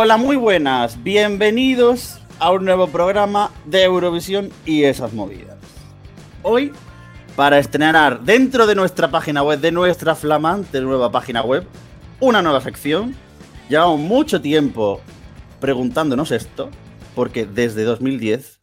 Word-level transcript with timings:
Hola, 0.00 0.16
muy 0.16 0.36
buenas. 0.36 1.02
Bienvenidos 1.02 2.20
a 2.38 2.52
un 2.52 2.64
nuevo 2.64 2.86
programa 2.86 3.50
de 3.64 3.82
Eurovisión 3.82 4.50
y 4.64 4.84
esas 4.84 5.12
movidas. 5.12 5.56
Hoy, 6.44 6.70
para 7.34 7.58
estrenar 7.58 8.20
dentro 8.20 8.68
de 8.68 8.76
nuestra 8.76 9.10
página 9.10 9.42
web, 9.42 9.58
de 9.58 9.72
nuestra 9.72 10.14
flamante 10.14 10.80
nueva 10.80 11.10
página 11.10 11.42
web, 11.42 11.66
una 12.20 12.42
nueva 12.42 12.60
sección. 12.60 13.16
Llevamos 13.68 13.98
mucho 13.98 14.40
tiempo 14.40 15.00
preguntándonos 15.58 16.30
esto, 16.30 16.70
porque 17.16 17.44
desde 17.44 17.82
2010 17.82 18.60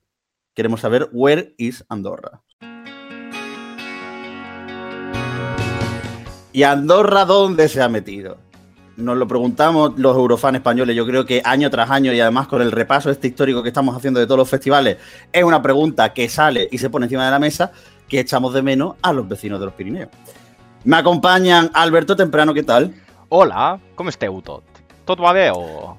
queremos 0.53 0.79
saber 0.79 1.09
where 1.11 1.53
is 1.57 1.83
Andorra. 1.89 2.43
¿Y 6.53 6.63
Andorra 6.63 7.25
dónde 7.25 7.67
se 7.67 7.81
ha 7.81 7.89
metido? 7.89 8.44
Nos 8.97 9.17
lo 9.17 9.27
preguntamos 9.27 9.99
los 9.99 10.15
eurofans 10.15 10.55
españoles, 10.55 10.95
yo 10.95 11.05
creo 11.05 11.25
que 11.25 11.41
año 11.43 11.69
tras 11.69 11.89
año 11.91 12.13
y 12.13 12.19
además 12.21 12.47
con 12.47 12.61
el 12.61 12.71
repaso 12.71 13.09
este 13.09 13.27
histórico 13.27 13.61
que 13.61 13.67
estamos 13.69 13.95
haciendo 13.95 14.21
de 14.21 14.25
todos 14.25 14.37
los 14.39 14.49
festivales, 14.49 14.97
es 15.33 15.43
una 15.43 15.61
pregunta 15.61 16.13
que 16.13 16.29
sale 16.29 16.69
y 16.71 16.77
se 16.77 16.89
pone 16.89 17.05
encima 17.07 17.25
de 17.25 17.31
la 17.31 17.39
mesa 17.39 17.73
que 18.07 18.21
echamos 18.21 18.53
de 18.53 18.61
menos 18.61 18.95
a 19.01 19.11
los 19.11 19.27
vecinos 19.27 19.59
de 19.59 19.65
los 19.65 19.73
Pirineos. 19.75 20.09
Me 20.85 20.95
acompañan 20.95 21.71
Alberto 21.73 22.15
Temprano, 22.15 22.53
¿qué 22.53 22.63
tal? 22.63 22.93
Hola, 23.27 23.79
¿cómo 23.95 24.09
esteu 24.09 24.41
tot? 24.41 24.63
Tot 25.03 25.19
va 25.21 25.33
bé 25.33 25.51
o...? 25.53 25.97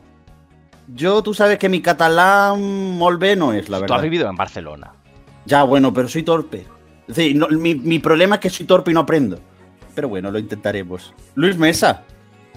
Yo, 0.88 1.20
tú 1.20 1.34
sabes 1.34 1.58
que 1.58 1.68
mi 1.68 1.82
catalán 1.82 2.96
molve 2.96 3.34
no 3.36 3.52
es, 3.52 3.68
la 3.68 3.78
Tú 3.78 3.82
verdad. 3.82 3.96
has 3.98 4.02
vivido 4.04 4.30
en 4.30 4.36
Barcelona. 4.36 4.92
Ya, 5.44 5.64
bueno, 5.64 5.92
pero 5.92 6.08
soy 6.08 6.22
torpe. 6.22 6.64
Sí, 7.12 7.34
no, 7.34 7.48
mi, 7.48 7.74
mi 7.74 7.98
problema 7.98 8.36
es 8.36 8.40
que 8.40 8.50
soy 8.50 8.66
torpe 8.66 8.92
y 8.92 8.94
no 8.94 9.00
aprendo. 9.00 9.38
Pero 9.96 10.08
bueno, 10.08 10.30
lo 10.30 10.38
intentaremos. 10.38 11.12
Luis 11.34 11.58
Mesa. 11.58 12.04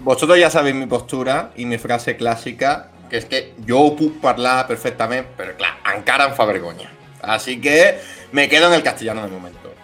Vosotros 0.02 0.38
ya 0.38 0.48
sabéis 0.48 0.74
mi 0.74 0.86
postura 0.86 1.50
y 1.56 1.66
mi 1.66 1.76
frase 1.76 2.16
clásica, 2.16 2.90
que 3.10 3.18
es 3.18 3.26
que 3.26 3.52
yo 3.66 3.94
puc 3.96 4.20
parlar 4.20 4.66
perfectament, 4.66 5.26
però 5.36 5.52
clar, 5.58 5.74
encara 5.92 6.30
em 6.30 6.34
fa 6.34 6.46
vergonya. 6.48 6.88
Así 7.20 7.60
que 7.60 7.98
me 8.32 8.48
quedo 8.48 8.68
en 8.68 8.74
el 8.74 8.82
castellano 8.82 9.22
de 9.22 9.28
momento. 9.28 9.74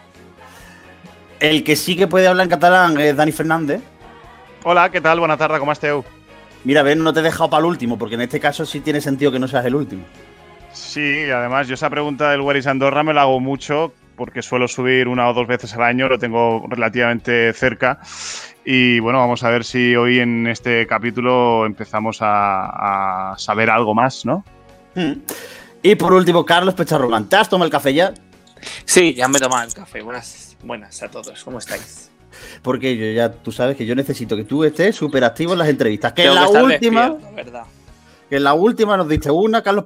El 1.38 1.62
que 1.64 1.76
sí 1.76 1.96
que 1.96 2.06
puede 2.06 2.28
hablar 2.28 2.44
en 2.44 2.50
catalán 2.50 2.98
es 2.98 3.14
Dani 3.14 3.32
Fernández. 3.32 3.82
Hola, 4.64 4.90
¿qué 4.90 5.02
tal? 5.02 5.20
Buenas 5.20 5.36
tardes, 5.36 5.58
¿cómo 5.58 5.72
esteu? 5.72 6.02
Mira, 6.64 6.82
ven, 6.82 7.04
no 7.04 7.12
te 7.12 7.20
he 7.20 7.22
dejado 7.22 7.50
para 7.50 7.60
el 7.60 7.66
último, 7.66 7.98
porque 7.98 8.14
en 8.14 8.22
este 8.22 8.40
caso 8.40 8.64
sí 8.64 8.80
tiene 8.80 9.02
sentido 9.02 9.30
que 9.30 9.38
no 9.38 9.46
seas 9.46 9.66
el 9.66 9.74
último. 9.74 10.02
Sí, 10.72 11.26
y 11.26 11.30
además 11.30 11.68
yo 11.68 11.74
esa 11.74 11.90
pregunta 11.90 12.30
del 12.30 12.40
Where 12.40 12.58
is 12.58 12.66
Andorra 12.66 13.02
me 13.02 13.12
la 13.12 13.22
hago 13.22 13.38
mucho 13.38 13.92
porque 14.16 14.40
suelo 14.40 14.66
subir 14.66 15.08
una 15.08 15.28
o 15.28 15.34
dos 15.34 15.46
veces 15.46 15.74
al 15.74 15.82
año, 15.82 16.08
lo 16.08 16.18
tengo 16.18 16.64
relativamente 16.68 17.52
cerca. 17.52 18.00
Y 18.68 18.98
bueno, 18.98 19.20
vamos 19.20 19.44
a 19.44 19.50
ver 19.50 19.64
si 19.64 19.94
hoy 19.94 20.18
en 20.18 20.48
este 20.48 20.88
capítulo 20.88 21.64
empezamos 21.64 22.18
a, 22.20 23.30
a 23.32 23.38
saber 23.38 23.70
algo 23.70 23.94
más, 23.94 24.26
¿no? 24.26 24.44
Mm. 24.96 25.12
Y 25.82 25.94
por 25.94 26.12
último, 26.12 26.44
Carlos 26.44 26.74
Pecharromán. 26.74 27.28
¿Te 27.28 27.36
has 27.36 27.48
tomado 27.48 27.66
el 27.66 27.70
café 27.70 27.94
ya? 27.94 28.12
Sí, 28.84 29.14
ya 29.14 29.28
me 29.28 29.38
he 29.38 29.40
tomado 29.40 29.64
el 29.64 29.72
café. 29.72 30.02
Buenas, 30.02 30.56
buenas 30.64 31.00
a 31.00 31.08
todos. 31.08 31.44
¿Cómo 31.44 31.58
estáis? 31.58 32.10
Porque 32.60 32.96
yo 32.96 33.06
ya, 33.12 33.32
tú 33.32 33.52
sabes 33.52 33.76
que 33.76 33.86
yo 33.86 33.94
necesito 33.94 34.36
que 34.36 34.42
tú 34.42 34.64
estés 34.64 34.96
súper 34.96 35.22
activo 35.22 35.52
en 35.52 35.60
las 35.60 35.68
entrevistas. 35.68 36.12
Que 36.12 36.24
en 36.24 36.34
la 36.34 36.46
estar 36.46 36.64
última, 36.64 37.10
despierto, 37.10 37.36
¿verdad? 37.36 37.64
que 38.28 38.36
en 38.36 38.42
la 38.42 38.54
última 38.54 38.96
nos 38.96 39.08
diste 39.08 39.30
una, 39.30 39.62
Carlos 39.62 39.84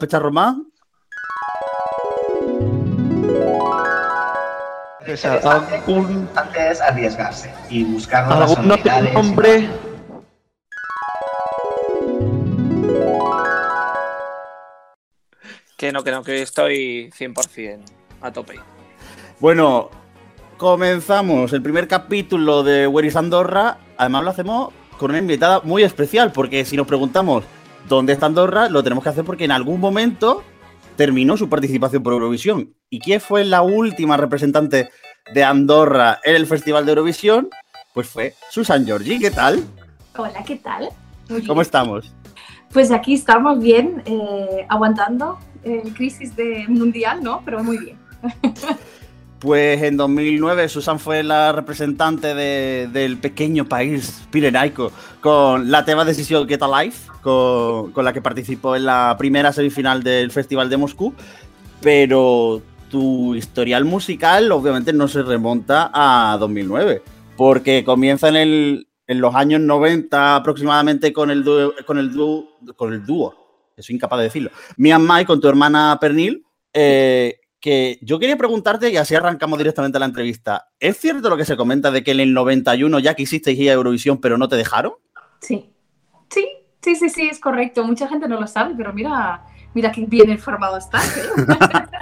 Pecharromán. 5.11 6.29
Antes 6.37 6.81
arriesgarse 6.81 7.53
y 7.69 7.85
buscar 7.85 8.27
nuevas 8.27 8.51
¿Algún 8.51 8.71
otro 8.71 8.85
sonoridades 8.85 9.11
y 9.11 9.15
nombre? 9.15 9.71
Que 15.77 15.93
no, 15.93 16.05
que 16.05 16.11
no, 16.11 16.23
que 16.23 16.43
estoy 16.43 17.11
100% 17.19 17.81
a 18.21 18.33
tope. 18.33 18.61
Bueno, 19.41 19.91
comenzamos 20.59 21.53
el 21.55 21.63
primer 21.63 21.89
capítulo 21.89 22.63
de 22.63 22.87
Where 22.87 23.09
is 23.09 23.17
Andorra. 23.17 23.79
Además 23.97 24.25
lo 24.25 24.31
hacemos 24.31 24.75
con 24.99 25.11
una 25.11 25.19
invitada 25.19 25.61
muy 25.65 25.83
especial, 25.83 26.31
porque 26.31 26.65
si 26.65 26.77
nos 26.77 26.87
preguntamos 26.87 27.45
dónde 27.89 28.13
está 28.13 28.27
Andorra, 28.27 28.69
lo 28.69 28.85
tenemos 28.85 29.03
que 29.03 29.11
hacer 29.11 29.25
porque 29.25 29.45
en 29.45 29.53
algún 29.53 29.81
momento 29.81 30.45
terminó 30.97 31.39
su 31.39 31.49
participación 31.49 32.03
por 32.03 32.13
Eurovisión. 32.13 32.75
¿Y 32.91 32.99
quién 33.01 33.23
fue 33.23 33.45
la 33.47 33.63
última 33.63 34.19
representante 34.19 34.91
de 35.33 35.45
Andorra 35.45 36.21
en 36.25 36.37
el 36.37 36.47
Festival 36.47 36.85
de 36.85 36.93
Eurovisión? 36.93 37.49
Pues 37.95 38.09
fue 38.09 38.35
Susan 38.51 38.85
Georgi. 38.85 39.19
¿Qué 39.19 39.31
tal? 39.31 39.65
Hola, 40.17 40.43
¿qué 40.45 40.57
tal? 40.57 40.89
Muy 41.29 41.41
¿Cómo 41.43 41.55
bien. 41.55 41.63
estamos? 41.63 42.13
Pues 42.73 42.91
aquí 42.93 43.15
estamos 43.15 43.59
bien, 43.61 44.03
eh, 44.07 44.65
aguantando 44.69 45.39
el 45.65 45.93
crisis 45.95 46.37
de 46.37 46.65
mundial, 46.69 47.23
¿no? 47.23 47.43
Pero 47.45 47.63
muy 47.65 47.79
bien. 47.79 47.99
Pues 49.41 49.83
en 49.83 49.97
2009 49.97 50.69
Susan 50.69 50.99
fue 51.01 51.23
la 51.23 51.51
representante 51.53 52.35
de- 52.35 52.89
del 52.93 53.17
pequeño 53.17 53.65
país 53.67 54.23
pirenaico 54.31 54.93
con 55.23 55.71
la 55.71 55.85
tema 55.87 56.05
decisión 56.05 56.47
Get 56.47 56.63
Alive, 56.63 56.95
con, 57.23 57.91
con 57.93 58.05
la 58.05 58.13
que 58.13 58.21
participó 58.21 58.77
en 58.77 58.85
la 58.85 59.17
primera 59.19 59.53
semifinal 59.53 60.03
del 60.03 60.31
Festival 60.31 60.69
de 60.69 60.77
Moscú. 60.77 61.15
Pero 61.81 62.61
tu 62.91 63.35
historial 63.35 63.85
musical 63.85 64.53
obviamente 64.53 64.93
no 64.93 65.09
se 65.09 65.23
remonta 65.23 65.91
a 65.95 66.37
2009, 66.39 67.03
porque 67.37 67.85
comienza 67.85 68.29
en, 68.29 68.37
el, 68.37 68.89
en 69.07 69.21
los 69.21 69.35
años 69.35 69.61
90 69.61 70.37
aproximadamente 70.37 71.13
con 71.13 71.31
el 71.31 71.43
dúo, 71.43 71.73
con 71.87 71.99
el 71.99 72.13
dúo, 72.13 72.59
con 72.77 72.93
el 72.93 73.07
dúo, 73.07 73.35
soy 73.79 73.95
incapaz 73.95 74.19
de 74.19 74.25
decirlo, 74.25 74.51
Mian 74.77 75.05
Mai 75.05 75.25
con 75.25 75.41
tu 75.41 75.49
hermana 75.49 75.97
Pernil, 76.01 76.45
eh, 76.75 77.41
que 77.61 77.99
yo 78.03 78.19
quería 78.19 78.37
preguntarte, 78.37 78.91
y 78.91 78.97
así 78.97 79.15
arrancamos 79.15 79.59
directamente 79.59 79.99
la 79.99 80.07
entrevista, 80.07 80.69
¿es 80.79 80.99
cierto 80.99 81.31
lo 81.31 81.37
que 81.37 81.45
se 81.45 81.57
comenta 81.57 81.91
de 81.91 82.03
que 82.03 82.11
en 82.11 82.21
el 82.21 82.35
91 82.35 82.99
ya 82.99 83.15
quisisteis 83.15 83.59
ir 83.59 83.71
a 83.71 83.75
Eurovisión 83.75 84.21
pero 84.21 84.37
no 84.37 84.49
te 84.49 84.57
dejaron? 84.57 84.95
Sí. 85.41 85.71
Sí, 86.31 86.47
sí, 86.83 86.97
sí, 86.97 87.09
sí, 87.11 87.29
es 87.29 87.41
correcto. 87.41 87.85
Mucha 87.85 88.09
gente 88.09 88.29
no 88.29 88.41
lo 88.41 88.47
sabe, 88.47 88.75
pero 88.77 88.93
mira, 88.93 89.45
mira 89.75 89.91
qué 89.91 90.07
bien 90.07 90.31
informado 90.31 90.77
estás. 90.79 91.17
¿eh? 91.17 91.23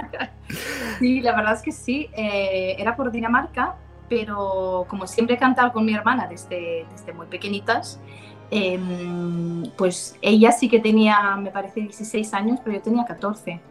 sí, 0.99 1.21
la 1.21 1.35
verdad 1.35 1.53
es 1.53 1.61
que 1.61 1.71
sí. 1.71 2.09
eh, 2.13 2.75
era 2.77 2.95
por 2.95 3.11
Dinamarca, 3.11 3.75
pero 4.07 4.85
como 4.87 5.07
siempre 5.07 5.35
he 5.35 5.37
cantado 5.37 5.71
con 5.71 5.85
mi 5.85 5.93
hermana 5.93 6.27
desde, 6.27 6.85
desde 6.91 7.13
muy 7.13 7.27
pequeñitas, 7.27 7.99
em, 8.51 9.63
pues 9.77 10.17
ella 10.21 10.51
sí 10.51 10.67
que 10.67 10.79
tenía, 10.79 11.35
me 11.35 11.51
parece, 11.51 11.81
16 11.81 12.33
años, 12.33 12.59
pero 12.63 12.77
yo 12.77 12.81
tenía 12.81 13.05
14. 13.05 13.61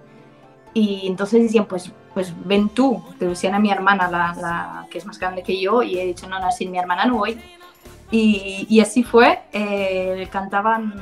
Y 0.74 1.06
entonces 1.06 1.42
decían, 1.42 1.66
pues, 1.66 1.90
pues 2.14 2.32
ven 2.46 2.68
tú, 2.68 3.02
te 3.18 3.26
decían 3.26 3.54
a 3.54 3.58
mi 3.58 3.70
hermana, 3.70 4.08
la, 4.08 4.34
la 4.40 4.86
que 4.90 4.98
es 4.98 5.06
más 5.06 5.18
grande 5.18 5.42
que 5.42 5.60
yo, 5.60 5.82
y 5.82 5.98
he 5.98 6.06
dicho, 6.06 6.28
no, 6.28 6.38
no, 6.38 6.52
sin 6.52 6.70
mi 6.70 6.78
hermana 6.78 7.04
no 7.06 7.16
voy. 7.16 7.40
Y, 8.10 8.66
y 8.70 8.80
así 8.80 9.02
fue, 9.02 9.40
eh, 9.52 10.28
cantaban 10.30 10.94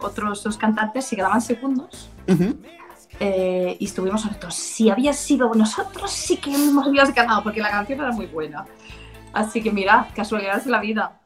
otros 0.00 0.42
dos 0.42 0.56
cantantes, 0.56 1.04
se 1.04 1.16
quedaban 1.16 1.42
segundos, 1.42 2.08
eh, 3.20 3.76
y 3.78 3.84
estuvimos 3.84 4.24
nosotros, 4.24 4.54
si 4.54 4.88
había 4.88 5.12
sido 5.12 5.54
nosotros, 5.54 6.10
sí 6.10 6.38
que 6.38 6.50
nos 6.50 6.86
habíamos 6.86 7.14
ganado, 7.14 7.42
porque 7.42 7.60
la 7.60 7.70
canción 7.70 8.00
era 8.00 8.12
muy 8.12 8.26
buena. 8.26 8.64
Así 9.32 9.62
que 9.62 9.70
mira, 9.70 10.08
casualidades 10.14 10.64
de 10.64 10.70
la 10.70 10.80
vida. 10.80 11.20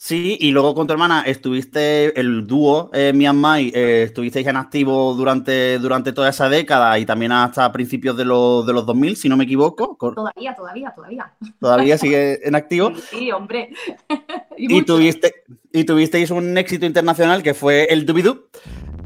Sí, 0.00 0.38
y 0.40 0.52
luego 0.52 0.76
con 0.76 0.86
tu 0.86 0.92
hermana 0.92 1.22
estuviste, 1.22 2.18
el 2.18 2.46
dúo 2.46 2.88
eh, 2.92 3.12
Myanmar, 3.12 3.58
eh, 3.58 4.04
estuvisteis 4.04 4.46
en 4.46 4.54
activo 4.54 5.12
durante, 5.14 5.80
durante 5.80 6.12
toda 6.12 6.28
esa 6.28 6.48
década 6.48 6.96
y 7.00 7.04
también 7.04 7.32
hasta 7.32 7.70
principios 7.72 8.16
de 8.16 8.24
los, 8.24 8.64
de 8.64 8.74
los 8.74 8.86
2000, 8.86 9.16
si 9.16 9.28
no 9.28 9.36
me 9.36 9.42
equivoco. 9.42 9.96
Todavía, 9.98 10.54
todavía, 10.54 10.92
todavía. 10.94 11.32
Todavía 11.58 11.98
sigue 11.98 12.46
en 12.46 12.54
activo. 12.54 12.92
Sí, 13.10 13.32
hombre. 13.32 13.70
Y, 14.60 14.82
tuviste, 14.82 15.44
y 15.72 15.84
tuvisteis 15.84 16.32
un 16.32 16.58
éxito 16.58 16.84
internacional 16.84 17.44
que 17.44 17.54
fue 17.54 17.84
el 17.90 18.04
Dubidú, 18.04 18.48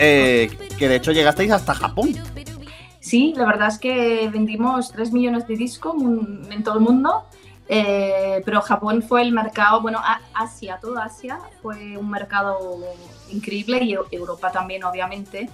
eh, 0.03 0.51
que 0.79 0.89
de 0.89 0.97
hecho 0.97 1.13
llegasteis 1.13 1.51
hasta 1.53 1.75
Japón. 1.75 2.15
Sí, 3.01 3.35
la 3.37 3.45
verdad 3.47 3.69
es 3.69 3.79
que 3.79 4.29
vendimos 4.33 4.91
3 4.93 5.13
millones 5.13 5.47
de 5.47 5.57
discos 5.57 5.95
en 6.51 6.63
todo 6.63 6.75
el 6.75 6.81
mundo, 6.81 7.25
eh, 7.69 8.43
pero 8.45 8.61
Japón 8.61 9.03
fue 9.03 9.23
el 9.23 9.33
mercado, 9.33 9.81
bueno, 9.81 10.01
Asia, 10.35 10.79
toda 10.81 11.05
Asia 11.05 11.39
fue 11.63 11.97
un 11.97 12.11
mercado 12.11 12.79
increíble 13.31 13.79
y 13.83 13.95
Eu- 13.95 14.07
Europa 14.11 14.51
también, 14.53 14.85
obviamente. 14.85 15.49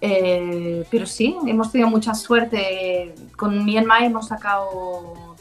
Eh, 0.00 0.84
pero 0.90 1.06
sí, 1.06 1.36
hemos 1.46 1.72
tenido 1.72 1.88
mucha 1.88 2.14
suerte. 2.14 3.14
Con 3.36 3.64
Myanmar 3.64 4.02
hemos 4.02 4.28
sacado 4.28 5.36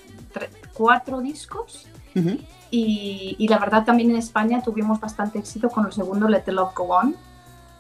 cuatro 0.74 1.22
discos 1.22 1.88
Ujú. 2.16 2.38
y, 2.72 3.36
y 3.40 3.48
la 3.48 3.60
verdad 3.60 3.86
también 3.86 4.12
en 4.12 4.18
España 4.18 4.62
tuvimos 4.64 5.00
bastante 5.00 5.40
éxito 5.40 5.70
con 5.70 5.86
el 5.86 5.94
segundo 5.94 6.28
Let 6.28 6.42
the 6.42 6.52
Love 6.52 6.74
Go 6.76 6.84
On. 6.86 7.16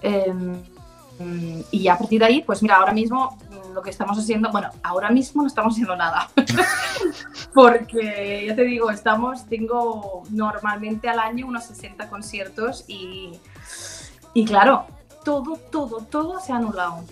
Eh, 0.05 1.63
y 1.71 1.87
a 1.87 1.97
partir 1.97 2.19
de 2.19 2.25
ahí, 2.25 2.41
pues 2.41 2.61
mira, 2.61 2.75
ahora 2.75 2.91
mismo 2.91 3.37
lo 3.73 3.81
que 3.81 3.89
estamos 3.89 4.17
haciendo, 4.17 4.51
bueno, 4.51 4.69
ahora 4.83 5.09
mismo 5.09 5.41
no 5.41 5.47
estamos 5.47 5.73
haciendo 5.73 5.95
nada. 5.95 6.29
Porque 7.53 8.45
ya 8.47 8.55
te 8.55 8.63
digo, 8.63 8.91
estamos, 8.91 9.45
tengo 9.45 10.23
normalmente 10.29 11.09
al 11.09 11.19
año 11.19 11.47
unos 11.47 11.65
60 11.65 12.09
conciertos 12.09 12.85
y, 12.87 13.39
y 14.33 14.45
claro, 14.45 14.85
todo, 15.23 15.57
todo, 15.71 16.01
todo 16.01 16.39
se 16.39 16.53
ha 16.53 16.57
anulado. 16.57 17.03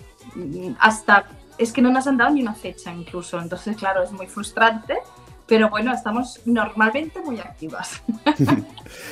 Hasta, 0.78 1.26
es 1.58 1.72
que 1.72 1.82
no 1.82 1.90
nos 1.90 2.06
han 2.06 2.16
dado 2.16 2.30
ni 2.30 2.42
una 2.42 2.54
fecha 2.54 2.92
incluso. 2.92 3.40
Entonces, 3.40 3.76
claro, 3.76 4.02
es 4.02 4.12
muy 4.12 4.26
frustrante. 4.26 4.98
Pero 5.46 5.68
bueno, 5.68 5.92
estamos 5.92 6.40
normalmente 6.46 7.20
muy 7.20 7.38
activas. 7.38 8.02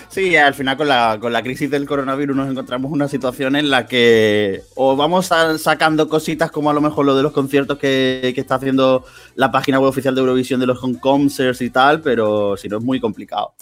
Sí, 0.08 0.36
al 0.36 0.52
final 0.52 0.76
con 0.76 0.86
la, 0.88 1.16
con 1.18 1.32
la 1.32 1.42
crisis 1.42 1.70
del 1.70 1.86
coronavirus 1.86 2.36
nos 2.36 2.50
encontramos 2.50 2.90
en 2.90 2.92
una 2.94 3.08
situación 3.08 3.56
en 3.56 3.70
la 3.70 3.86
que 3.86 4.60
o 4.76 4.94
vamos 4.94 5.32
a- 5.32 5.56
sacando 5.56 6.06
cositas 6.08 6.50
como 6.50 6.68
a 6.68 6.74
lo 6.74 6.82
mejor 6.82 7.06
lo 7.06 7.16
de 7.16 7.22
los 7.22 7.32
conciertos 7.32 7.78
que, 7.78 8.32
que 8.34 8.40
está 8.42 8.56
haciendo 8.56 9.06
la 9.36 9.50
página 9.50 9.80
web 9.80 9.88
oficial 9.88 10.14
de 10.14 10.20
Eurovisión 10.20 10.60
de 10.60 10.66
los 10.66 10.82
home 10.84 11.00
concerts 11.00 11.62
y 11.62 11.70
tal, 11.70 12.02
pero 12.02 12.56
si 12.58 12.68
no 12.68 12.76
es 12.78 12.84
muy 12.84 13.00
complicado. 13.00 13.54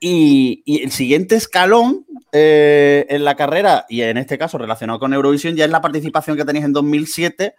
Y, 0.00 0.62
y 0.66 0.82
el 0.82 0.90
siguiente 0.90 1.36
escalón 1.36 2.04
eh, 2.32 3.06
en 3.08 3.24
la 3.24 3.36
carrera, 3.36 3.86
y 3.88 4.02
en 4.02 4.16
este 4.18 4.36
caso 4.36 4.58
relacionado 4.58 4.98
con 4.98 5.14
Eurovisión, 5.14 5.54
ya 5.54 5.64
es 5.66 5.70
la 5.70 5.80
participación 5.80 6.36
que 6.36 6.44
tenéis 6.44 6.64
en 6.64 6.72
2007 6.72 7.54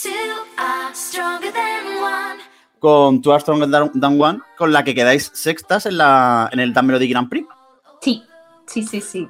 Two 0.00 0.10
are 0.56 0.94
stronger 0.94 1.52
than 1.52 1.64
one. 1.64 1.71
Con 2.82 3.22
Two 3.22 3.38
Than 3.38 3.92
Than 3.92 4.20
One, 4.20 4.40
con 4.58 4.72
la 4.72 4.82
que 4.82 4.92
quedáis 4.92 5.30
sextas 5.32 5.86
en, 5.86 5.98
la, 5.98 6.50
en 6.52 6.58
el 6.58 6.74
Dan 6.74 6.86
Melody 6.86 7.08
Grand 7.08 7.28
Prix. 7.28 7.46
Sí, 8.00 8.24
sí, 8.66 8.82
sí, 8.82 9.00
sí. 9.00 9.28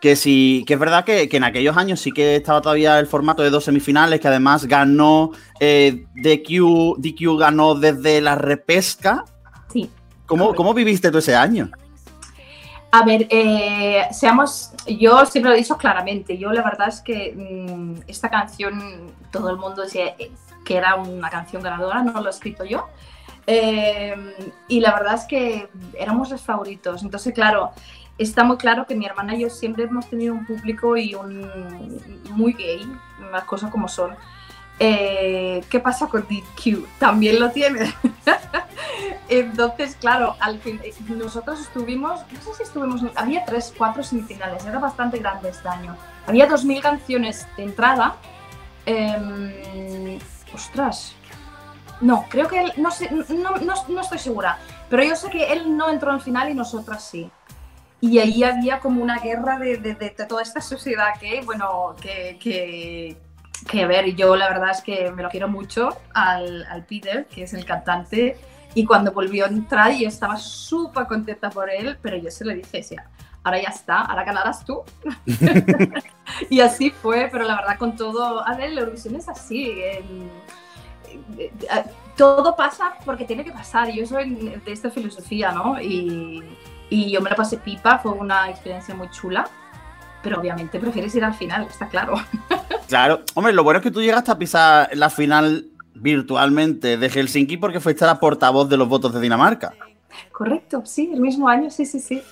Que 0.00 0.16
sí, 0.16 0.64
que 0.66 0.74
es 0.74 0.80
verdad 0.80 1.04
que, 1.04 1.28
que 1.28 1.36
en 1.36 1.44
aquellos 1.44 1.76
años 1.76 2.00
sí 2.00 2.10
que 2.10 2.34
estaba 2.34 2.60
todavía 2.60 2.98
el 2.98 3.06
formato 3.06 3.44
de 3.44 3.50
dos 3.50 3.64
semifinales, 3.64 4.18
que 4.18 4.26
además 4.26 4.66
ganó 4.66 5.30
eh, 5.60 6.06
DQ, 6.16 6.98
DQ 6.98 7.38
ganó 7.38 7.76
desde 7.76 8.20
la 8.20 8.34
repesca. 8.34 9.24
Sí. 9.72 9.88
¿Cómo, 10.26 10.52
¿Cómo 10.56 10.74
viviste 10.74 11.12
tú 11.12 11.18
ese 11.18 11.36
año? 11.36 11.70
A 12.90 13.04
ver, 13.04 13.28
eh, 13.30 14.08
seamos, 14.10 14.72
yo 14.88 15.24
siempre 15.24 15.50
lo 15.50 15.54
he 15.54 15.58
dicho 15.60 15.76
claramente, 15.76 16.36
yo 16.36 16.50
la 16.50 16.62
verdad 16.62 16.88
es 16.88 17.00
que 17.00 17.32
mm, 17.36 18.08
esta 18.08 18.28
canción, 18.28 19.12
todo 19.30 19.50
el 19.50 19.56
mundo 19.56 19.82
decía 19.82 20.16
eh, 20.18 20.32
que 20.64 20.76
era 20.76 20.96
una 20.96 21.30
canción 21.30 21.62
ganadora, 21.62 22.02
no 22.02 22.20
lo 22.20 22.26
he 22.26 22.30
escrito 22.30 22.64
yo. 22.64 22.88
Eh, 23.46 24.14
y 24.68 24.80
la 24.80 24.92
verdad 24.92 25.14
es 25.14 25.24
que 25.24 25.68
éramos 25.98 26.30
los 26.30 26.42
favoritos. 26.42 27.02
Entonces, 27.02 27.32
claro, 27.32 27.70
está 28.18 28.44
muy 28.44 28.58
claro 28.58 28.86
que 28.86 28.94
mi 28.94 29.06
hermana 29.06 29.34
y 29.34 29.40
yo 29.40 29.50
siempre 29.50 29.84
hemos 29.84 30.08
tenido 30.10 30.34
un 30.34 30.44
público 30.44 30.96
y 30.96 31.14
un 31.14 31.98
muy 32.30 32.52
gay, 32.52 32.86
las 33.32 33.44
cosas 33.44 33.70
como 33.70 33.88
son. 33.88 34.14
Eh, 34.80 35.64
¿Qué 35.70 35.80
pasa 35.80 36.06
con 36.06 36.22
DQ? 36.22 36.86
También 36.98 37.40
lo 37.40 37.50
tiene. 37.50 37.92
Entonces, 39.28 39.96
claro, 39.96 40.36
al 40.40 40.58
fin, 40.58 40.80
nosotros 41.08 41.60
estuvimos, 41.60 42.20
no 42.32 42.40
sé 42.40 42.54
si 42.54 42.62
estuvimos, 42.62 43.02
había 43.14 43.44
tres, 43.44 43.74
cuatro 43.76 44.02
semifinales, 44.02 44.64
era 44.64 44.78
bastante 44.78 45.18
grande 45.18 45.50
este 45.50 45.68
año. 45.68 45.96
Había 46.26 46.48
2.000 46.48 46.80
canciones 46.80 47.46
de 47.56 47.64
entrada. 47.64 48.16
Em, 48.86 50.18
ostras, 50.54 51.14
no, 52.00 52.24
creo 52.28 52.46
que 52.48 52.60
él, 52.60 52.72
no 52.76 52.90
sé, 52.90 53.10
no, 53.10 53.56
no- 53.56 54.00
estoy 54.00 54.18
segura, 54.18 54.58
pero 54.88 55.02
yo 55.02 55.16
sé 55.16 55.30
que 55.30 55.52
él 55.52 55.76
no 55.76 55.88
entró 55.90 56.12
al 56.12 56.20
final 56.20 56.48
y 56.50 56.54
nosotras 56.54 57.04
sí. 57.04 57.30
Y 58.00 58.18
ahí 58.20 58.44
había 58.44 58.78
como 58.78 59.02
una 59.02 59.18
guerra 59.18 59.58
de, 59.58 59.76
de- 59.78 59.94
de- 59.94 60.10
de 60.10 60.26
toda 60.26 60.42
esta 60.42 60.60
sociedad 60.60 61.08
que, 61.18 61.40
bueno, 61.42 61.96
que, 62.00 62.38
que, 62.40 63.16
que, 63.68 63.82
a 63.82 63.86
ver, 63.88 64.14
yo 64.14 64.36
la 64.36 64.48
verdad 64.48 64.70
es 64.70 64.80
que 64.82 65.10
me 65.10 65.22
lo 65.24 65.28
quiero 65.28 65.48
mucho 65.48 65.88
al, 66.14 66.64
Peter, 66.88 67.26
que 67.26 67.42
es 67.42 67.54
el 67.54 67.64
cantante, 67.64 68.38
y 68.74 68.84
cuando 68.84 69.10
volvió 69.12 69.46
a 69.46 69.48
entrar 69.48 69.90
yo 69.92 70.06
estaba 70.06 70.36
súper 70.36 71.06
contenta 71.06 71.50
por 71.50 71.68
él, 71.68 71.98
pero 72.00 72.16
yo 72.16 72.30
se 72.30 72.44
lo 72.44 72.54
dije, 72.54 72.78
o 72.80 72.82
sea, 72.84 73.10
ahora 73.44 73.62
ya 73.62 73.68
está, 73.68 74.02
ahora 74.02 74.24
ganarás 74.24 74.64
tú. 74.64 74.82
y 76.50 76.60
así 76.60 76.90
fue, 76.90 77.28
pero 77.30 77.44
la 77.44 77.56
verdad 77.56 77.78
con 77.78 77.96
todo, 77.96 78.46
a 78.46 78.54
ver, 78.56 78.72
la 78.72 78.80
Eurovisión 78.80 79.16
es 79.16 79.28
así. 79.28 79.70
eh, 79.70 80.02
eh, 81.38 81.52
todo 82.16 82.56
pasa 82.56 82.94
porque 83.04 83.24
tiene 83.24 83.44
que 83.44 83.52
pasar. 83.52 83.90
Yo 83.90 84.04
soy 84.04 84.34
de 84.34 84.72
esta 84.72 84.90
filosofía, 84.90 85.52
¿no? 85.52 85.80
Y, 85.80 86.42
y 86.90 87.10
yo 87.10 87.20
me 87.20 87.30
la 87.30 87.36
pasé 87.36 87.58
pipa, 87.58 87.98
fue 87.98 88.12
una 88.12 88.50
experiencia 88.50 88.94
muy 88.94 89.08
chula. 89.10 89.48
Pero 90.22 90.40
obviamente 90.40 90.80
prefieres 90.80 91.14
ir 91.14 91.24
al 91.24 91.34
final, 91.34 91.66
está 91.70 91.88
claro. 91.88 92.16
Claro, 92.88 93.20
hombre, 93.34 93.52
lo 93.52 93.64
bueno 93.64 93.80
es 93.80 93.82
que 93.82 93.90
tú 93.90 94.00
llegaste 94.00 94.30
a 94.30 94.38
pisar 94.38 94.88
la 94.94 95.10
final 95.10 95.66
virtualmente 95.94 96.96
de 96.96 97.10
Helsinki 97.10 97.58
porque 97.58 97.80
fuiste 97.80 98.06
la 98.06 98.18
portavoz 98.18 98.66
de 98.70 98.78
los 98.78 98.88
votos 98.88 99.12
de 99.12 99.20
Dinamarca. 99.20 99.74
Correcto, 100.32 100.82
sí, 100.86 101.10
el 101.12 101.20
mismo 101.20 101.50
año, 101.50 101.68
sí, 101.68 101.84
sí, 101.84 102.00
sí. 102.00 102.22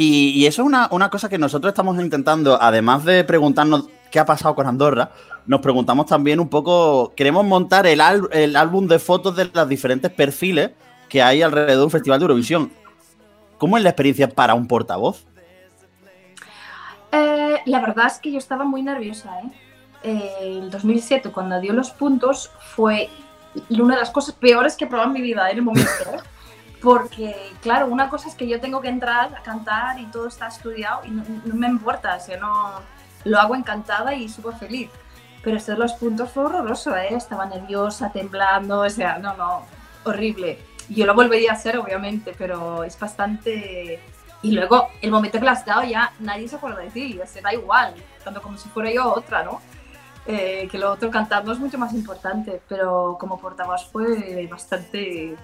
Y, 0.00 0.46
eso 0.46 0.62
es 0.62 0.66
una, 0.66 0.86
una 0.92 1.10
cosa 1.10 1.28
que 1.28 1.38
nosotros 1.38 1.72
estamos 1.72 2.00
intentando, 2.00 2.56
además 2.62 3.04
de 3.04 3.24
preguntarnos 3.24 3.88
qué 4.12 4.20
ha 4.20 4.24
pasado 4.24 4.54
con 4.54 4.68
Andorra, 4.68 5.10
nos 5.44 5.60
preguntamos 5.60 6.06
también 6.06 6.38
un 6.38 6.48
poco, 6.48 7.12
queremos 7.16 7.44
montar 7.44 7.84
el, 7.84 8.00
el 8.30 8.54
álbum 8.54 8.86
de 8.86 9.00
fotos 9.00 9.34
de 9.34 9.50
los 9.52 9.68
diferentes 9.68 10.12
perfiles 10.12 10.70
que 11.08 11.20
hay 11.20 11.42
alrededor 11.42 11.78
de 11.78 11.84
un 11.84 11.90
festival 11.90 12.20
de 12.20 12.24
Eurovisión. 12.26 12.70
¿Cómo 13.58 13.76
es 13.76 13.82
la 13.82 13.88
experiencia 13.88 14.28
para 14.28 14.54
un 14.54 14.68
portavoz? 14.68 15.24
Eh, 17.10 17.56
la 17.66 17.80
verdad 17.80 18.06
es 18.06 18.20
que 18.20 18.30
yo 18.30 18.38
estaba 18.38 18.62
muy 18.62 18.82
nerviosa. 18.82 19.40
¿eh? 19.40 19.50
Eh, 20.04 20.58
el 20.62 20.70
2007, 20.70 21.32
cuando 21.32 21.60
dio 21.60 21.72
los 21.72 21.90
puntos, 21.90 22.52
fue 22.76 23.10
una 23.70 23.94
de 23.96 24.00
las 24.02 24.10
cosas 24.10 24.36
peores 24.36 24.76
que 24.76 24.84
he 24.84 24.86
probado 24.86 25.08
en 25.08 25.14
mi 25.14 25.22
vida 25.22 25.50
en 25.50 25.58
el 25.58 25.64
momento. 25.64 25.90
Porque, 26.82 27.34
claro, 27.60 27.86
una 27.86 28.08
cosa 28.08 28.28
es 28.28 28.34
que 28.34 28.46
yo 28.46 28.60
tengo 28.60 28.80
que 28.80 28.88
entrar 28.88 29.34
a 29.34 29.42
cantar 29.42 29.98
y 29.98 30.06
todo 30.06 30.28
está 30.28 30.46
estudiado 30.46 31.04
y 31.04 31.10
no, 31.10 31.24
me 31.54 31.66
importa, 31.66 32.16
o 32.16 32.20
sea, 32.20 32.38
no, 32.38 32.80
lo 33.24 33.38
hago 33.38 33.56
encantada 33.56 34.14
y 34.14 34.28
súper 34.28 34.54
feliz. 34.54 34.90
Pero 35.42 35.56
esto 35.56 35.72
de 35.72 35.78
los 35.78 35.92
puntos 35.94 36.30
fue 36.30 36.44
horroroso, 36.44 36.96
¿eh? 36.96 37.14
estaba 37.14 37.46
nerviosa, 37.46 38.10
temblando, 38.10 38.80
o 38.80 38.90
sea, 38.90 39.18
no, 39.18 39.34
no, 39.36 39.62
horrible. 40.04 40.58
Yo 40.88 41.04
lo 41.06 41.14
volvería 41.14 41.52
a 41.52 41.54
hacer, 41.54 41.78
obviamente, 41.78 42.34
pero 42.36 42.84
es 42.84 42.98
bastante 42.98 44.00
y 44.40 44.52
luego, 44.52 44.88
el 45.02 45.10
momento 45.10 45.38
que 45.38 45.44
la 45.44 45.52
has 45.52 45.64
dado 45.64 45.82
ya 45.82 46.12
nadie 46.20 46.48
se 46.48 46.56
acuerda 46.56 46.80
de 46.80 46.90
ti, 46.90 47.18
se 47.26 47.40
da 47.40 47.52
igual, 47.52 47.94
tanto 48.22 48.40
como 48.40 48.56
si 48.56 48.68
fuera 48.68 48.90
yo 48.92 49.12
otra, 49.12 49.42
¿no? 49.42 49.60
Eh, 50.26 50.68
que 50.70 50.78
lo 50.78 50.92
otro 50.92 51.10
cantando 51.10 51.52
es 51.52 51.58
mucho 51.58 51.78
más 51.78 51.92
importante, 51.92 52.60
pero 52.68 53.16
como 53.18 53.40
portavoz 53.40 53.88
fue 53.90 54.46
bastante 54.48 55.34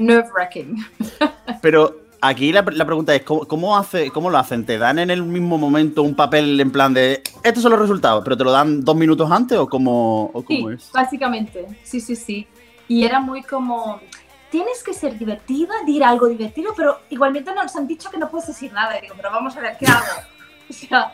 nerve-wracking. 0.00 0.76
Pero 1.62 2.00
aquí 2.20 2.52
la, 2.52 2.62
la 2.62 2.84
pregunta 2.84 3.14
es, 3.14 3.22
¿cómo, 3.22 3.46
cómo 3.46 3.76
hace, 3.76 4.10
¿cómo 4.10 4.30
lo 4.30 4.38
hacen? 4.38 4.64
¿Te 4.66 4.78
dan 4.78 4.98
en 4.98 5.10
el 5.10 5.22
mismo 5.22 5.58
momento 5.58 6.02
un 6.02 6.14
papel 6.14 6.60
en 6.60 6.70
plan 6.70 6.92
de, 6.94 7.22
estos 7.42 7.62
son 7.62 7.72
los 7.72 7.80
resultados, 7.80 8.22
pero 8.24 8.36
te 8.36 8.44
lo 8.44 8.50
dan 8.50 8.84
dos 8.84 8.96
minutos 8.96 9.30
antes 9.30 9.56
o 9.58 9.68
cómo, 9.68 10.30
o 10.34 10.44
Sí, 10.46 10.58
cómo 10.58 10.70
es? 10.70 10.90
básicamente, 10.92 11.66
sí, 11.82 12.00
sí, 12.00 12.16
sí. 12.16 12.46
Y 12.88 13.04
era 13.04 13.20
muy 13.20 13.42
como, 13.42 14.00
tienes 14.50 14.82
que 14.82 14.92
ser 14.92 15.16
divertida, 15.16 15.72
dir 15.86 16.04
algo 16.04 16.26
divertido, 16.26 16.72
pero 16.76 16.98
igualmente 17.08 17.54
nos 17.54 17.74
han 17.76 17.86
dicho 17.86 18.10
que 18.10 18.18
no 18.18 18.28
puedes 18.28 18.48
decir 18.48 18.72
nada. 18.72 18.98
Y 18.98 19.02
digo, 19.02 19.14
pero 19.16 19.30
vamos 19.30 19.56
a 19.56 19.60
ver 19.60 19.76
qué 19.78 19.86
hago. 19.86 20.04
O 20.68 20.72
sea, 20.72 21.12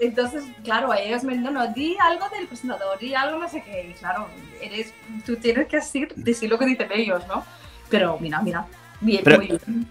entonces, 0.00 0.44
claro, 0.62 0.90
a 0.90 0.98
ellos 0.98 1.24
me 1.24 1.36
no, 1.36 1.50
no, 1.50 1.66
di 1.74 1.94
algo 2.00 2.26
del 2.30 2.46
presentador, 2.46 2.98
di 2.98 3.14
algo 3.14 3.38
no 3.38 3.46
sé 3.46 3.62
qué. 3.62 3.90
Y 3.90 3.92
claro, 3.92 4.28
eres, 4.62 4.94
tú 5.26 5.36
tienes 5.36 5.68
que 5.68 5.76
decir, 5.76 6.08
decir 6.16 6.48
lo 6.48 6.58
que 6.58 6.64
dicen 6.64 6.88
ellos, 6.90 7.22
¿no? 7.28 7.44
Pero 7.88 8.18
mira, 8.20 8.40
mira, 8.42 8.66
bien, 9.00 9.20
Pero- 9.24 9.36
muy 9.38 9.46
bien. 9.48 9.86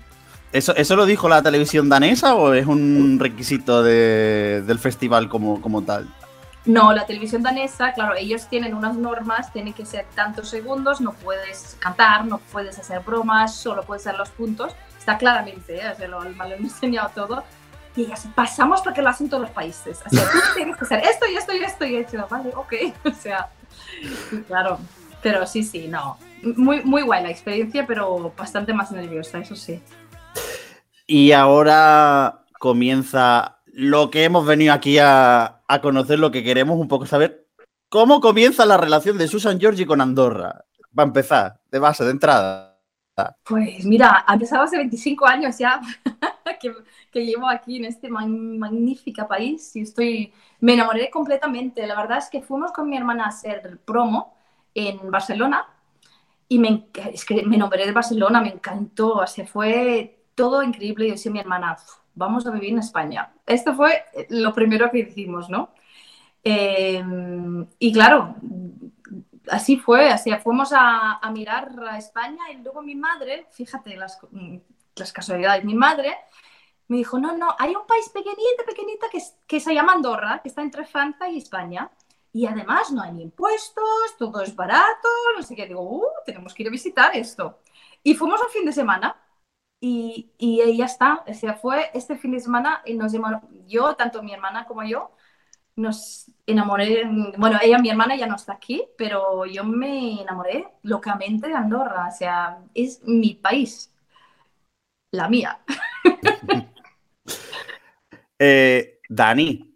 ¿Eso, 0.51 0.75
¿Eso 0.75 0.95
lo 0.95 1.07
dijo 1.07 1.27
la 1.27 1.41
televisión 1.41 1.89
danesa 1.89 2.35
o 2.35 2.53
es 2.53 2.67
un 2.67 3.17
requisito 3.19 3.81
de- 3.81 4.61
del 4.67 4.77
festival 4.77 5.27
como, 5.27 5.59
como 5.61 5.81
tal? 5.81 6.07
No, 6.65 6.93
la 6.93 7.05
televisión 7.07 7.41
danesa, 7.41 7.91
claro, 7.93 8.15
ellos 8.15 8.47
tienen 8.47 8.73
unas 8.75 8.95
normas, 8.95 9.51
tiene 9.51 9.73
que 9.73 9.83
ser 9.85 10.05
tantos 10.15 10.49
segundos, 10.49 11.01
no 11.01 11.11
puedes 11.13 11.75
cantar, 11.79 12.25
no 12.25 12.37
puedes 12.37 12.77
hacer 12.79 12.99
bromas, 13.01 13.55
solo 13.55 13.81
puedes 13.83 14.05
hacer 14.05 14.17
los 14.17 14.29
puntos. 14.29 14.73
Está 14.97 15.17
claramente, 15.17 15.75
¿eh? 15.75 15.89
o 15.91 15.95
sea, 15.97 16.07
lo, 16.07 16.23
lo 16.23 16.43
han 16.43 16.51
enseñado 16.59 17.09
todo. 17.15 17.43
Y 17.95 18.03
ellas, 18.03 18.27
pasamos 18.35 18.81
porque 18.81 19.01
lo 19.01 19.09
hacen 19.09 19.29
todos 19.29 19.41
los 19.41 19.51
países. 19.51 19.99
O 20.05 20.09
sea, 20.09 20.23
tú 20.31 20.37
tienes 20.55 20.77
que 20.77 20.85
hacer 20.85 20.99
esto 21.03 21.25
y 21.29 21.35
esto 21.35 21.53
y 21.53 21.63
esto. 21.63 21.85
Y 21.85 21.95
he 21.95 21.99
dicho, 22.05 22.27
vale, 22.29 22.51
ok. 22.55 22.73
O 23.05 23.11
sea, 23.11 23.49
claro. 24.47 24.79
Pero 25.21 25.45
sí, 25.47 25.63
sí, 25.63 25.87
no. 25.87 26.17
Muy, 26.55 26.83
muy 26.83 27.01
guay 27.01 27.23
la 27.23 27.31
experiencia, 27.31 27.85
pero 27.87 28.33
bastante 28.37 28.73
más 28.73 28.91
nerviosa, 28.91 29.39
eso 29.39 29.55
sí. 29.55 29.81
Y 31.07 31.31
ahora 31.31 32.45
comienza 32.59 33.61
lo 33.65 34.09
que 34.09 34.23
hemos 34.23 34.45
venido 34.45 34.73
aquí 34.73 34.99
a, 34.99 35.61
a 35.67 35.81
conocer, 35.81 36.19
lo 36.19 36.31
que 36.31 36.43
queremos 36.43 36.77
un 36.79 36.87
poco 36.87 37.05
saber. 37.05 37.47
¿Cómo 37.89 38.21
comienza 38.21 38.65
la 38.65 38.77
relación 38.77 39.17
de 39.17 39.27
Susan 39.27 39.59
Giorgi 39.59 39.85
con 39.85 40.01
Andorra? 40.01 40.65
Va 40.97 41.03
a 41.03 41.07
empezar, 41.07 41.59
de 41.71 41.79
base, 41.79 42.03
de 42.03 42.11
entrada. 42.11 42.73
Pues 43.43 43.85
mira, 43.85 44.23
ha 44.25 44.33
empezado 44.33 44.63
hace 44.63 44.77
25 44.77 45.25
años 45.27 45.57
ya 45.57 45.79
que, 46.59 46.73
que 47.11 47.25
llevo 47.25 47.47
aquí 47.47 47.77
en 47.77 47.85
este 47.85 48.09
magnífico 48.09 49.27
país 49.27 49.75
y 49.75 49.81
estoy, 49.81 50.33
me 50.59 50.73
enamoré 50.73 51.09
completamente. 51.11 51.85
La 51.85 51.95
verdad 51.95 52.17
es 52.17 52.29
que 52.29 52.41
fuimos 52.41 52.71
con 52.71 52.89
mi 52.89 52.97
hermana 52.97 53.25
a 53.25 53.29
hacer 53.29 53.79
promo 53.85 54.35
en 54.73 55.11
Barcelona 55.11 55.67
y 56.55 56.59
me, 56.59 56.87
es 57.13 57.25
que 57.25 57.43
me 57.45 57.55
enamoré 57.55 57.85
de 57.85 57.91
Barcelona, 57.91 58.41
me 58.41 58.49
encantó, 58.49 59.15
o 59.15 59.27
sea, 59.27 59.45
fue 59.47 60.19
todo 60.35 60.63
increíble. 60.63 61.07
Yo 61.07 61.13
decía 61.13 61.31
a 61.31 61.33
mi 61.33 61.39
hermana, 61.39 61.73
"Uf, 61.79 61.97
vamos 62.15 62.45
a 62.47 62.51
vivir 62.51 62.71
en 62.71 62.79
España. 62.79 63.33
Esto 63.45 63.73
fue 63.75 64.03
lo 64.29 64.53
primero 64.53 64.89
que 64.91 64.99
hicimos, 64.99 65.49
¿no? 65.49 65.69
Eh, 66.43 67.03
y 67.79 67.93
claro, 67.93 68.35
así 69.49 69.77
fue, 69.77 70.09
así 70.09 70.31
fuimos 70.37 70.71
a, 70.73 71.19
a 71.19 71.31
mirar 71.31 71.71
a 71.89 71.97
España 71.97 72.51
y 72.51 72.57
luego 72.57 72.81
mi 72.81 72.95
madre, 72.95 73.47
fíjate 73.51 73.95
las, 73.97 74.19
las 74.95 75.13
casualidades, 75.13 75.63
mi 75.65 75.75
madre 75.75 76.15
me 76.89 76.97
dijo, 76.97 77.19
no, 77.19 77.37
no, 77.37 77.55
hay 77.59 77.75
un 77.75 77.87
país 77.87 78.09
pequeñito, 78.09 78.63
pequeñito 78.67 79.07
que, 79.11 79.19
que 79.47 79.59
se 79.59 79.73
llama 79.73 79.93
Andorra, 79.93 80.41
que 80.43 80.49
está 80.49 80.61
entre 80.61 80.85
Francia 80.85 81.29
y 81.29 81.37
España. 81.37 81.89
Y 82.33 82.47
además 82.47 82.91
no 82.91 83.01
hay 83.03 83.21
impuestos, 83.21 83.85
todo 84.17 84.41
es 84.41 84.55
barato, 84.55 85.07
no 85.37 85.43
sé 85.43 85.55
qué. 85.55 85.67
Digo, 85.67 85.81
uh, 85.83 86.03
tenemos 86.25 86.53
que 86.53 86.63
ir 86.63 86.69
a 86.69 86.71
visitar 86.71 87.15
esto. 87.15 87.59
Y 88.03 88.15
fuimos 88.15 88.41
un 88.43 88.49
fin 88.49 88.65
de 88.65 88.73
semana 88.73 89.15
y, 89.79 90.31
y 90.37 90.77
ya 90.77 90.85
está. 90.85 91.23
O 91.27 91.33
sea, 91.33 91.55
fue 91.55 91.91
este 91.93 92.17
fin 92.17 92.31
de 92.31 92.39
semana 92.39 92.81
y 92.85 92.95
nos 92.95 93.13
yo, 93.67 93.95
tanto 93.95 94.23
mi 94.23 94.33
hermana 94.33 94.65
como 94.65 94.83
yo, 94.83 95.11
nos 95.75 96.31
enamoré. 96.45 97.03
Bueno, 97.37 97.59
ella, 97.61 97.79
mi 97.79 97.89
hermana, 97.89 98.15
ya 98.15 98.27
no 98.27 98.35
está 98.35 98.53
aquí, 98.53 98.85
pero 98.97 99.45
yo 99.45 99.63
me 99.63 100.21
enamoré 100.21 100.67
locamente 100.83 101.47
de 101.47 101.55
Andorra. 101.55 102.07
O 102.09 102.15
sea, 102.15 102.59
es 102.73 103.01
mi 103.03 103.35
país, 103.35 103.93
la 105.11 105.29
mía. 105.29 105.59
Eh, 108.39 108.99
Dani, 109.07 109.73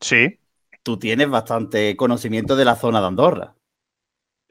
Sí. 0.00 0.41
Tú 0.82 0.98
tienes 0.98 1.28
bastante 1.28 1.96
conocimiento 1.96 2.56
de 2.56 2.64
la 2.64 2.76
zona 2.76 3.00
de 3.00 3.06
Andorra. 3.08 3.54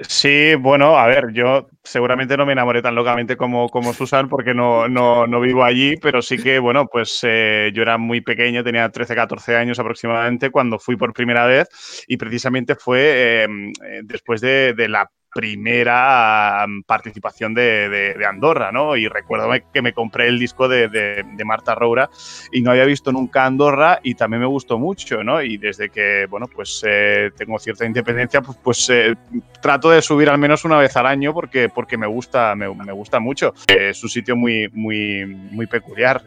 Sí, 0.03 0.55
bueno, 0.55 0.97
a 0.97 1.05
ver, 1.05 1.31
yo 1.31 1.67
seguramente 1.83 2.35
no 2.35 2.43
me 2.47 2.53
enamoré 2.53 2.81
tan 2.81 2.95
locamente 2.95 3.37
como, 3.37 3.69
como 3.69 3.93
Susan 3.93 4.29
porque 4.29 4.51
no, 4.55 4.87
no, 4.87 5.27
no 5.27 5.39
vivo 5.39 5.63
allí, 5.63 5.95
pero 5.97 6.23
sí 6.23 6.39
que, 6.39 6.57
bueno, 6.57 6.87
pues 6.87 7.19
eh, 7.21 7.69
yo 7.75 7.83
era 7.83 7.99
muy 7.99 8.21
pequeño, 8.21 8.63
tenía 8.63 8.89
13, 8.89 9.13
14 9.13 9.55
años 9.55 9.77
aproximadamente 9.77 10.49
cuando 10.49 10.79
fui 10.79 10.95
por 10.97 11.13
primera 11.13 11.45
vez 11.45 12.03
y 12.07 12.17
precisamente 12.17 12.73
fue 12.75 13.43
eh, 13.43 13.47
eh, 13.85 14.01
después 14.03 14.41
de, 14.41 14.73
de 14.73 14.89
la 14.89 15.07
primera 15.33 16.65
participación 16.85 17.53
de, 17.53 18.15
Andorra, 18.27 18.71
¿no? 18.71 18.95
Y 18.95 19.07
recuerdo 19.07 19.49
que 19.73 19.81
me 19.81 19.93
compré 19.93 20.27
el 20.27 20.39
disco 20.39 20.67
de, 20.67 21.25
Marta 21.45 21.75
Roura 21.75 22.09
y 22.51 22.61
no 22.61 22.71
había 22.71 22.85
visto 22.85 23.11
nunca 23.11 23.45
Andorra 23.45 23.99
y 24.03 24.15
también 24.15 24.41
me 24.41 24.47
gustó 24.47 24.77
mucho, 24.77 25.23
¿no? 25.23 25.41
Y 25.41 25.57
desde 25.57 25.89
que, 25.89 26.27
bueno, 26.29 26.47
pues 26.47 26.83
eh, 26.85 27.31
tengo 27.35 27.57
cierta 27.59 27.85
independencia, 27.85 28.41
pues, 28.41 28.57
pues 28.63 28.89
eh, 28.89 29.15
trato 29.61 29.89
de 29.89 30.01
subir 30.01 30.29
al 30.29 30.37
menos 30.37 30.63
una 30.63 30.77
vez 30.77 30.95
al 30.95 31.07
año 31.07 31.33
porque, 31.33 31.69
porque 31.69 31.97
me 31.97 32.07
gusta, 32.07 32.55
me, 32.55 32.67
gusta 32.67 33.19
mucho. 33.19 33.53
Eh, 33.67 33.89
es 33.89 34.03
un 34.03 34.09
sitio 34.09 34.35
muy, 34.35 34.69
muy, 34.73 35.25
muy 35.25 35.67
peculiar. 35.67 36.21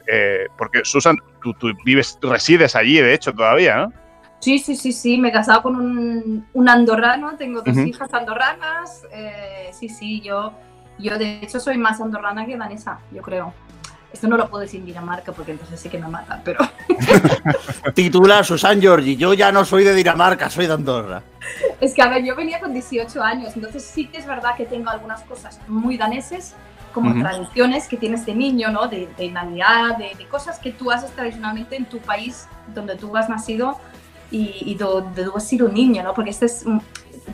porque, 0.59 0.85
Susan, 0.85 1.17
tú, 1.43 1.55
tú 1.55 1.73
vives, 1.85 2.19
resides 2.23 2.75
allí, 2.77 2.99
de 2.99 3.15
hecho, 3.15 3.33
todavía, 3.33 3.77
¿no? 3.77 4.04
Sí, 4.45 4.59
sí, 4.59 4.77
sí, 4.77 4.93
sí, 4.93 5.17
me 5.17 5.29
he 5.29 5.33
casado 5.33 5.63
con 5.63 5.75
un, 5.75 6.47
un 6.53 6.69
andorrano, 6.69 7.35
tengo 7.39 7.63
dos 7.63 7.79
hijas 7.79 8.13
andorranas. 8.13 9.07
eh, 9.11 9.71
sí, 9.73 9.89
sí, 9.89 10.21
yo, 10.21 10.53
yo 10.99 11.17
de 11.17 11.39
hecho 11.41 11.59
soy 11.59 11.79
más 11.79 11.99
andorrana 12.03 12.45
que 12.45 12.55
danesa, 12.55 12.99
yo 13.11 13.23
creo. 13.23 13.55
Esto 14.13 14.29
no 14.29 14.37
lo 14.37 14.51
puedo 14.51 14.61
decir 14.61 14.81
en 14.81 14.87
Dinamarca 14.87 15.33
porque 15.33 15.53
entonces 15.53 15.81
sí 15.81 15.89
que 15.89 15.99
me 15.99 16.09
matan, 16.09 16.43
pero 16.45 16.61
Titular 17.95 18.45
Susan 18.45 18.79
Giorgi, 18.83 19.17
yo 19.17 19.33
ya 19.33 19.51
no 19.51 19.65
soy 19.65 19.83
de 19.83 19.95
Dinamarca, 19.95 20.51
soy 20.51 20.67
de 20.67 20.75
Andorra. 20.75 21.23
es 21.81 21.95
que 21.95 22.03
a 22.03 22.09
ver, 22.09 22.23
yo 22.23 22.37
venía 22.37 22.61
con 22.61 22.75
18 22.75 23.23
años, 23.23 23.57
entonces 23.57 23.83
sí 23.83 24.09
que 24.09 24.19
es 24.19 24.27
verdad 24.27 24.57
que 24.59 24.67
tengo 24.67 24.91
algunas 24.91 25.23
cosas 25.23 25.59
muy 25.69 25.97
daneses, 25.97 26.55
como 26.93 27.19
tradiciones 27.19 27.89
que 27.89 27.97
tienes 27.97 28.27
de 28.27 28.35
niño, 28.35 28.71
¿no? 28.71 28.89
De, 28.89 29.09
de 29.17 29.31
Navidad, 29.31 29.97
de, 29.97 30.13
de 30.17 30.29
cosas 30.29 30.59
que 30.59 30.71
tú 30.71 30.91
haces 30.91 31.11
tradicionalmente 31.13 31.77
en 31.77 31.87
tu 31.87 31.99
país 31.99 32.47
donde 32.75 32.95
tú 32.95 33.17
has 33.17 33.31
nacido 33.31 33.79
y, 34.31 34.63
y 34.65 34.75
donde 34.75 35.25
tú 35.25 35.33
has 35.37 35.47
sido 35.47 35.67
un 35.67 35.75
niño, 35.75 36.03
¿no? 36.03 36.15
Porque 36.15 36.31
este 36.31 36.47
es, 36.47 36.65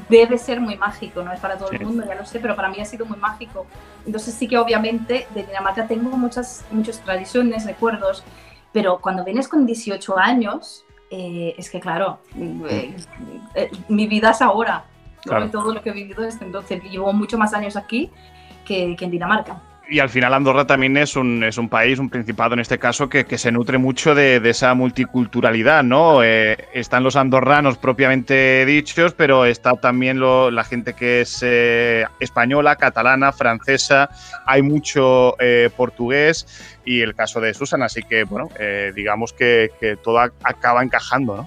debe 0.09 0.39
ser 0.39 0.61
muy 0.61 0.77
mágico, 0.77 1.23
no 1.23 1.33
es 1.33 1.41
para 1.41 1.57
todo 1.57 1.69
Sí. 1.69 1.77
el 1.77 1.87
mundo, 1.87 2.05
ya 2.07 2.15
lo 2.15 2.25
sé, 2.27 2.39
pero 2.41 2.55
para 2.57 2.69
mí 2.69 2.81
ha 2.81 2.85
sido 2.85 3.07
muy 3.07 3.19
mágico. 3.19 3.67
Entonces 4.07 4.35
sí 4.35 4.47
que 4.49 4.59
obviamente 4.59 5.27
de 5.35 5.43
Dinamarca 5.45 5.87
tengo 5.87 6.17
muchas, 6.17 6.65
muchas 6.71 7.01
tradiciones, 7.01 7.65
recuerdos, 7.65 8.23
pero 8.73 8.99
cuando 9.01 9.25
vienes 9.25 9.49
con 9.49 9.67
18 9.67 10.19
años, 10.19 10.85
eh, 11.11 11.55
es 11.59 11.71
que 11.71 11.81
claro, 11.81 12.21
eh, 12.37 12.95
eh, 13.55 13.71
mi 13.89 14.07
vida 14.07 14.31
es 14.31 14.43
ahora. 14.43 14.85
Claro. 15.23 15.51
Todo 15.51 15.75
lo 15.75 15.83
que 15.83 15.91
he 15.91 15.93
vivido 15.93 16.23
desde 16.23 16.45
entonces. 16.47 16.83
Llevo 16.85 17.13
mucho 17.13 17.37
más 17.37 17.53
años 17.53 17.77
aquí 17.77 18.11
que, 18.65 18.97
que 18.97 19.05
en 19.05 19.11
Dinamarca. 19.11 19.61
Y 19.93 19.99
al 19.99 20.09
final 20.09 20.33
Andorra 20.35 20.67
también 20.69 20.97
es 20.97 21.17
un, 21.17 21.43
es 21.43 21.59
un 21.59 21.69
país, 21.69 21.99
un 21.99 22.09
principado 22.09 22.55
en 22.55 22.61
este 22.61 22.79
caso, 22.79 23.09
que, 23.09 23.25
que 23.25 23.37
se 23.39 23.51
nutre 23.51 23.77
mucho 23.77 24.15
de, 24.15 24.39
de 24.39 24.51
esa 24.51 24.73
multiculturalidad, 24.75 25.83
¿no? 25.83 26.23
Eh, 26.23 26.57
están 26.73 27.03
los 27.03 27.17
andorranos 27.17 27.77
propiamente 27.77 28.65
dichos, 28.67 29.15
pero 29.15 29.45
está 29.47 29.73
también 29.75 30.21
lo- 30.21 30.53
la 30.53 30.63
gente 30.63 30.95
que 30.95 31.23
es 31.23 31.41
eh, 31.43 32.05
española, 32.21 32.77
catalana, 32.77 33.33
francesa, 33.33 34.11
hay 34.47 34.63
mucho 34.63 35.35
eh, 35.41 35.71
portugués 35.77 36.47
y 36.85 37.01
el 37.01 37.17
caso 37.17 37.41
de 37.41 37.53
Susan, 37.53 37.83
así 37.83 38.03
que, 38.05 38.23
bueno, 38.23 38.49
eh, 38.61 38.93
digamos 38.95 39.33
que, 39.33 39.73
que 39.81 39.97
todo 39.97 40.21
acaba 40.21 40.85
encajando, 40.85 41.37
¿no? 41.37 41.47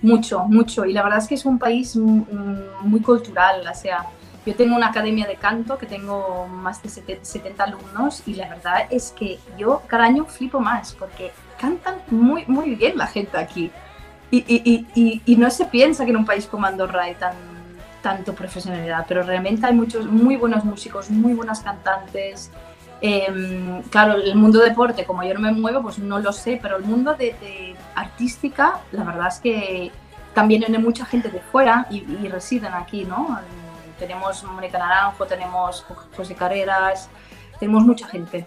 Mucho, 0.00 0.44
mucho. 0.44 0.86
Y 0.86 0.94
la 0.94 1.02
verdad 1.02 1.18
es 1.18 1.28
que 1.28 1.34
es 1.34 1.44
un 1.44 1.58
país 1.58 1.94
mm, 1.96 2.22
muy 2.84 3.00
cultural. 3.00 3.62
O 3.70 3.74
sea, 3.74 4.04
yo 4.46 4.54
tengo 4.54 4.76
una 4.76 4.86
academia 4.88 5.26
de 5.26 5.34
canto 5.36 5.76
que 5.76 5.86
tengo 5.86 6.46
más 6.48 6.82
de 6.82 6.88
sete- 6.88 7.18
70 7.22 7.64
alumnos 7.64 8.22
y 8.26 8.34
la 8.34 8.48
verdad 8.48 8.86
es 8.90 9.12
que 9.18 9.38
yo 9.58 9.82
cada 9.88 10.04
año 10.04 10.24
flipo 10.24 10.60
más 10.60 10.94
porque 10.94 11.32
cantan 11.60 11.96
muy, 12.10 12.44
muy 12.46 12.74
bien 12.76 12.96
la 12.96 13.06
gente 13.08 13.36
aquí. 13.36 13.70
Y, 14.30 14.38
y- 14.46 14.86
y- 14.94 15.22
y- 15.24 15.36
no 15.36 15.50
se 15.50 15.64
piensa 15.66 16.04
que 16.04 16.10
en 16.10 16.16
un 16.18 16.24
país 16.24 16.46
como 16.46 16.66
Andorra 16.66 17.02
hay 17.04 17.14
tan, 17.14 17.34
tanto 18.02 18.34
profesionalidad, 18.34 19.04
pero 19.08 19.22
realmente 19.22 19.66
hay 19.66 19.74
muchos 19.74 20.06
muy 20.06 20.36
buenos 20.36 20.64
músicos, 20.64 21.10
muy 21.10 21.34
buenas 21.34 21.60
cantantes. 21.60 22.50
Em, 23.00 23.82
claro, 23.84 24.14
el 24.14 24.34
mundo 24.36 24.58
deporte, 24.60 25.04
como 25.04 25.22
yo 25.22 25.34
no 25.34 25.40
me 25.40 25.52
muevo, 25.52 25.82
pues 25.82 25.98
no 25.98 26.18
lo 26.18 26.32
sé, 26.32 26.58
pero 26.62 26.76
el 26.76 26.84
mundo 26.84 27.14
de, 27.14 27.34
de 27.40 27.76
artística, 27.94 28.80
la 28.92 29.04
verdad 29.04 29.28
es 29.28 29.38
que 29.38 29.90
también 30.34 30.60
viene 30.60 30.78
mucha 30.78 31.04
gente 31.04 31.30
de 31.30 31.40
fuera 31.40 31.86
y 31.90 32.00
residen 32.28 32.74
aquí, 32.74 33.04
¿no? 33.04 33.38
Tenemos 33.98 34.42
Mónica 34.44 34.78
Naranjo, 34.78 35.26
tenemos 35.26 35.84
José 36.16 36.34
Carreras, 36.34 37.08
tenemos 37.58 37.84
mucha 37.84 38.06
gente. 38.08 38.46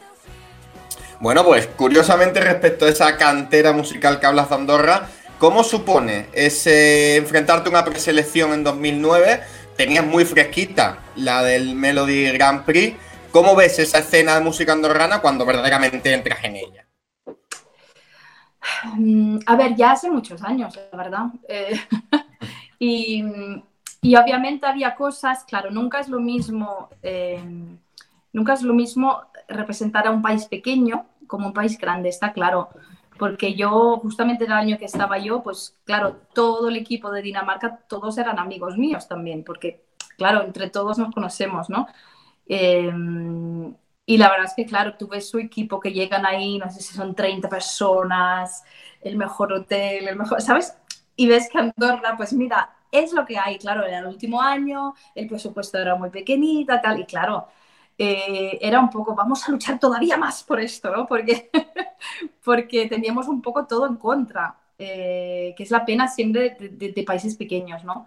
Bueno, 1.20 1.44
pues 1.44 1.68
curiosamente 1.68 2.39
respecto 2.39 2.86
a 2.86 2.89
esa 2.89 3.18
cantera 3.18 3.74
musical 3.74 4.20
que 4.20 4.25
hablas 4.25 4.50
de 4.50 4.56
Andorra, 4.56 5.08
¿cómo 5.38 5.63
supone 5.63 6.27
ese 6.34 7.18
enfrentarte 7.18 7.68
a 7.68 7.72
una 7.72 7.84
preselección 7.86 8.53
en 8.53 8.63
2009? 8.63 9.41
Tenías 9.75 10.06
muy 10.06 10.25
fresquita 10.25 11.00
la 11.15 11.44
del 11.44 11.75
Melody 11.75 12.32
Grand 12.32 12.63
Prix. 12.63 12.96
¿Cómo 13.32 13.56
ves 13.56 13.79
esa 13.79 14.00
escena 14.00 14.36
de 14.36 14.41
música 14.41 14.74
andorrana 14.74 15.20
cuando 15.20 15.46
verdaderamente 15.46 16.13
entras 16.13 16.44
en 16.44 16.56
ella? 16.56 16.86
Mm, 18.96 19.39
A 19.46 19.56
ver, 19.56 19.75
ya 19.75 19.91
hace 19.91 20.10
muchos 20.10 20.41
años, 20.44 20.77
la 20.91 20.98
verdad. 20.98 21.25
Eh, 21.48 21.79
y, 22.79 23.24
y 24.01 24.15
obviamente 24.15 24.65
había 24.65 24.96
cosas, 24.96 25.44
claro, 25.44 25.72
nunca 25.72 26.00
es 26.00 26.10
lo 26.10 26.20
mismo, 26.20 26.89
eh, 27.03 27.41
nunca 28.34 28.53
es 28.53 28.62
lo 28.62 28.74
mismo 28.74 29.22
representar 29.48 30.08
a 30.08 30.12
un 30.12 30.22
país 30.22 30.46
pequeño 30.46 31.06
como 31.27 31.48
un 31.48 31.53
país 31.53 31.77
grande, 31.77 32.10
está 32.10 32.34
claro. 32.34 32.70
Porque 33.18 33.53
yo, 33.56 33.98
justamente 34.01 34.46
el 34.46 34.53
año 34.53 34.77
que 34.77 34.86
estaba 34.86 35.18
yo, 35.18 35.44
pues 35.44 35.77
claro, 35.84 36.22
todo 36.34 36.70
el 36.70 36.77
equipo 36.77 37.12
de 37.12 37.22
Dinamarca, 37.22 37.77
todos 37.88 38.18
eran 38.18 38.39
amigos 38.39 38.77
míos 38.77 39.08
también, 39.10 39.44
porque 39.44 39.84
claro, 40.18 40.44
entre 40.44 40.70
todos 40.70 40.98
nos 40.98 41.13
conocemos, 41.13 41.70
¿no? 41.70 41.88
Eh, 42.48 42.91
y 44.06 44.18
la 44.18 44.29
verdad 44.29 44.46
es 44.46 44.53
que, 44.56 44.65
claro, 44.65 44.96
tú 44.98 45.08
ves 45.08 45.29
su 45.29 45.38
equipo 45.38 45.79
que 45.79 45.91
llegan 45.94 46.25
ahí, 46.25 46.58
no 46.58 46.70
sé 46.72 46.82
si 46.82 46.96
son 46.96 47.13
30 47.13 47.48
personas, 47.48 48.63
el 49.01 49.18
mejor 49.18 49.53
hotel, 49.53 50.08
el 50.08 50.15
mejor, 50.15 50.41
¿sabes? 50.41 50.75
Y 51.15 51.27
ves 51.27 51.50
que 51.51 51.60
Andorra, 51.60 52.15
pues 52.18 52.34
mira, 52.34 52.75
es 52.91 53.13
lo 53.13 53.25
que 53.25 53.38
hay, 53.38 53.58
claro, 53.58 53.86
era 53.86 54.00
el 54.00 54.08
último 54.08 54.41
año, 54.41 54.93
el 55.15 55.27
presupuesto 55.27 55.77
era 55.77 55.96
muy 55.96 56.10
pequeñita, 56.10 56.81
tal, 56.81 57.00
y 57.00 57.05
claro, 57.05 57.48
eh, 57.98 58.58
era 58.62 58.79
un 58.79 58.89
poco, 58.89 59.15
vamos 59.15 59.48
a 59.48 59.51
luchar 59.51 59.79
todavía 59.79 60.17
más 60.17 60.43
por 60.43 60.60
esto, 60.60 60.89
¿no? 60.96 61.05
Porque, 61.05 61.50
porque 62.43 62.88
teníamos 62.88 63.27
un 63.27 63.41
poco 63.41 63.65
todo 63.65 63.88
en 63.88 63.96
contra, 63.98 64.55
eh, 64.77 65.53
que 65.58 65.63
es 65.63 65.72
la 65.72 65.86
pena 65.86 66.08
siempre 66.08 66.58
de, 66.60 67.03
países 67.03 67.36
pequeños, 67.36 67.84
¿no? 67.84 68.05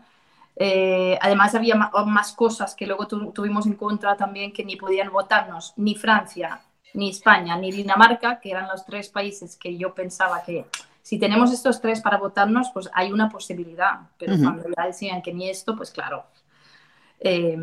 Eh, 0.57 1.19
además 1.21 1.55
había 1.55 1.77
más 1.77 2.33
cosas 2.33 2.75
que 2.75 2.87
luego 2.87 3.07
tu- 3.07 3.33
tuvimos 3.33 3.67
en 3.67 3.75
contra 3.75 4.17
también 4.17 4.53
que 4.53 4.65
ni 4.65 4.77
podían 4.77 5.11
votarnos, 5.11 5.73
ni 5.77 5.95
Francia, 5.95 6.61
ni 6.95 7.11
España, 7.11 7.57
ni 7.57 7.73
Dinamarca, 7.73 8.39
que 8.41 8.51
eran 8.51 8.69
los 8.69 8.85
tres 8.85 9.09
países 9.09 9.57
que 9.57 9.77
yo 9.79 9.95
pensaba 9.95 10.43
que 10.45 10.67
si 11.03 11.19
tenemos 11.19 11.53
estos 11.53 11.81
tres 11.81 12.01
para 12.01 12.19
votarnos, 12.19 12.71
pues 12.73 12.91
hay 12.95 13.13
una 13.13 13.29
posibilidad. 13.29 14.01
Pero 14.19 14.35
Ujú. 14.35 14.43
cuando 14.45 14.65
ya 14.77 14.87
decían 14.87 15.23
que 15.23 15.35
ni 15.35 15.49
esto, 15.51 15.77
pues 15.77 15.91
claro. 15.91 16.25
Eh, 17.25 17.57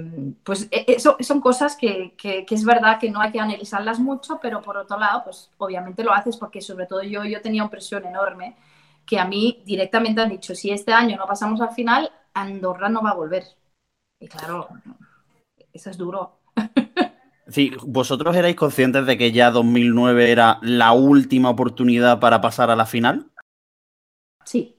pues 0.44 0.68
eh, 0.72 0.86
eso 0.88 1.18
son 1.20 1.42
cosas 1.42 1.76
que, 1.76 2.16
que- 2.18 2.46
que 2.46 2.56
es 2.56 2.64
verdad 2.66 2.98
que 3.00 3.10
no 3.12 3.20
hay 3.22 3.32
que 3.32 3.40
analizarlas 3.42 4.00
mucho, 4.00 4.40
pero 4.42 4.62
por 4.62 4.78
otro 4.78 4.98
lado, 4.98 5.24
pues 5.26 5.52
obviamente 5.58 6.04
lo 6.04 6.14
haces 6.14 6.38
porque 6.38 6.62
sobre 6.62 6.86
todo 6.86 7.04
yo, 7.04 7.26
yo 7.26 7.42
tenía 7.42 7.64
una 7.64 7.70
presión 7.72 8.06
enorme 8.06 8.56
que 9.06 9.20
a 9.20 9.26
mí 9.26 9.62
directamente 9.66 10.22
han 10.22 10.30
dicho, 10.30 10.56
si 10.56 10.72
este 10.72 10.94
año 10.94 11.18
no 11.18 11.26
pasamos 11.28 11.60
al 11.62 11.72
final, 11.72 12.12
Andorra 12.34 12.90
no 12.90 13.02
va 13.02 13.12
a 13.12 13.16
volver. 13.16 13.44
Y 14.20 14.28
claro, 14.28 14.70
eso 15.74 15.90
es 15.90 15.98
duro. 15.98 16.40
Sí, 17.50 17.72
¿vosotros 17.86 18.36
erais 18.36 18.56
conscientes 18.56 19.06
de 19.06 19.18
que 19.18 19.32
ya 19.32 19.52
2009 19.52 20.32
era 20.32 20.60
la 20.62 20.92
última 20.94 21.50
oportunidad 21.50 22.20
para 22.20 22.42
pasar 22.42 22.70
a 22.70 22.76
la 22.76 22.86
final? 22.86 23.32
Sí, 24.46 24.76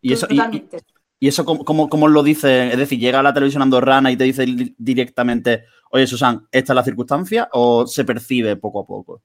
Y 0.00 0.12
eso, 0.12 0.26
y- 0.28 0.34
y, 0.34 0.38
totalmente. 0.38 0.78
y 1.20 1.28
eso 1.28 1.44
¿cómo, 1.44 1.64
cómo- 1.64 1.88
cómo 1.88 2.08
lo 2.08 2.22
dice? 2.22 2.68
Es 2.68 2.78
decir, 2.78 2.98
llega 2.98 3.20
a 3.20 3.22
la 3.22 3.32
televisión 3.34 3.62
andorrana 3.62 4.10
y 4.10 4.16
te 4.16 4.24
dice 4.24 4.44
directamente, 4.76 5.64
oye, 5.90 6.06
Susan, 6.06 6.46
¿esta 6.52 6.72
es 6.72 6.76
la 6.76 6.84
circunstancia? 6.84 7.48
¿O 7.52 7.86
se 7.86 8.04
percibe 8.04 8.56
poco 8.56 8.80
a 8.80 8.86
poco? 8.86 9.22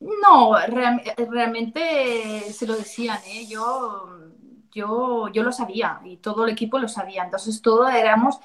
No, 0.00 0.54
real- 0.68 1.02
realmente 1.30 2.52
se 2.52 2.66
lo 2.66 2.76
decían, 2.76 3.18
¿eh? 3.26 3.46
Yo, 3.48 4.08
yo, 4.72 5.28
yo 5.28 5.42
lo 5.42 5.50
sabía 5.52 6.00
y 6.04 6.18
todo 6.18 6.44
el 6.44 6.50
equipo 6.52 6.78
lo 6.78 6.88
sabía. 6.88 7.24
Entonces, 7.24 7.60
todos 7.62 7.92
éramos. 7.92 8.38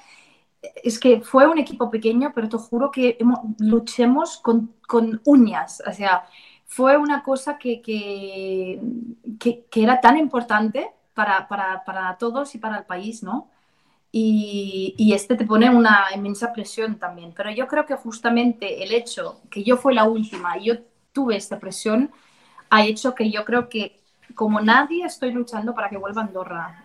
Es 0.82 0.98
que 0.98 1.20
fue 1.20 1.46
un 1.46 1.58
equipo 1.58 1.90
pequeño, 1.90 2.32
pero 2.34 2.48
te 2.48 2.56
juro 2.58 2.90
que 2.90 3.16
hemos- 3.20 3.40
luchemos 3.58 4.38
con, 4.38 4.74
con 4.86 5.20
uñas. 5.24 5.82
O 5.86 5.92
sea, 5.92 6.24
fue 6.66 6.96
una 6.96 7.22
cosa 7.22 7.58
que, 7.58 7.82
que, 7.82 8.80
que- 9.38 9.82
era 9.82 10.00
tan 10.00 10.16
importante 10.18 10.90
para, 11.14 11.48
para, 11.48 11.84
para 11.84 12.16
todos 12.18 12.54
y 12.54 12.58
para 12.58 12.78
el 12.78 12.84
país, 12.84 13.22
¿no? 13.22 13.50
Y, 14.12 14.94
y 14.98 15.12
este 15.14 15.36
te 15.36 15.46
pone 15.46 15.70
una 15.70 16.06
inmensa 16.14 16.52
presión 16.52 16.98
también. 16.98 17.32
Pero 17.36 17.50
yo 17.52 17.68
creo 17.68 17.86
que 17.86 17.96
justamente 17.96 18.82
el 18.84 18.92
hecho 18.92 19.40
que 19.50 19.64
yo 19.64 19.76
fue 19.76 19.94
la 19.94 20.04
última 20.04 20.58
y 20.58 20.66
yo 20.66 20.74
tuve 21.12 21.36
esta 21.36 21.58
presión 21.60 22.12
ha 22.70 22.84
hecho 22.86 23.14
que 23.14 23.30
yo 23.30 23.44
creo 23.44 23.68
que 23.68 24.00
como 24.34 24.60
nadie 24.60 25.04
estoy 25.04 25.32
luchando 25.32 25.74
para 25.74 25.88
que 25.88 25.96
vuelva 25.96 26.22
a 26.22 26.24
Andorra. 26.24 26.84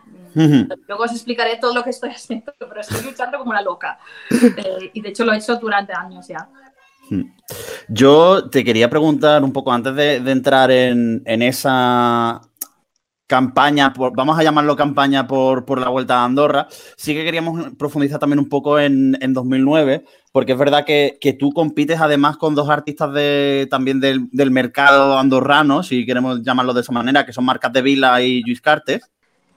Luego 0.88 1.04
os 1.04 1.12
explicaré 1.12 1.58
todo 1.58 1.74
lo 1.74 1.84
que 1.84 1.90
estoy 1.90 2.10
haciendo, 2.16 2.54
pero 2.58 2.82
estoy 2.82 3.04
luchando 3.04 3.38
como 3.38 3.52
una 3.52 3.62
loca. 3.62 4.00
Eh, 4.32 4.92
y 4.94 5.02
de 5.02 5.10
hecho 5.10 5.26
lo 5.26 5.34
he 5.34 5.38
hecho 5.38 5.56
durante 5.56 5.94
años 5.94 6.28
ya. 6.28 6.48
Yo 7.88 8.50
te 8.50 8.64
quería 8.64 8.90
preguntar 8.90 9.44
un 9.44 9.52
poco 9.52 9.72
antes 9.72 9.96
de, 9.96 10.20
de 10.20 10.32
entrar 10.32 10.70
en, 10.70 11.24
en 11.26 11.42
esa 11.42 12.40
campaña, 13.30 13.94
por- 13.94 14.14
vamos 14.16 14.38
a 14.40 14.44
llamarlo 14.44 14.76
campaña 14.76 15.28
por, 15.28 15.64
por 15.66 15.80
la 15.80 15.90
vuelta 15.90 16.22
a 16.22 16.26
Andorra, 16.26 16.68
sí 16.98 17.14
que 17.14 17.24
queríamos 17.24 17.74
profundizar 17.78 18.20
también 18.20 18.40
un 18.40 18.50
poco 18.50 18.80
en, 18.80 19.18
en 19.22 19.34
2009, 19.34 20.04
porque 20.32 20.54
es 20.54 20.58
verdad 20.58 20.84
que, 20.86 21.18
que 21.22 21.34
tú 21.34 21.52
compites 21.54 22.02
además 22.02 22.38
con 22.38 22.56
dos 22.56 22.70
artistas 22.70 23.14
de, 23.14 23.68
también 23.70 24.00
del, 24.00 24.28
del 24.32 24.52
mercado 24.52 25.18
andorrano, 25.20 25.84
si 25.84 26.06
queremos 26.06 26.42
llamarlo 26.44 26.74
de 26.74 26.82
esa 26.82 26.92
manera, 26.92 27.26
que 27.26 27.34
son 27.34 27.46
Marcas 27.46 27.72
de 27.72 27.82
Vila 27.84 28.22
y 28.22 28.42
Luis 28.42 28.62
Cartes. 28.62 29.02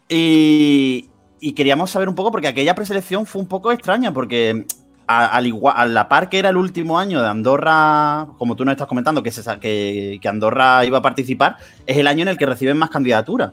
Y, 0.09 1.09
y 1.41 1.53
queríamos 1.53 1.91
saber 1.91 2.09
un 2.09 2.15
poco, 2.15 2.31
porque 2.31 2.49
aquella 2.49 2.75
preselección 2.75 3.27
fue 3.27 3.41
un 3.41 3.49
poco 3.49 3.73
extraña, 3.73 4.13
porque 4.13 4.67
al 5.07 5.47
igual, 5.47 5.75
a 5.77 5.87
la 5.87 6.09
par 6.09 6.29
que 6.29 6.39
era 6.39 6.49
el 6.51 6.57
último 6.57 6.99
año 6.99 7.21
de 7.21 7.29
Andorra, 7.29 8.29
como 8.39 8.57
tú 8.57 8.65
nos 8.65 8.73
estás 8.73 8.87
comentando, 8.87 9.23
que, 9.23 9.31
se, 9.31 9.43
que, 9.61 10.19
que 10.21 10.29
Andorra 10.29 10.85
iba 10.85 10.99
a 10.99 11.03
participar, 11.03 11.57
es 11.87 11.97
el 11.99 12.07
año 12.07 12.23
en 12.23 12.29
el 12.29 12.39
que 12.39 12.47
reciben 12.47 12.79
más 12.79 12.91
candidaturas. 12.91 13.53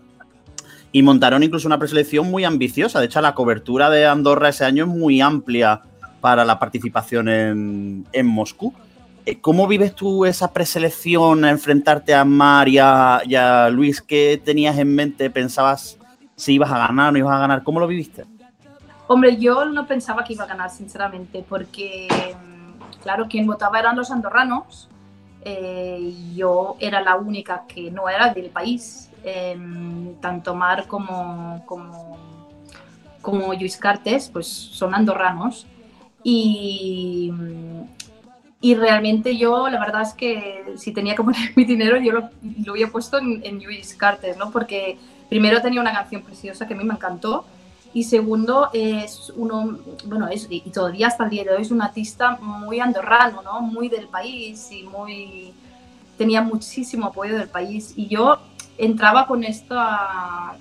Y 0.92 1.04
montaron 1.04 1.44
incluso 1.44 1.68
una 1.68 1.78
preselección 1.78 2.30
muy 2.30 2.46
ambiciosa. 2.46 3.00
De 3.00 3.06
hecho, 3.06 3.22
la 3.22 3.36
cobertura 3.36 3.90
de 3.90 4.08
Andorra 4.08 4.50
ese 4.50 4.66
año 4.66 4.86
es 4.86 4.90
muy 4.90 5.22
amplia 5.22 5.82
para 6.20 6.44
la 6.46 6.60
participación 6.60 7.30
en, 7.30 8.08
en 8.12 8.26
Moscú. 8.26 8.74
Eh, 9.30 9.40
¿Cómo 9.40 9.68
vives 9.68 9.94
tú 9.94 10.26
esa 10.26 10.52
preselección, 10.52 11.46
a 11.46 11.52
enfrentarte 11.52 12.16
a 12.16 12.26
Mar 12.26 12.68
y 12.68 12.80
a, 12.80 13.70
Luis? 13.72 14.02
¿Qué 14.02 14.42
tenías 14.44 14.76
en 14.80 14.96
mente? 14.96 15.30
¿Pensabas 15.30 16.00
si 16.36 16.54
ibas 16.54 16.72
a 16.72 16.80
ganar 16.80 17.10
o 17.10 17.12
no 17.12 17.20
ibas 17.20 17.36
a 17.36 17.40
ganar? 17.40 17.64
¿Cómo 17.64 17.80
lo 17.80 17.86
viviste? 17.86 18.26
Hombre, 19.08 19.38
yo 19.38 19.66
no 19.66 19.86
pensaba 19.86 20.24
que 20.24 20.34
iba 20.34 20.46
a 20.46 20.48
ganar, 20.48 20.72
sinceramente, 20.72 21.46
porque, 21.48 22.08
mm, 22.10 23.02
claro, 23.04 23.28
quien 23.30 23.46
votaba 23.46 23.80
eran 23.80 23.96
los 23.96 24.10
andorranos. 24.12 24.88
eh, 25.42 26.14
yo 26.36 26.76
era 26.82 27.00
la 27.00 27.16
única 27.16 27.64
que 27.66 27.90
no 27.92 28.10
era 28.10 28.34
del 28.34 28.50
país. 28.50 29.09
Em, 29.24 30.16
tanto 30.22 30.56
Mar 30.56 30.88
como, 30.88 31.64
como, 31.66 32.18
como 33.22 33.54
Lluís 33.54 33.78
Cartes, 33.78 34.30
pues 34.30 34.48
son 34.48 34.94
andorranos. 34.94 35.66
Y, 36.24 37.32
y 38.62 38.76
realmente 38.76 39.38
yo, 39.38 39.70
la 39.70 39.80
verdad 39.80 40.02
es 40.02 40.14
que 40.14 40.74
si 40.76 40.92
tenía 40.92 41.16
que 41.16 41.24
poner 41.24 41.52
mi 41.56 41.66
dinero, 41.66 41.98
yo 41.98 42.12
lo, 42.12 42.30
lo 42.66 42.74
había 42.74 42.90
puesto 42.90 43.18
en, 43.18 43.42
en 43.44 43.60
Lluís 43.60 43.94
Cartes, 43.94 44.38
¿no? 44.38 44.52
Porque 44.52 44.98
primero 45.30 45.62
tenía 45.62 45.80
una 45.80 45.94
canción 45.94 46.22
preciosa 46.24 46.68
que 46.68 46.74
a 46.74 46.78
mí 46.78 46.84
me 46.84 46.94
encantó. 46.94 47.46
Y 47.92 48.04
segundo, 48.04 48.70
es 48.72 49.34
uno, 49.36 49.80
bueno, 50.06 50.28
es, 50.28 50.48
y 50.50 50.62
todavía 50.70 51.08
hasta 51.08 51.24
el 51.24 51.30
día 51.32 51.44
de 51.44 51.56
hoy 51.56 51.62
es 51.64 51.72
un 51.72 51.82
artista 51.82 52.38
muy 52.40 52.80
andorrano, 52.80 53.42
¿no? 53.42 53.62
Muy 53.62 53.90
del 53.90 54.08
país 54.08 54.72
y 54.72 54.84
muy... 54.84 55.54
tenía 56.18 56.42
muchísimo 56.42 57.08
apoyo 57.08 57.36
del 57.36 57.48
país. 57.48 57.94
Y 57.96 58.08
yo 58.08 58.38
entraba 58.80 59.28
con 59.28 59.44
esta, 59.44 60.56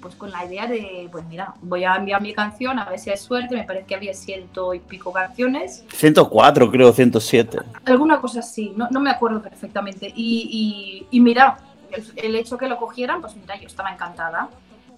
pues 0.00 0.14
con 0.14 0.30
la 0.30 0.44
idea 0.46 0.66
de, 0.66 1.08
pues 1.10 1.24
mira, 1.26 1.54
voy 1.62 1.84
a 1.84 1.96
enviar 1.96 2.22
mi 2.22 2.32
canción, 2.32 2.78
a 2.78 2.84
ver 2.88 2.98
si 2.98 3.10
hay 3.10 3.16
suerte, 3.16 3.54
me 3.56 3.64
parece 3.64 3.86
que 3.86 3.94
había 3.96 4.14
ciento 4.14 4.72
y 4.74 4.78
pico 4.78 5.12
canciones. 5.12 5.84
104, 5.92 6.70
creo, 6.70 6.92
107. 6.92 7.58
Alguna 7.84 8.20
cosa 8.20 8.40
así, 8.40 8.72
no, 8.76 8.88
no 8.90 9.00
me 9.00 9.10
acuerdo 9.10 9.42
perfectamente. 9.42 10.12
Y, 10.14 11.06
y- 11.10 11.16
y 11.16 11.20
mira, 11.20 11.58
el, 11.90 12.04
el 12.16 12.36
hecho 12.36 12.56
que 12.56 12.68
lo 12.68 12.76
cogieran, 12.78 13.20
pues 13.20 13.34
mira, 13.36 13.56
yo 13.60 13.66
estaba 13.66 13.90
encantada. 13.92 14.48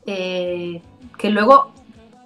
Eh, 0.06 0.80
que 1.18 1.30
luego 1.30 1.72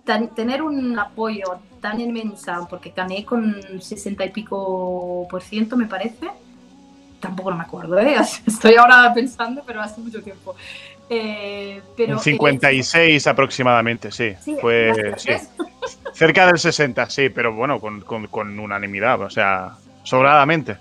tan- 0.04 0.28
tener 0.34 0.62
un 0.62 0.98
apoyo 0.98 1.44
tan 1.80 2.00
inmensa, 2.00 2.66
porque 2.70 2.90
gané 2.94 3.24
con 3.24 3.56
60 3.80 4.24
y 4.24 4.30
pico 4.30 5.26
por 5.30 5.42
ciento, 5.42 5.76
me 5.76 5.86
parece. 5.86 6.28
Tampoco 7.22 7.50
no 7.52 7.56
me 7.56 7.62
acuerdo, 7.62 7.98
¿eh? 7.98 8.16
estoy 8.46 8.74
ahora 8.74 9.10
pensando, 9.14 9.62
pero 9.66 9.80
hace 9.80 10.00
mucho 10.00 10.20
tiempo. 10.22 10.54
Eh, 11.08 11.80
pero 11.96 12.12
Un 12.12 12.18
el 12.18 12.22
56 12.24 13.26
aproximadamente, 13.26 14.10
sí. 14.10 14.34
Sí, 14.44 14.56
Fue 14.60 15.14
sí. 15.16 15.30
cerca 16.12 16.46
del 16.46 16.58
60, 16.58 17.08
sí, 17.08 17.28
pero 17.30 17.54
bueno, 17.54 17.80
con, 17.80 18.00
con- 18.00 18.26
con 18.26 18.58
unanimidad, 18.58 19.20
o 19.22 19.30
sea, 19.30 19.72
sobradamente. 20.02 20.76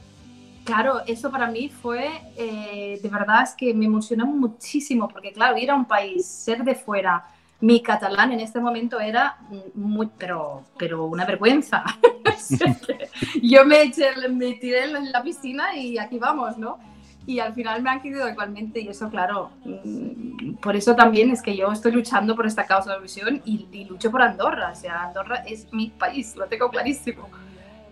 Claro, 0.63 1.01
eso 1.06 1.30
para 1.32 1.47
mí 1.47 1.69
fue, 1.69 2.10
eh, 2.38 2.99
de 3.01 3.10
verdad 3.10 3.43
es 3.43 3.51
que 3.56 3.73
me 3.73 3.86
emocionó 3.86 4.25
muchísimo, 4.25 5.08
porque 5.08 5.32
claro, 5.34 5.58
ir 5.58 5.69
a 5.71 5.75
un 5.75 5.86
país, 5.86 6.25
ser 6.25 6.63
de 6.63 6.75
fuera, 6.75 7.23
mi 7.60 7.82
catalán 7.84 8.32
en 8.32 8.39
este 8.39 8.60
momento 8.60 8.99
era 8.99 9.38
muy, 9.75 10.10
pero, 10.17 10.63
pero 10.77 11.06
una 11.06 11.25
vergüenza. 11.25 11.84
Yo 13.41 13.65
me, 13.65 13.84
eché, 13.84 14.10
me 14.30 14.54
tiré 14.54 14.86
en 14.86 15.12
la 15.12 15.23
piscina 15.23 15.75
y 15.75 15.97
aquí 15.97 16.17
vamos, 16.17 16.58
¿no? 16.58 16.80
Y 17.27 17.39
al 17.39 17.54
final 17.54 17.82
me 17.84 17.91
han 17.91 18.01
querido 18.01 18.27
igualmente 18.27 18.80
y 18.80 18.88
eso, 18.88 19.10
claro, 19.10 19.51
mm, 19.63 20.56
por 20.56 20.75
eso 20.75 20.95
también 20.95 21.30
es 21.30 21.41
que 21.41 21.56
yo 21.56 21.71
estoy 21.71 21.91
luchando 21.91 22.36
por 22.36 22.47
esta 22.47 22.65
causa 22.65 22.93
de 22.93 23.01
visión 23.01 23.41
y, 23.45 23.67
y 23.71 23.86
lucho 23.86 24.10
por 24.10 24.23
Andorra, 24.23 24.71
o 24.71 24.75
sea, 24.75 25.04
Andorra 25.04 25.43
es 25.47 25.71
mi 25.71 25.89
país, 25.89 26.36
lo 26.36 26.47
tengo 26.47 26.69
clarísimo. 26.69 27.30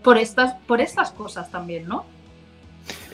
Por 0.02 0.16
estas, 0.18 0.54
por 0.66 0.80
estas 0.80 1.12
cosas 1.12 1.50
también, 1.50 1.86
¿no? 1.86 2.04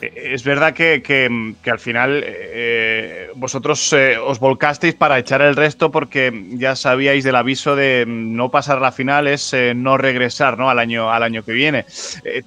Eh, 0.01 0.33
Es 0.33 0.43
verdad 0.43 0.73
que, 0.73 1.01
que- 1.01 1.55
que 1.63 1.71
al 1.71 1.79
final 1.79 2.21
eh, 2.25 3.29
vosotros 3.35 3.91
eh, 3.93 4.17
os 4.17 4.39
volcasteis 4.39 4.93
para 4.95 5.17
echar 5.17 5.41
el 5.41 5.55
resto 5.55 5.89
porque 5.91 6.31
ya 6.51 6.75
sabíais 6.75 7.23
del 7.23 7.35
aviso 7.35 7.75
de 7.75 8.05
no 8.07 8.49
pasar 8.49 8.79
la 8.81 8.91
final 8.91 9.27
es 9.27 9.55
no 9.75 9.97
regresar 9.97 10.57
¿no? 10.57 10.69
Al, 10.69 10.79
año, 10.79 11.11
al 11.11 11.23
año 11.23 11.43
que 11.43 11.51
viene. 11.53 11.85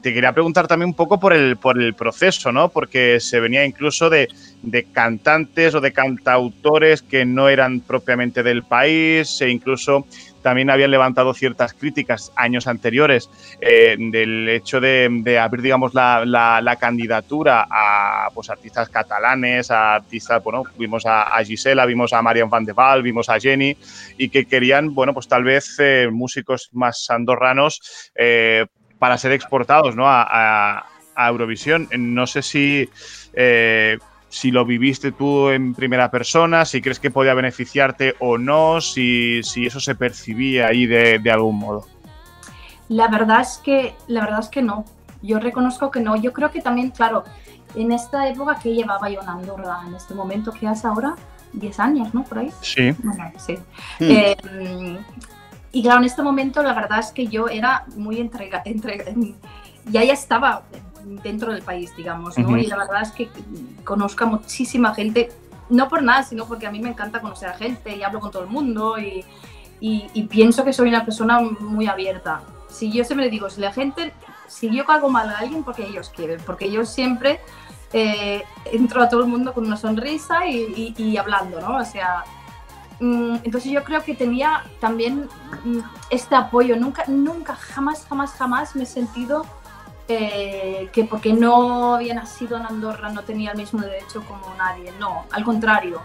Te 0.01 0.15
quería 0.15 0.33
preguntar 0.33 0.67
también 0.69 0.91
un 0.91 0.95
poco 0.95 1.19
por 1.19 1.33
el, 1.33 1.57
por 1.57 1.81
el 1.81 1.95
proceso, 1.95 2.53
¿no? 2.53 2.69
porque 2.69 3.19
se 3.21 3.41
venía 3.41 3.65
incluso 3.65 4.09
de, 4.11 4.29
de 4.63 4.85
cantantes 4.85 5.75
o 5.75 5.81
de 5.81 5.93
cantautores 5.93 7.03
que 7.03 7.25
no 7.25 7.49
eran 7.49 7.81
propiamente 7.81 8.43
del 8.43 8.63
país 8.63 9.41
e 9.41 9.49
incluso 9.51 10.07
también 10.43 10.71
habían 10.71 10.91
levantado 10.91 11.35
ciertas 11.35 11.73
críticas 11.75 12.33
años 12.37 12.67
anteriores 12.67 13.31
eh, 13.61 13.97
del 13.99 14.49
hecho 14.49 14.81
de, 14.81 15.39
abrir, 15.41 15.63
digamos, 15.63 15.95
la, 15.95 16.25
la- 16.25 16.77
candidatura 16.81 17.67
a 17.71 18.29
pues, 18.33 18.49
artistas 18.49 18.89
catalanes, 18.89 19.71
a 19.71 19.97
artistas, 19.97 20.43
bueno, 20.43 20.63
vimos 20.79 21.05
a, 21.07 21.39
Gisela, 21.45 21.85
vimos 21.85 22.13
a 22.13 22.23
Marian 22.23 22.49
Van 22.49 22.65
de 22.65 22.73
Val, 22.73 23.03
vimos 23.03 23.29
a 23.29 23.39
Jenny, 23.39 23.77
y 24.17 24.29
que 24.31 24.47
querían, 24.47 24.95
bueno, 24.95 25.13
pues 25.13 25.29
tal 25.29 25.45
vez 25.45 25.77
eh, 25.79 26.09
músicos 26.11 26.71
más 26.73 27.11
andorranos 27.11 28.11
eh, 28.15 28.67
para 28.99 29.19
ser 29.19 29.33
exportados, 29.33 29.97
¿no? 29.97 30.05
A, 30.07 30.87
Eurovisión. 31.29 31.87
No 31.99 32.27
sé 32.27 32.41
si... 32.41 32.89
si 34.31 34.51
lo 34.51 34.65
viviste 34.65 35.13
tú 35.13 35.51
en 35.51 35.75
primera 35.75 36.11
persona, 36.11 36.65
si 36.65 36.81
crees 36.81 36.99
que 36.99 37.11
podía 37.11 37.35
beneficiarte 37.35 38.15
o 38.21 38.39
no, 38.39 38.81
si, 38.81 39.43
si 39.43 39.67
eso 39.67 39.81
se 39.81 39.95
percibía 39.97 40.69
ahí 40.69 40.87
de, 40.87 41.19
de 41.19 41.31
algún 41.31 41.59
modo. 41.59 41.87
La 42.89 43.09
verdad 43.09 43.41
es 43.43 43.61
que, 43.63 43.95
la 44.07 44.21
verdad 44.23 44.41
es 44.41 44.49
que 44.49 44.63
no. 44.63 44.85
Yo 45.21 45.39
reconozco 45.39 45.91
que 45.91 46.01
no. 46.01 46.17
Yo 46.17 46.33
creo 46.33 46.51
que 46.51 46.63
también, 46.63 46.91
claro, 46.91 47.25
en 47.75 47.93
esta 47.93 48.27
época 48.29 48.59
que 48.63 48.73
llevaba 48.75 49.11
yo 49.11 49.21
en 49.21 49.29
Andorra, 49.29 49.81
en 49.87 49.95
este 49.95 50.15
momento 50.15 50.53
que 50.53 50.67
hace 50.67 50.87
ahora, 50.87 51.15
10 51.53 51.81
años, 51.81 52.15
¿no? 52.15 52.23
Por 52.25 52.39
ahí. 52.39 52.51
Sí. 52.63 52.93
Bueno, 53.03 53.31
sí. 53.37 53.55
Hmm. 53.99 54.11
Eh, 54.11 54.99
y 55.73 55.83
claro, 55.83 55.99
en 55.99 56.05
este 56.07 56.23
momento 56.23 56.63
la 56.63 56.73
verdad 56.73 57.01
es 57.01 57.11
que 57.13 57.27
yo 57.27 57.49
era 57.49 57.85
muy 57.97 58.19
entrega, 58.21 58.63
entrega- 58.65 59.05
ya 59.87 60.05
ya 60.05 60.13
estaba 60.13 60.63
dentro 61.05 61.53
del 61.53 61.63
país, 61.63 61.95
digamos, 61.97 62.37
¿no? 62.39 62.49
Ujú. 62.49 62.57
Y 62.59 62.67
la 62.67 62.77
verdad 62.77 63.03
es 63.03 63.13
que 63.13 63.31
conozco 63.85 64.25
a 64.25 64.27
muchísima 64.29 64.95
gente, 64.95 65.31
no 65.69 65.89
por 65.89 66.03
nada, 66.03 66.23
sino 66.23 66.47
porque 66.47 66.67
a 66.67 66.71
mí 66.71 66.81
me 66.81 66.89
encanta 66.91 67.21
conocer 67.21 67.49
a 67.49 67.55
gente 67.55 67.97
y 67.97 68.03
hablo 68.03 68.21
con 68.21 68.31
todo 68.31 68.43
el 68.43 68.49
mundo 68.49 68.99
y, 68.99 69.25
y- 69.81 70.07
y 70.15 70.23
pienso 70.25 70.65
que 70.65 70.73
soy 70.73 70.89
una 70.89 71.05
persona 71.05 71.41
muy 71.41 71.87
abierta. 71.87 72.43
Si 72.69 72.91
yo 72.93 73.05
siempre 73.05 73.29
digo, 73.31 73.51
si 73.51 73.61
la 73.61 73.73
gente, 73.73 74.13
si 74.47 74.71
yo 74.75 74.85
hago 74.91 75.09
mal 75.11 75.29
a 75.31 75.39
alguien, 75.39 75.63
porque 75.65 75.85
ellos 75.87 76.11
quieren, 76.15 76.41
porque 76.47 76.71
yo 76.71 76.85
siempre 76.85 77.41
eh, 77.93 78.43
entro 78.73 79.03
a 79.03 79.09
todo 79.09 79.21
el 79.23 79.27
mundo 79.27 79.53
con 79.53 79.67
una 79.67 79.77
sonrisa 79.77 80.47
y, 80.47 80.95
y- 80.97 81.03
y 81.03 81.17
hablando, 81.17 81.61
¿no? 81.61 81.77
O 81.79 81.85
sea, 81.85 82.25
mm, 83.01 83.37
entonces 83.43 83.73
yo 83.73 83.83
creo 83.83 84.03
que 84.05 84.15
tenía 84.15 84.63
también 84.81 85.29
mm, 85.65 85.79
este 86.11 86.35
apoyo. 86.37 86.77
Nunca, 86.77 87.05
nunca, 87.09 87.55
jamás, 87.57 88.07
jamás, 88.09 88.33
jamás 88.35 88.77
me 88.77 88.85
he 88.85 88.87
sentido 88.87 89.45
eh, 90.13 90.89
que 90.93 91.05
porque 91.05 91.33
no 91.33 91.95
había 91.95 92.15
nacido 92.15 92.57
en 92.57 92.67
Andorra 92.67 93.11
no 93.11 93.23
tenía 93.23 93.53
el 93.53 93.57
mismo 93.59 93.81
derecho 93.81 94.23
como 94.27 94.53
nadie. 94.59 94.93
No, 94.99 95.25
al 95.31 95.45
contrario. 95.45 96.01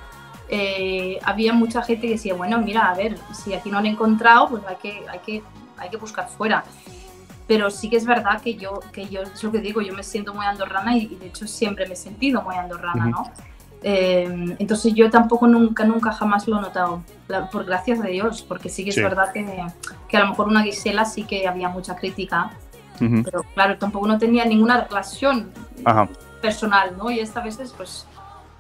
Eh, 0.48 1.18
había 1.24 1.54
mucha 1.54 1.82
gente 1.82 2.06
que 2.08 2.14
decía, 2.14 2.36
bueno, 2.36 2.60
mira, 2.60 2.90
a 2.90 2.94
ver, 2.96 3.18
si 3.34 3.54
aquí 3.56 3.72
no 3.72 3.82
lo 3.82 3.88
he 3.88 3.90
encontrado, 3.90 4.48
pues 4.50 4.64
hay 4.68 4.76
que, 4.76 5.04
hay 5.10 5.20
que, 5.20 5.44
hay 5.78 5.90
que 5.90 5.98
buscar 5.98 6.30
fuera. 6.30 6.64
Pero 7.48 7.70
sí 7.72 7.90
que 7.90 7.98
es 7.98 8.06
verdad 8.06 8.42
que 8.42 8.56
yo, 8.56 8.80
que 8.92 9.08
yo, 9.08 9.22
es 9.24 9.44
lo 9.44 9.52
que 9.52 9.60
digo, 9.60 9.82
yo 9.82 9.94
me 9.94 10.04
siento 10.04 10.34
muy 10.34 10.46
andorrana 10.46 10.96
y, 10.98 11.04
y 11.12 11.16
de 11.16 11.28
hecho 11.28 11.48
siempre 11.48 11.88
me 11.88 11.94
he 11.94 11.98
sentido 11.98 12.42
muy 12.44 12.56
andorrana, 12.56 13.08
Ujú. 13.08 13.10
¿no? 13.10 13.32
Eh, 13.88 14.56
entonces 14.58 14.94
yo 14.96 15.10
tampoco 15.12 15.48
nunca, 15.48 15.84
nunca 15.84 16.12
jamás 16.12 16.48
lo 16.48 16.58
he 16.58 16.62
notado, 16.62 17.04
la- 17.28 17.50
por 17.52 17.66
gracias 17.66 18.02
de 18.02 18.10
Dios, 18.10 18.42
porque 18.42 18.68
sí 18.70 18.84
que 18.84 18.90
es 18.90 18.96
Sí. 18.96 19.02
verdad 19.04 19.32
que, 19.32 19.46
que 20.08 20.18
a 20.18 20.22
lo 20.22 20.30
mejor 20.30 20.48
una 20.48 20.64
Gisela 20.64 21.06
sí 21.06 21.24
que 21.24 21.48
había 21.48 21.70
mucha 21.70 21.96
crítica, 21.96 22.52
Pero 23.00 23.44
claro, 23.54 23.78
tampoco 23.78 24.08
no 24.08 24.18
tenía 24.18 24.46
ninguna 24.46 24.84
relación 24.86 25.52
Ajá. 25.84 26.08
personal, 26.42 26.96
¿no? 26.98 27.12
Y 27.12 27.20
esta 27.20 27.42
veces 27.42 27.74
pues 27.76 28.06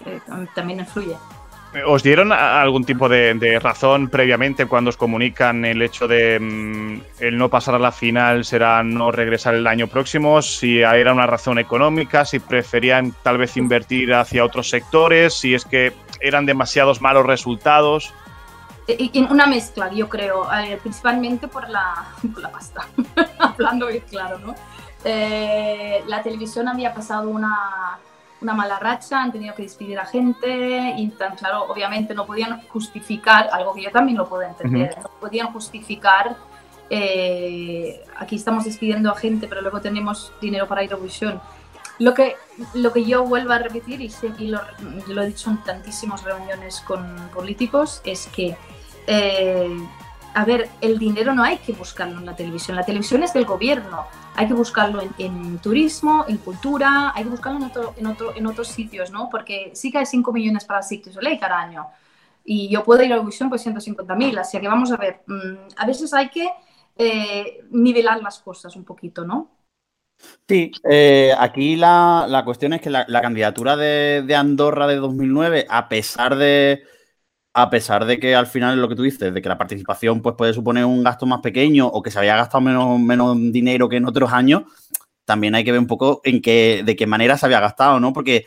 eh, 0.05 0.19
tam- 0.27 0.47
también 0.53 0.79
influye. 0.79 1.15
¿Os 1.87 2.03
dieron 2.03 2.31
algún 2.31 2.85
tipo 2.85 3.09
de, 3.09 3.33
de 3.33 3.59
razón 3.59 4.07
previamente 4.07 4.65
cuando 4.65 4.89
os 4.91 4.95
comunican 4.95 5.65
el 5.65 5.81
hecho 5.81 6.07
de 6.07 6.39
mm, 6.39 7.01
el 7.19 7.37
no 7.37 7.49
pasar 7.49 7.75
a 7.75 7.79
la 7.79 7.91
final 7.91 8.45
será 8.45 8.81
no 8.81 9.11
regresar 9.11 9.55
el 9.55 9.67
año 9.67 9.87
próximo? 9.87 10.41
Si 10.41 10.79
era 10.79 11.11
una 11.11 11.27
razón 11.27 11.59
económica, 11.59 12.23
si 12.23 12.39
preferían 12.39 13.13
tal 13.23 13.37
vez 13.37 13.57
invertir 13.57 14.13
hacia 14.13 14.45
otros 14.45 14.69
sectores, 14.69 15.33
si 15.33 15.53
es 15.53 15.65
que 15.65 15.91
eran 16.21 16.45
demasiados 16.45 17.01
malos 17.01 17.25
resultados. 17.25 18.13
Y, 18.87 19.19
y 19.19 19.23
una 19.23 19.47
mezcla, 19.47 19.91
yo 19.91 20.07
creo, 20.09 20.47
eh, 20.53 20.77
principalmente 20.81 21.47
por 21.47 21.67
la, 21.69 22.05
por 22.33 22.41
la 22.41 22.51
pasta, 22.51 22.87
hablando 23.39 23.87
bien 23.87 24.03
claro, 24.09 24.37
¿no? 24.39 24.53
Eh, 25.03 26.03
la 26.07 26.21
televisión 26.23 26.67
había 26.67 26.93
pasado 26.93 27.29
una, 27.29 27.99
una 28.41 28.53
mala 28.53 28.77
racha, 28.79 29.21
han 29.21 29.31
tenido 29.31 29.53
que 29.55 29.63
despedir 29.63 29.99
a 29.99 30.05
gente 30.05 30.93
y 30.97 31.07
tan 31.09 31.35
claro, 31.35 31.63
obviamente 31.65 32.13
no 32.13 32.25
podían 32.25 32.61
justificar, 32.69 33.49
algo 33.51 33.73
que 33.73 33.83
yo 33.83 33.91
también 33.91 34.17
lo 34.17 34.27
puedo 34.27 34.43
entender, 34.43 34.97
no 35.01 35.09
podían 35.19 35.51
justificar, 35.53 36.35
eh, 36.89 38.03
aquí 38.17 38.35
estamos 38.35 38.65
despidiendo 38.65 39.11
a 39.11 39.15
gente, 39.15 39.47
pero 39.47 39.61
luego 39.61 39.81
tenemos 39.81 40.31
dinero 40.41 40.67
para 40.67 40.83
Eurovisión. 40.83 41.41
Lo 41.97 42.13
que, 42.13 42.35
lo 42.73 42.91
que 42.91 43.05
yo 43.05 43.23
vuelvo 43.23 43.53
a 43.53 43.57
repetir, 43.59 44.01
y, 44.01 44.09
sé- 44.09 44.33
y 44.37 44.47
lo, 44.49 44.59
lo 45.07 45.21
he 45.21 45.27
dicho 45.27 45.49
en 45.49 45.63
tantísimas 45.63 46.23
reuniones 46.23 46.81
con 46.81 47.29
políticos, 47.33 48.01
es 48.03 48.27
que, 48.27 48.57
eh, 49.07 49.77
a 50.35 50.43
ver, 50.43 50.69
el 50.81 50.99
dinero 50.99 51.33
no 51.33 51.43
hay 51.43 51.57
que 51.57 51.71
buscarlo 51.71 52.19
en 52.19 52.25
la 52.25 52.35
televisión, 52.35 52.75
la 52.75 52.83
televisión 52.83 53.23
es 53.23 53.33
del 53.33 53.45
gobierno, 53.45 54.05
hay 54.35 54.47
que 54.47 54.53
buscarlo 54.53 55.01
en, 55.17 55.59
turismo, 55.59 56.25
en 56.27 56.37
cultura, 56.37 57.13
hay 57.15 57.23
que 57.23 57.29
buscarlo 57.29 57.59
en, 57.59 57.65
otro, 57.65 57.93
en, 57.95 58.05
otro, 58.05 58.35
en 58.35 58.45
otros 58.45 58.67
sitios, 58.67 59.11
¿no? 59.11 59.29
Porque 59.29 59.71
sí 59.73 59.93
que 59.93 59.99
hay 59.99 60.05
5 60.05 60.33
millones 60.33 60.65
para 60.65 60.83
Cirque 60.83 61.09
du 61.09 61.13
Soleil 61.13 61.39
cada 61.39 61.61
año, 61.61 61.87
y 62.43 62.67
yo 62.67 62.83
puedo 62.83 63.01
ir 63.01 63.13
a 63.13 63.15
Eurovisión 63.15 63.49
por 63.49 63.59
150.000, 63.59 64.37
así 64.37 64.59
que 64.59 64.67
vamos 64.67 64.91
a 64.91 64.97
ver, 64.97 65.21
mm, 65.25 65.67
a 65.77 65.85
veces 65.85 66.13
hay 66.13 66.29
que 66.29 66.49
eh, 66.97 67.63
nivelar 67.71 68.21
las 68.21 68.39
cosas 68.39 68.75
un 68.75 68.83
poquito, 68.83 69.25
¿no? 69.25 69.51
Sí, 70.47 70.71
eh, 70.89 71.33
aquí 71.37 71.77
la, 71.77 72.25
la 72.27 72.43
cuestión 72.43 72.73
es 72.73 72.81
que 72.81 72.89
la, 72.89 73.05
la 73.07 73.21
candidatura 73.21 73.77
de, 73.77 74.21
de 74.25 74.35
Andorra 74.35 74.85
de 74.85 74.97
2009, 74.97 75.65
a 75.69 75.87
pesar 75.87 76.35
de, 76.35 76.83
a 77.57 77.69
pesar 77.69 78.03
de 78.05 78.19
que 78.19 78.35
al 78.35 78.47
final 78.47 78.81
lo 78.81 78.89
que 78.89 78.95
tú 78.95 79.03
dices, 79.03 79.33
de 79.33 79.41
que 79.41 79.47
la 79.47 79.57
participación 79.57 80.21
pues, 80.21 80.35
puede 80.35 80.53
suponer 80.53 80.83
un 80.83 81.03
gasto 81.03 81.25
más 81.25 81.39
pequeño 81.39 81.87
o 81.87 82.03
que 82.03 82.11
se 82.11 82.19
había 82.19 82.35
gastado 82.35 82.59
menos, 82.59 82.99
menos 82.99 83.37
dinero 83.53 83.87
que 83.87 83.95
en 83.95 84.05
otros 84.05 84.33
años, 84.33 84.63
también 85.23 85.55
hay 85.55 85.63
que 85.63 85.71
ver 85.71 85.79
un 85.79 85.87
poco 85.87 86.19
en 86.25 86.41
qué, 86.41 86.83
de 86.85 86.97
qué 86.97 87.07
manera 87.07 87.37
se 87.37 87.45
había 87.45 87.61
gastado, 87.61 88.01
¿no? 88.01 88.11
Porque, 88.11 88.45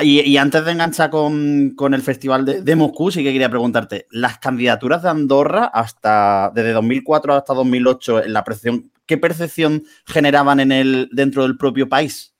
y, 0.00 0.36
antes 0.36 0.64
de 0.64 0.70
enganchar 0.70 1.10
con, 1.10 1.70
con 1.76 1.94
el 1.94 2.02
Festival 2.02 2.44
de, 2.44 2.62
de 2.62 2.76
Moscú, 2.76 3.10
sí 3.10 3.24
que 3.24 3.32
quería 3.32 3.50
preguntarte, 3.50 4.06
las 4.12 4.38
candidaturas 4.38 5.02
de 5.02 5.10
Andorra 5.10 5.64
hasta, 5.64 6.52
desde 6.54 6.70
2004 6.74 7.34
hasta 7.34 7.54
2008, 7.54 8.24
en 8.24 8.32
la 8.32 8.44
percepción, 8.44 8.92
¿qué 9.04 9.18
percepción 9.18 9.82
generaban 10.06 10.60
en 10.60 10.70
el, 10.70 11.08
dentro 11.10 11.42
del 11.42 11.56
propio 11.56 11.88
país? 11.88 12.36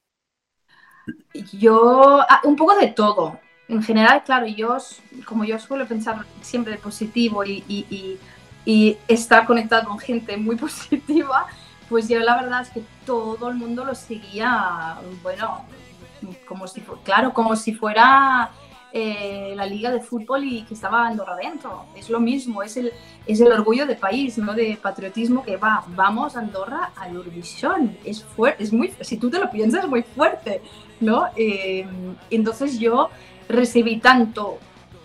Yo, 1.52 2.20
ah, 2.20 2.40
un 2.44 2.54
poco 2.54 2.76
de 2.76 2.86
todo. 2.86 3.40
En 3.72 3.82
general, 3.82 4.22
claro, 4.22 4.46
yo, 4.46 4.76
como 5.24 5.44
yo 5.44 5.58
suelo 5.58 5.86
pensar 5.86 6.26
siempre 6.42 6.76
positivo 6.76 7.42
y, 7.42 7.64
y- 7.68 7.86
y- 7.88 8.18
y 8.64 8.98
estar 9.08 9.46
conectado 9.46 9.88
con 9.88 9.98
gente 9.98 10.36
muy 10.36 10.56
positiva, 10.66 11.46
pues 11.88 12.06
yo 12.08 12.18
la 12.20 12.36
verdad 12.40 12.60
es 12.62 12.68
que 12.68 12.82
todo 13.06 13.48
el 13.48 13.54
mundo 13.56 13.84
lo 13.84 13.94
seguía, 13.94 14.96
bueno, 15.22 15.64
como 16.46 16.66
si, 16.68 16.82
claro, 17.02 17.32
como 17.32 17.56
si 17.56 17.72
fuera 17.74 18.50
eh, 18.92 19.54
la 19.56 19.64
liga 19.64 19.90
de 19.90 20.00
fútbol 20.00 20.44
y 20.44 20.62
que 20.64 20.74
estaba 20.74 21.06
Andorra 21.06 21.34
dentro. 21.36 21.86
Es 21.96 22.10
lo 22.10 22.20
mismo, 22.20 22.62
es 22.62 22.76
el, 22.76 22.92
es 23.26 23.40
el 23.40 23.50
orgullo 23.50 23.86
de 23.86 23.96
país, 23.96 24.36
¿no? 24.36 24.52
De 24.52 24.78
patriotismo 24.80 25.42
que 25.42 25.56
va, 25.56 25.82
vamos 25.88 26.36
Andorra 26.36 26.92
a 26.94 27.08
Eurovisión. 27.08 27.96
Es 28.04 28.22
fuerte, 28.22 28.62
es 28.64 28.70
muy, 28.72 28.92
si 29.00 29.16
tú 29.16 29.30
te 29.30 29.38
lo 29.38 29.50
piensas, 29.50 29.84
es 29.84 29.88
muy 29.90 30.02
fuerte, 30.02 30.60
¿no? 31.00 31.26
Eh, 31.36 31.86
entonces 32.30 32.78
yo 32.78 33.08
recibí 33.48 33.98
tanto 33.98 34.58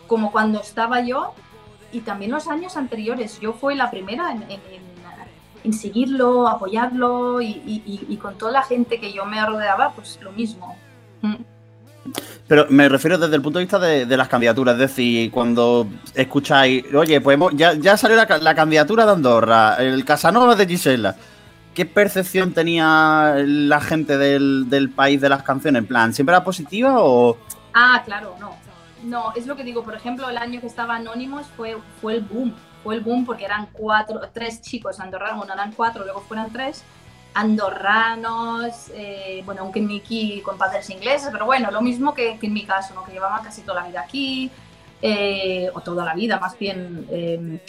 como 0.08 0.32
cuando 0.32 0.62
estaba 0.62 1.02
yo 1.02 1.34
y 1.92 2.02
también 2.02 2.32
los 2.32 2.48
años 2.48 2.78
anteriores. 2.78 3.40
Yo 3.40 3.54
fui 3.54 3.76
la 3.76 3.90
primera 3.92 4.32
en, 4.32 5.74
seguirlo, 5.74 6.48
apoyarlo 6.48 7.42
y, 7.42 8.20
con 8.22 8.38
toda 8.38 8.52
la 8.52 8.64
gente 8.64 9.00
que 9.00 9.12
yo 9.14 9.26
me 9.26 9.46
rodeaba, 9.46 9.92
pues 9.92 10.18
lo 10.22 10.32
mismo. 10.32 10.78
Mm. 11.22 11.36
Pero 12.48 12.68
me 12.70 12.88
refiero 12.88 13.18
desde 13.18 13.36
el 13.36 13.42
punto 13.42 13.60
de 13.60 13.66
vista 13.66 13.80
de, 13.80 14.18
las 14.18 14.30
candidaturas, 14.30 14.76
es 14.76 14.80
decir, 14.80 15.30
cuando 15.30 15.86
escucháis, 16.16 16.86
oye, 16.94 17.20
pues 17.20 17.38
ya, 17.54 17.74
ya 17.74 17.98
salió 17.98 18.16
la 18.16 18.56
candidatura 18.56 19.06
de 19.06 19.12
Andorra, 19.12 19.76
el 19.76 20.06
Casanova 20.06 20.56
de 20.56 20.66
Gisela. 20.66 21.18
¿Qué 21.74 21.86
percepción 21.86 22.54
tenía 22.54 23.36
la 23.46 23.80
gente 23.82 24.18
del, 24.18 24.68
del 24.68 24.90
país 24.90 25.22
de 25.22 25.30
las 25.30 25.44
canciones? 25.44 25.82
En 25.82 25.86
plan, 25.86 26.14
¿siempre 26.14 26.34
era 26.34 26.44
positiva 26.44 26.96
o...? 26.98 27.38
Ah, 27.80 28.02
claro, 28.04 28.36
no. 28.40 28.56
No, 29.04 29.34
es 29.36 29.46
lo 29.46 29.56
que 29.56 29.64
digo. 29.64 29.84
Por 29.84 29.96
ejemplo, 29.96 30.28
el 30.30 30.38
año 30.38 30.60
que 30.60 30.66
estaba 30.66 30.96
Anonymous 30.96 31.46
fue, 31.56 31.78
fue 32.02 32.16
el 32.16 32.22
boom. 32.22 32.56
Fue 32.84 32.96
el 32.96 33.02
boom 33.02 33.24
porque 33.24 33.46
eran 33.46 33.68
cuatro, 33.72 34.20
tres 34.34 34.62
chicos 34.62 35.00
andorranos, 35.00 35.38
bueno, 35.38 35.54
eran 35.54 35.74
cuatro, 35.74 36.04
luego 36.04 36.22
fueron 36.22 36.52
tres, 36.52 36.84
andorranos, 37.34 38.90
eh, 38.94 39.42
bueno, 39.46 39.62
aunque 39.62 39.82
Nicky 39.82 40.42
con 40.42 40.58
padres 40.58 40.90
ingleses, 40.90 41.30
pero 41.32 41.46
bueno, 41.46 41.70
lo 41.70 41.82
mismo 41.82 42.14
que, 42.14 42.40
en 42.42 42.54
mi 42.54 42.66
caso, 42.66 42.94
¿no? 42.96 43.04
que 43.04 43.12
llevaban 43.12 43.44
casi 43.44 43.62
toda 43.62 43.82
la 43.82 43.88
vida 43.88 44.02
aquí, 44.02 44.50
eh, 45.02 45.70
o 45.74 45.82
toda 45.82 46.06
la 46.06 46.14
vida 46.16 46.40
más 46.40 46.58
bien. 46.58 47.06
eh, 47.12 47.60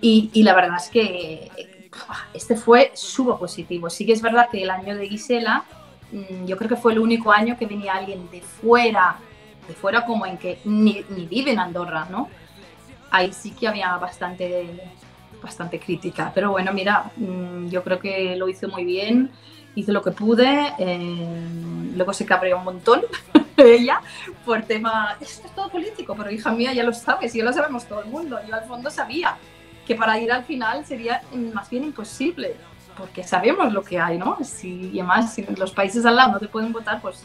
y, 0.00 0.30
y 0.32 0.42
la 0.42 0.54
verdad 0.54 0.78
es 0.78 0.88
que 0.90 1.50
eh, 1.56 1.90
este 2.34 2.56
fue 2.56 2.90
súper 2.94 3.36
positivo. 3.36 3.88
Sí 3.90 4.04
que 4.04 4.12
es 4.12 4.22
verdad 4.22 4.48
que 4.50 4.62
el 4.62 4.70
año 4.70 4.96
de 4.96 5.08
Gisela, 5.08 5.64
mm, 6.10 6.46
yo 6.46 6.56
creo 6.56 6.68
que 6.68 6.76
fue 6.76 6.92
el 6.92 6.98
único 6.98 7.30
año 7.30 7.56
que 7.56 7.66
venía 7.66 7.92
alguien 7.94 8.28
de 8.30 8.40
fuera, 8.40 9.18
de 9.66 9.74
fuera 9.74 10.04
como 10.04 10.26
en 10.26 10.38
que 10.38 10.60
ni, 10.64 11.04
ni 11.10 11.26
vive 11.26 11.52
en 11.52 11.58
Andorra, 11.58 12.06
¿no? 12.10 12.28
Ahí 13.10 13.32
sí 13.32 13.50
que 13.52 13.68
había 13.68 13.96
bastante, 13.96 14.66
bastante 15.42 15.78
crítica. 15.78 16.32
Pero 16.34 16.50
bueno, 16.50 16.72
mira, 16.72 17.10
mm, 17.16 17.68
yo 17.68 17.82
creo 17.82 17.98
que 17.98 18.36
lo 18.36 18.48
hizo 18.48 18.68
muy 18.68 18.84
bien, 18.84 19.30
hice 19.74 19.92
lo 19.92 20.02
que 20.02 20.10
pude, 20.10 20.72
eh, 20.78 21.92
luego 21.94 22.12
se 22.12 22.26
cabreó 22.26 22.58
un 22.58 22.64
montón 22.64 23.02
ella 23.56 24.00
por 24.44 24.62
tema, 24.62 25.16
esto 25.20 25.46
es 25.46 25.54
todo 25.54 25.68
político, 25.68 26.14
pero 26.16 26.30
hija 26.30 26.50
mía, 26.52 26.72
ya 26.72 26.84
lo 26.84 26.92
sabes, 26.92 27.32
ya 27.32 27.44
lo 27.44 27.52
sabemos 27.52 27.86
todo 27.86 28.02
el 28.02 28.08
mundo. 28.08 28.38
Yo 28.48 28.54
al 28.54 28.64
fondo 28.64 28.90
sabía 28.90 29.36
que 29.86 29.94
para 29.94 30.18
ir 30.18 30.32
al 30.32 30.44
final 30.44 30.84
sería 30.84 31.22
mm, 31.32 31.52
más 31.52 31.68
bien 31.70 31.84
imposible, 31.84 32.56
porque 32.96 33.22
sabemos 33.22 33.72
lo 33.72 33.82
que 33.82 33.98
hay, 33.98 34.18
¿no? 34.18 34.38
Si, 34.42 34.90
y 34.92 35.00
además, 35.00 35.34
si 35.34 35.42
los 35.56 35.72
países 35.72 36.04
al 36.04 36.16
lado 36.16 36.32
no 36.32 36.38
te 36.38 36.48
pueden 36.48 36.72
votar, 36.72 37.00
pues 37.00 37.24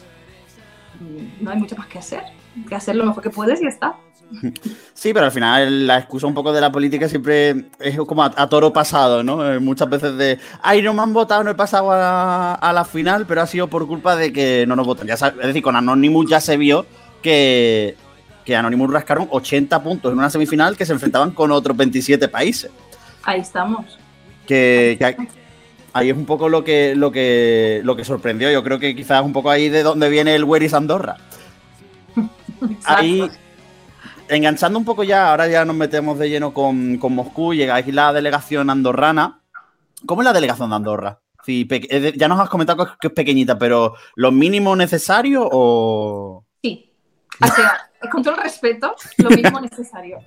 no 1.40 1.50
hay 1.50 1.58
mucho 1.58 1.76
más 1.76 1.86
que 1.86 1.98
hacer. 1.98 2.22
Que 2.68 2.74
hacer 2.74 2.96
lo 2.96 3.04
mejor 3.04 3.22
que 3.22 3.30
puedes 3.30 3.60
y 3.60 3.64
ya 3.64 3.68
está. 3.70 3.96
Sí, 4.94 5.14
pero 5.14 5.26
al 5.26 5.32
final 5.32 5.86
la 5.86 5.98
excusa 5.98 6.26
un 6.26 6.34
poco 6.34 6.52
de 6.52 6.60
la 6.60 6.72
política 6.72 7.08
siempre 7.08 7.66
es 7.78 7.96
como 7.98 8.24
a, 8.24 8.32
a 8.36 8.48
toro 8.48 8.72
pasado, 8.72 9.22
¿no? 9.22 9.48
Eh, 9.48 9.60
muchas 9.60 9.88
veces 9.88 10.16
de, 10.16 10.38
ay, 10.60 10.82
no 10.82 10.92
me 10.92 11.02
han 11.02 11.12
votado, 11.12 11.44
no 11.44 11.50
he 11.50 11.54
pasado 11.54 11.92
a, 11.92 12.54
a 12.54 12.72
la 12.72 12.84
final, 12.84 13.24
pero 13.26 13.42
ha 13.42 13.46
sido 13.46 13.68
por 13.68 13.86
culpa 13.86 14.16
de 14.16 14.32
que 14.32 14.64
no 14.66 14.74
nos 14.74 14.86
votan. 14.86 15.06
Ya 15.06 15.14
es 15.14 15.46
decir, 15.46 15.62
con 15.62 15.76
Anonymous 15.76 16.28
ya 16.28 16.40
se 16.40 16.56
vio 16.56 16.84
que, 17.22 17.96
que 18.44 18.56
Anonymous 18.56 18.90
rascaron 18.90 19.28
80 19.30 19.82
puntos 19.82 20.12
en 20.12 20.18
una 20.18 20.30
semifinal 20.30 20.76
que 20.76 20.84
se 20.84 20.92
enfrentaban 20.92 21.30
con 21.30 21.52
otros 21.52 21.76
27 21.76 22.28
países. 22.28 22.70
Ahí 23.22 23.40
estamos. 23.40 23.98
Que, 24.46 24.96
que 24.98 25.28
ahí- 25.92 26.10
es 26.10 26.16
un 26.16 26.26
poco 26.26 26.48
lo 26.48 26.64
que, 26.64 26.94
lo, 26.94 27.10
que, 27.10 27.80
lo 27.84 27.96
que 27.96 28.04
sorprendió. 28.04 28.50
Yo 28.50 28.62
creo 28.62 28.78
que 28.78 28.94
quizás 28.96 29.22
un 29.24 29.32
poco 29.32 29.50
ahí 29.50 29.68
de 29.68 29.82
donde 29.82 30.08
viene 30.08 30.34
el 30.34 30.44
Where 30.44 30.64
is 30.64 30.74
Andorra. 30.74 31.16
Ahí, 32.84 33.28
enganchando 34.28 34.78
un 34.78 34.84
poco 34.84 35.04
ya, 35.04 35.30
ahora 35.30 35.46
ya 35.48 35.64
nos 35.64 35.76
metemos 35.76 36.18
de 36.18 36.28
lleno 36.28 36.52
con, 36.52 36.98
con 36.98 37.14
Moscú, 37.14 37.54
llega 37.54 37.76
aquí 37.76 37.92
la 37.92 38.12
delegación 38.12 38.70
andorrana. 38.70 39.40
¿Cómo 40.06 40.22
es 40.22 40.26
la 40.26 40.32
delegación 40.32 40.70
de 40.70 40.76
Andorra? 40.76 41.20
Ya 42.16 42.28
nos 42.28 42.38
has 42.40 42.48
comentado 42.50 42.84
que 42.84 42.90
es- 42.92 42.98
que 43.00 43.06
es 43.08 43.12
pequeñita, 43.14 43.58
pero 43.58 43.94
¿lo 44.16 44.30
mínimo 44.30 44.76
necesario 44.76 45.48
o...? 45.50 46.44
Sí. 46.62 46.92
O 47.40 47.46
sea, 47.46 47.88
con 48.10 48.22
todo 48.22 48.34
el 48.34 48.42
respeto, 48.42 48.94
lo 49.18 49.30
mínimo 49.30 49.60
necesario. 49.62 50.18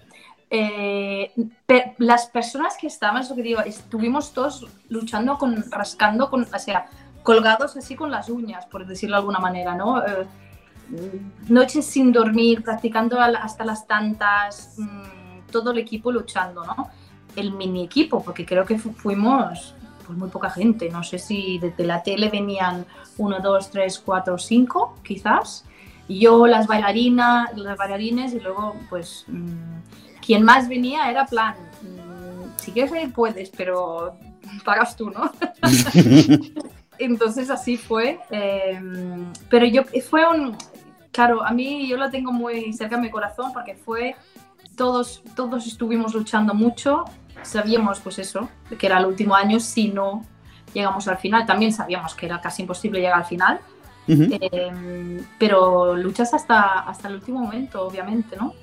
Eh, 0.54 1.32
pe- 1.66 1.96
las 1.98 2.26
personas 2.28 2.76
que 2.80 2.88
estaban, 2.88 3.22
es 3.22 3.30
lo 3.30 3.38
que 3.38 3.42
digo, 3.44 3.62
estuvimos 3.62 4.34
todos 4.34 4.68
luchando 4.90 5.38
con, 5.38 5.64
rascando, 5.72 6.30
con, 6.30 6.44
o 6.44 6.60
sea, 6.60 6.88
colgados 7.24 7.78
así 7.78 7.96
con 7.96 8.12
las 8.12 8.28
uñas, 8.30 8.66
por 8.66 8.86
decirlo 8.86 9.16
de 9.16 9.20
alguna 9.20 9.40
manera, 9.40 9.76
¿no? 9.76 10.06
Eh, 10.06 10.28
noches 11.48 11.86
sin 11.86 12.12
dormir, 12.12 12.64
practicando 12.64 13.18
hasta 13.22 13.64
las 13.64 13.88
tantas, 13.88 14.76
mm, 14.78 15.50
todo 15.52 15.72
el 15.72 15.78
equipo 15.78 16.12
luchando, 16.12 16.66
¿no? 16.66 16.90
El 17.38 17.54
mini 17.54 17.86
equipo, 17.86 18.22
porque 18.22 18.46
creo 18.46 18.66
que 18.66 18.78
fu- 18.78 18.92
fuimos 18.92 19.74
pues 20.06 20.18
muy 20.18 20.30
poca 20.30 20.50
gente, 20.50 20.90
no 20.90 21.04
sé 21.04 21.18
si 21.18 21.60
desde 21.60 21.86
la 21.86 22.04
tele 22.04 22.28
venían 22.30 22.86
uno, 23.18 23.40
dos, 23.40 23.70
tres, 23.72 24.00
cuatro, 24.00 24.38
cinco, 24.38 24.98
quizás. 25.02 25.64
Yo, 26.10 26.46
las 26.48 26.68
bailarinas, 26.68 27.56
las 27.56 27.78
bailarines 27.78 28.34
y 28.34 28.42
luego, 28.42 28.76
pues, 28.90 29.24
mm, 29.30 29.80
quien 30.26 30.44
más 30.44 30.68
venía 30.68 31.10
era 31.10 31.26
plan, 31.26 31.56
mm, 31.82 32.60
si 32.60 32.72
quieres 32.72 33.12
puedes, 33.14 33.50
pero 33.50 34.18
pagas 34.64 34.96
tú, 34.96 35.10
¿no? 35.10 35.32
Entonces 36.98 37.50
así 37.50 37.78
fue. 37.78 38.20
eh, 38.30 38.80
pero 39.50 39.66
yo, 39.66 39.84
fue 40.08 40.28
un, 40.30 40.56
claro, 41.12 41.44
a 41.44 41.52
mí 41.52 41.88
yo 41.88 41.98
lo 41.98 42.10
tengo 42.10 42.32
muy 42.32 42.74
cerca 42.74 42.96
de 42.96 43.02
mi 43.02 43.10
corazón 43.10 43.52
porque 43.54 43.76
fue, 43.76 44.16
todos, 44.76 45.24
todos 45.36 45.66
estuvimos 45.68 46.14
luchando 46.14 46.54
mucho, 46.54 47.06
sabíamos 47.42 48.00
pues 48.00 48.20
eso, 48.20 48.50
que 48.78 48.86
era 48.86 49.00
el 49.00 49.06
último 49.06 49.36
año 49.36 49.60
si 49.60 49.90
no 49.90 50.24
llegamos 50.74 51.08
al 51.08 51.18
final, 51.18 51.46
también 51.46 51.74
sabíamos 51.74 52.14
que 52.16 52.28
era 52.28 52.40
casi 52.40 52.62
imposible 52.62 53.00
llegar 53.00 53.20
al 53.20 53.26
final, 53.26 53.60
Ujú. 54.08 54.28
eh, 54.30 55.24
pero 55.38 55.96
luchas 55.96 56.34
hasta, 56.34 56.80
hasta 56.82 57.08
el 57.08 57.16
último 57.16 57.40
momento, 57.40 57.86
obviamente, 57.86 58.38
¿no? 58.38 58.54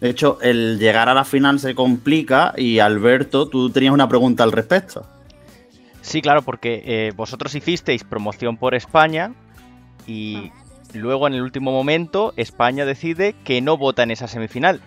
De 0.00 0.10
hecho, 0.10 0.38
el 0.42 0.78
llegar 0.78 1.08
a 1.08 1.14
la 1.14 1.24
final 1.24 1.58
se 1.58 1.74
complica 1.74 2.54
y 2.56 2.78
Alberto, 2.78 3.48
tú 3.48 3.70
tenías 3.70 3.92
una 3.92 4.08
pregunta 4.08 4.44
al 4.44 4.52
respecto. 4.52 5.06
Sí, 6.00 6.22
claro, 6.22 6.42
porque 6.42 6.82
eh, 6.86 7.12
vosotros 7.14 7.54
hicisteis 7.54 8.04
promoción 8.04 8.56
por 8.56 8.74
España 8.74 9.34
y 10.06 10.50
luego 10.94 11.26
en 11.26 11.34
el 11.34 11.42
último 11.42 11.70
momento 11.70 12.32
España 12.36 12.84
decide 12.84 13.34
que 13.44 13.60
no 13.60 13.76
vota 13.76 14.02
en 14.02 14.10
esa 14.10 14.26
semifinal. 14.26 14.80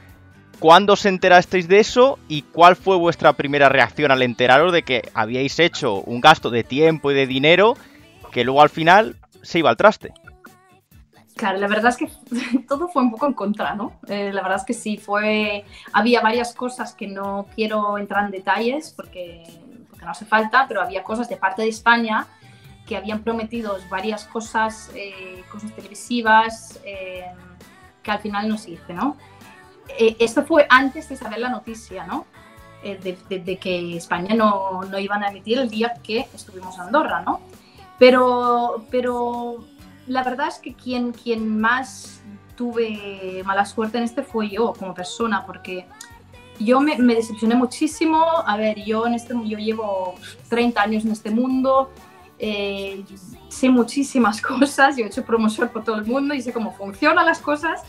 ¿Cuándo 0.60 0.94
os 0.94 1.06
enterasteis 1.06 1.68
de 1.68 1.80
eso 1.80 2.20
y 2.28 2.44
cuál 2.44 2.76
fue 2.76 2.96
vuestra 2.96 3.34
primera 3.34 3.68
reacción 3.70 4.12
al 4.12 4.22
enteraros 4.22 4.72
de 4.72 4.84
que 4.84 5.02
habíais 5.14 5.60
hecho 5.60 6.02
un 6.02 6.22
gasto 6.22 6.50
de 6.50 6.64
tiempo 6.64 7.12
y 7.12 7.16
de 7.16 7.26
dinero 7.28 7.76
que 8.32 8.44
luego 8.44 8.62
al 8.62 8.70
final 8.70 9.18
se 9.42 9.60
iba 9.60 9.70
al 9.70 9.78
traste? 9.78 10.14
Claro, 11.36 11.58
la 11.58 11.68
verdad 11.68 11.90
es 11.90 11.98
que 11.98 12.10
todo 12.68 12.88
fue 12.88 13.02
un 13.02 13.12
poco 13.12 13.26
en 13.26 13.34
contra, 13.34 13.76
¿no? 13.76 13.94
Eh, 14.08 14.32
la 14.34 14.42
verdad 14.42 14.60
es 14.60 14.66
que 14.66 14.74
sí, 14.74 14.98
fue... 14.98 15.66
Había 15.94 16.22
varias 16.22 16.54
cosas 16.54 16.94
que 16.94 17.08
no 17.08 17.48
quiero 17.56 17.98
entrar 17.98 18.26
en 18.26 18.32
detalles 18.32 18.94
porque, 18.96 19.44
porque 19.90 20.06
no 20.06 20.12
hace 20.12 20.26
falta, 20.26 20.66
pero 20.68 20.82
había 20.82 21.04
cosas 21.04 21.30
de 21.30 21.38
parte 21.38 21.62
de 21.62 21.70
España 21.70 22.28
que 22.86 22.98
habían 22.98 23.24
prometido 23.24 23.78
varias 23.90 24.26
cosas, 24.26 24.92
eh, 24.96 25.44
cosas 25.52 25.72
televisivas, 25.74 26.80
eh, 26.84 27.26
que 28.04 28.12
al 28.12 28.20
final 28.20 28.50
no 28.50 28.58
se 28.58 28.72
hizo, 28.72 28.94
¿no? 28.94 29.18
Esto 29.98 30.44
fue 30.44 30.66
antes 30.70 31.10
de 31.10 31.18
saber 31.18 31.40
la 31.40 31.50
noticia, 31.50 32.06
¿no? 32.06 32.26
De 32.82 33.58
que 33.60 33.98
España 33.98 34.36
no, 34.36 34.82
no 34.84 34.98
iban 34.98 35.24
a 35.24 35.30
emitir 35.30 35.60
el 35.60 35.70
día 35.70 35.94
que 36.02 36.28
estuvimos 36.34 36.76
en 36.76 36.82
Andorra, 36.82 37.22
¿no? 37.22 37.42
Pero, 38.00 38.86
pero 38.90 39.64
la 40.12 40.24
verdad 40.24 40.50
es 40.50 40.60
que 40.60 40.74
quien, 40.74 41.14
quien 41.14 41.60
más 41.62 42.22
tuve 42.58 43.42
mala 43.46 43.66
suerte 43.66 43.98
en 43.98 44.04
este 44.04 44.24
fue 44.24 44.50
yo 44.50 44.74
como 44.78 44.94
persona, 44.94 45.46
porque 45.46 45.86
yo 46.60 46.82
me, 46.82 46.98
me 46.98 47.16
decepcioné 47.16 47.56
muchísimo. 47.56 48.22
A 48.46 48.58
ver, 48.58 48.84
yo, 48.84 49.08
en 49.08 49.14
este, 49.14 49.34
yo 49.46 49.58
llevo 49.58 50.16
30 50.50 50.82
años 50.82 51.06
en 51.06 51.12
este 51.12 51.32
mundo, 51.32 51.92
eh, 52.40 53.06
sé 53.48 53.70
muchísimas 53.70 54.42
cosas, 54.52 54.98
yo 54.98 55.06
he 55.06 55.08
hecho 55.08 55.24
promoción 55.24 55.70
por 55.70 55.86
todo 55.86 55.96
el 55.96 56.06
mundo 56.06 56.34
y 56.34 56.42
sé 56.42 56.52
cómo 56.52 56.74
funcionan 56.74 57.26
las 57.26 57.40
cosas. 57.40 57.82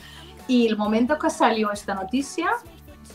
Y 0.47 0.69
el 0.69 0.77
momento 0.77 1.19
que 1.19 1.29
salió 1.29 1.73
esta 1.73 1.95
noticia, 1.95 2.51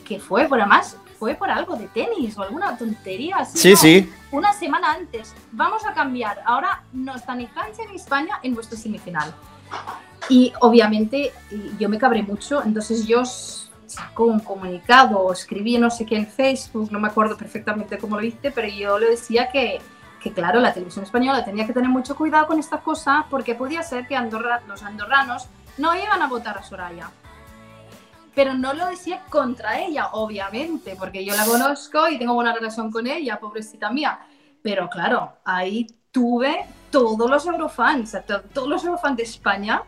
que 0.04 0.20
fue 0.20 0.50
por 0.50 0.60
además, 0.60 0.98
fue 1.20 1.36
por 1.36 1.50
algo 1.50 1.76
de 1.76 1.88
tenis 1.88 2.38
o 2.38 2.44
alguna 2.44 2.78
tontería 2.78 3.38
así. 3.38 3.58
Sí, 3.58 3.72
¿no? 3.72 3.78
sí. 3.78 4.14
una 4.32 4.54
semana 4.54 4.94
antes. 4.94 5.34
Vamos 5.52 5.86
a 5.86 5.94
cambiar. 5.94 6.42
Ahora 6.46 6.84
no 6.94 7.16
está 7.16 7.34
ni 7.36 7.48
Francia 7.48 7.84
ni 7.90 7.96
España 7.96 8.40
en 8.44 8.54
vuestra 8.56 8.78
semifinal. 8.78 9.34
Y 10.30 10.54
obviamente 10.62 11.32
yo 11.80 11.90
me 11.90 11.98
cabré 11.98 12.24
mucho, 12.24 12.62
entonces 12.64 13.06
yo 13.08 13.22
s- 13.22 13.68
saco 13.86 14.26
un 14.26 14.40
comunicado 14.40 15.20
o 15.20 15.32
escribí 15.32 15.78
no 15.78 15.90
sé 15.90 16.06
qué 16.06 16.18
en 16.18 16.28
Facebook, 16.28 16.92
no 16.92 17.00
me 17.00 17.08
acuerdo 17.08 17.38
perfectamente 17.38 17.98
cómo 17.98 18.18
lo 18.18 18.24
hice, 18.24 18.52
pero 18.52 18.68
yo 18.68 19.00
le 19.00 19.10
decía 19.12 19.50
que, 19.50 19.80
que 20.22 20.34
claro, 20.34 20.60
la 20.60 20.74
televisión 20.74 21.06
española 21.06 21.46
tenía 21.46 21.66
que 21.66 21.74
tener 21.74 21.90
mucho 21.90 22.16
cuidado 22.16 22.48
con 22.48 22.60
esta 22.60 22.80
cosa 22.80 23.26
porque 23.30 23.56
podía 23.56 23.82
ser 23.84 24.08
que 24.08 24.16
Andorra, 24.16 24.62
los 24.68 24.84
andorranos 24.84 25.48
no 25.78 25.96
iban 25.96 26.22
a 26.22 26.28
votar 26.28 26.58
a 26.58 26.64
Soraya. 26.64 27.10
Pero 28.38 28.54
no 28.54 28.72
lo 28.74 28.86
decía 28.86 29.24
contra 29.32 29.80
ella, 29.80 30.10
obviamente, 30.12 30.96
porque 30.96 31.26
yo 31.26 31.36
la 31.36 31.44
conozco 31.44 32.08
y 32.08 32.20
tengo 32.20 32.36
buena 32.36 32.54
relación 32.54 32.92
con 32.92 33.08
ella, 33.08 33.40
pobrecita 33.40 33.90
mía. 33.90 34.20
Pero 34.62 34.88
claro, 34.92 35.38
ahí 35.44 35.88
tuve 36.12 36.64
todos 36.92 37.28
los 37.28 37.48
eurofans, 37.48 38.16
todos 38.54 38.68
los 38.68 38.84
eurofans 38.84 39.18
de 39.18 39.24
España, 39.24 39.82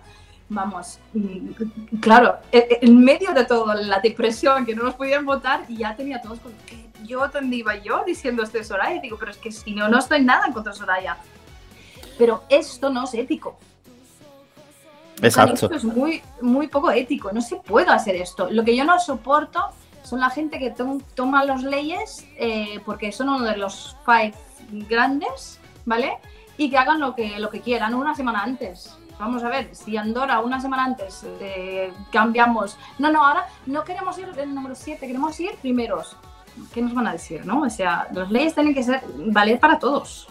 vamos, 0.49 0.97
mm, 1.13 1.99
claro, 2.01 2.39
e- 2.51 2.57
e- 2.71 2.79
en 2.87 2.99
medio 2.99 3.35
de 3.35 3.45
toda 3.45 3.75
la 3.75 3.99
depresión 3.99 4.65
que 4.65 4.73
no 4.73 4.81
nos 4.81 4.95
podían 4.95 5.27
votar, 5.27 5.65
y 5.67 5.77
ya 5.77 5.95
tenía 5.95 6.19
todos 6.19 6.39
con 6.39 6.51
que 6.65 6.89
yo 7.05 7.27
dónde 7.27 7.55
iba 7.55 7.75
yo 7.75 8.03
diciendo 8.03 8.41
esto 8.41 8.57
de 8.57 8.63
Soraya, 8.63 8.99
digo, 8.99 9.17
pero 9.19 9.29
es 9.29 9.37
que 9.37 9.51
si 9.51 9.75
no, 9.75 9.87
no 9.89 9.99
estoy 9.99 10.23
nada 10.23 10.47
en 10.47 10.53
contra 10.53 10.73
Soraya. 10.73 11.17
Pero 12.17 12.45
esto 12.49 12.89
no 12.89 13.03
es 13.03 13.13
ético. 13.13 13.59
Exacto. 15.21 15.53
Esto 15.53 15.73
es 15.75 15.83
muy, 15.83 16.21
muy 16.41 16.67
poco 16.67 16.91
ético, 16.91 17.31
no 17.31 17.41
se 17.41 17.57
puede 17.57 17.89
hacer 17.91 18.15
esto. 18.15 18.49
Lo 18.49 18.63
que 18.63 18.75
yo 18.75 18.83
no 18.85 18.99
soporto 18.99 19.59
son 20.03 20.19
la 20.19 20.29
gente 20.29 20.59
que 20.59 20.71
to- 20.71 20.99
toma 21.15 21.43
las 21.43 21.63
leyes 21.63 22.25
eh, 22.37 22.79
porque 22.85 23.11
son 23.11 23.29
uno 23.29 23.43
de 23.45 23.57
los 23.57 23.95
five 24.05 24.33
grandes, 24.89 25.59
¿vale? 25.85 26.13
Y 26.57 26.69
que 26.69 26.77
hagan 26.77 26.99
lo 26.99 27.15
que, 27.15 27.39
lo 27.39 27.49
que 27.49 27.61
quieran 27.61 27.93
una 27.95 28.15
semana 28.15 28.43
antes. 28.43 28.95
Vamos 29.19 29.43
a 29.43 29.49
ver, 29.49 29.75
si 29.75 29.97
Andorra 29.97 30.39
una 30.39 30.61
semana 30.61 30.85
antes 30.85 31.25
eh, 31.41 31.91
cambiamos, 32.11 32.77
no, 32.99 33.11
no, 33.11 33.25
ahora 33.25 33.47
no 33.65 33.83
queremos 33.83 34.17
ir 34.17 34.29
el 34.37 34.55
número 34.55 34.75
7, 34.75 35.05
queremos 35.05 35.37
ir 35.41 35.55
primeros. 35.61 36.15
¿Qué 36.73 36.81
nos 36.81 36.93
van 36.93 37.07
a 37.07 37.11
decir, 37.13 37.45
no? 37.45 37.61
O 37.63 37.69
sea, 37.69 38.07
las 38.13 38.31
leyes 38.31 38.53
tienen 38.53 38.73
que 38.73 38.83
ser, 38.83 39.03
valer 39.27 39.59
para 39.59 39.77
todos. 39.77 40.27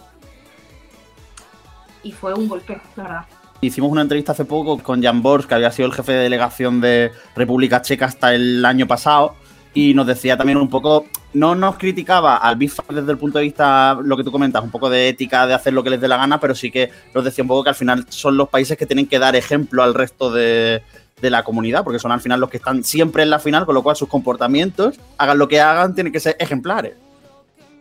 Y 2.03 2.11
fue 2.11 2.33
un 2.33 2.47
golpe, 2.47 2.81
la 2.95 3.03
verdad. 3.03 3.25
Hicimos 3.61 3.91
una 3.91 4.01
entrevista 4.01 4.31
hace 4.31 4.45
poco 4.45 4.79
con 4.79 5.03
Jan 5.03 5.21
Bors, 5.21 5.45
que 5.45 5.55
había 5.55 5.71
sido 5.71 5.87
el 5.87 5.93
jefe 5.93 6.13
de 6.13 6.19
delegación 6.19 6.79
de 6.79 7.11
República 7.35 7.81
Checa 7.81 8.05
hasta 8.05 8.33
el 8.33 8.63
año 8.63 8.87
pasado, 8.87 9.35
y 9.73 9.93
nos 9.93 10.07
decía 10.07 10.37
también 10.37 10.57
un 10.57 10.69
poco, 10.69 11.05
no 11.33 11.55
nos 11.55 11.77
criticaba 11.77 12.37
al 12.37 12.57
Five 12.57 13.01
desde 13.01 13.11
el 13.11 13.17
punto 13.17 13.37
de 13.37 13.43
vista, 13.43 13.99
lo 14.01 14.15
que 14.15 14.23
tú 14.23 14.31
comentas, 14.31 14.63
un 14.63 14.71
poco 14.71 14.89
de 14.89 15.09
ética, 15.09 15.45
de 15.45 15.53
hacer 15.53 15.73
lo 15.73 15.83
que 15.83 15.89
les 15.89 15.99
dé 15.99 16.07
la 16.07 16.15
gana, 16.15 16.39
pero 16.39 16.55
sí 16.55 16.71
que 16.71 16.89
nos 17.13 17.23
decía 17.25 17.43
un 17.43 17.49
poco 17.49 17.63
que 17.65 17.69
al 17.69 17.75
final 17.75 18.05
son 18.09 18.37
los 18.37 18.47
países 18.47 18.77
que 18.77 18.85
tienen 18.85 19.07
que 19.07 19.19
dar 19.19 19.35
ejemplo 19.35 19.83
al 19.83 19.93
resto 19.93 20.31
de, 20.31 20.81
de 21.21 21.29
la 21.29 21.43
comunidad, 21.43 21.83
porque 21.83 21.99
son 21.99 22.13
al 22.13 22.21
final 22.21 22.39
los 22.39 22.49
que 22.49 22.57
están 22.57 22.85
siempre 22.85 23.23
en 23.23 23.29
la 23.29 23.39
final, 23.39 23.65
con 23.65 23.75
lo 23.75 23.83
cual 23.83 23.97
sus 23.97 24.07
comportamientos, 24.07 24.97
hagan 25.17 25.37
lo 25.37 25.49
que 25.49 25.59
hagan, 25.59 25.93
tienen 25.93 26.13
que 26.13 26.21
ser 26.21 26.37
ejemplares. 26.39 26.93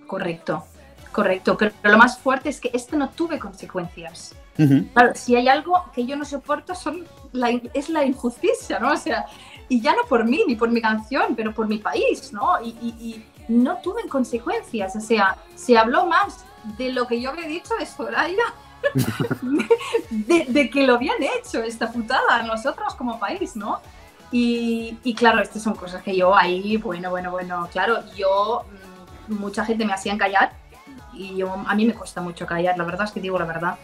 Correcto, 0.09 0.65
correcto. 1.13 1.57
Pero 1.57 1.73
lo 1.85 1.99
más 1.99 2.19
fuerte 2.19 2.49
es 2.49 2.61
que 2.61 2.71
esto 2.73 2.97
no 2.97 3.11
tuve 3.11 3.39
consecuencias. 3.39 4.35
Ujú. 4.59 4.87
Claro, 4.93 5.13
si 5.15 5.37
hay 5.37 5.49
algo 5.49 5.85
que 5.95 6.05
yo 6.05 6.17
no 6.17 6.25
soporto 6.25 6.75
son 6.75 7.07
la 7.33 7.51
es 7.75 7.89
la 7.89 8.05
injusticia, 8.05 8.79
¿no? 8.79 8.93
O 8.93 8.97
sea, 8.97 9.27
y 9.69 9.81
ya 9.81 9.93
no 9.95 10.03
por 10.09 10.25
mí 10.25 10.43
ni 10.47 10.57
por 10.57 10.71
mi 10.71 10.81
canción, 10.81 11.35
pero 11.37 11.55
por 11.55 11.69
mi 11.69 11.79
país, 11.79 12.33
¿no? 12.33 12.61
Y, 12.63 12.71
y- 12.83 12.97
y 12.99 13.25
no 13.49 13.77
tuve 13.79 14.09
consecuencias, 14.09 14.95
o 14.97 15.01
sea, 15.01 15.37
se 15.55 15.79
habló 15.79 16.07
más 16.07 16.45
de 16.77 16.93
lo 16.93 17.07
que 17.07 17.21
yo 17.21 17.31
había 17.31 17.47
dicho 17.47 17.75
de 17.79 17.87
Soraya, 17.87 18.43
de, 20.11 20.45
de 20.49 20.71
que 20.71 20.87
lo 20.87 20.95
habían 20.95 21.17
hecho 21.23 21.63
esta 21.63 21.91
putada 21.91 22.43
nosotros 22.43 22.95
como 22.95 23.19
país, 23.19 23.57
¿no? 23.57 23.81
Y, 24.31 24.99
y 25.05 25.15
claro, 25.15 25.41
estas 25.41 25.63
son 25.63 25.75
cosas 25.75 26.03
que 26.03 26.15
yo 26.17 26.37
ahí, 26.37 26.77
bueno, 26.77 27.11
bueno, 27.11 27.31
bueno, 27.31 27.69
claro, 27.73 27.99
yo, 28.15 28.65
mm, 29.29 29.35
mucha 29.35 29.65
gente 29.65 29.85
me 29.87 29.93
hacían 29.95 30.19
callar 30.19 30.53
y 31.15 31.37
yo, 31.37 31.53
a 31.67 31.75
mí 31.75 31.87
me 31.87 31.95
cuesta 31.95 32.21
mucho 32.21 32.47
callar, 32.47 32.77
la 32.77 32.85
verdad 32.85 33.07
es 33.07 33.13
que 33.13 33.21
digo 33.21 33.39
la 33.39 33.47
verdad. 33.47 33.77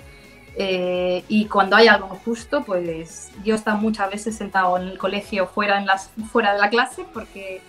Eh, 0.56 1.24
y 1.28 1.46
cuando 1.46 1.74
hay 1.76 1.88
algo 1.88 2.08
justo, 2.24 2.62
pues 2.64 3.30
yo 3.44 3.54
he 3.54 3.56
estado 3.56 3.76
muchas 3.78 4.10
veces 4.10 4.36
sentado 4.36 4.76
en 4.76 4.84
el 4.88 4.98
colegio 4.98 5.46
fuera, 5.48 5.78
en 5.78 5.86
las, 5.86 6.10
fuera 6.30 6.52
de 6.52 6.60
la 6.60 6.70
clase 6.70 7.04
porque 7.12 7.60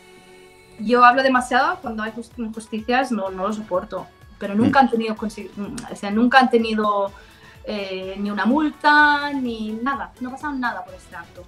yo 0.79 1.03
hablo 1.03 1.23
demasiado 1.23 1.77
cuando 1.81 2.03
hay 2.03 2.11
just- 2.11 2.37
injusticias, 2.37 3.11
no, 3.11 3.29
no 3.31 3.47
lo 3.47 3.53
soporto. 3.53 4.05
Pero 4.37 4.53
nunca 4.53 4.81
han 4.81 4.89
tenido, 4.89 5.15
mm, 5.15 5.75
o 5.91 5.95
sea, 5.95 6.11
nunca 6.11 6.39
han 6.39 6.49
tenido 6.49 7.11
eh, 7.63 8.15
ni 8.19 8.29
una 8.29 8.45
multa 8.45 9.31
ni 9.33 9.71
nada. 9.71 10.11
No 10.19 10.29
ha 10.29 10.31
pasado 10.33 10.53
nada 10.53 10.85
por 10.85 10.93
este 10.93 11.15
acto. 11.15 11.43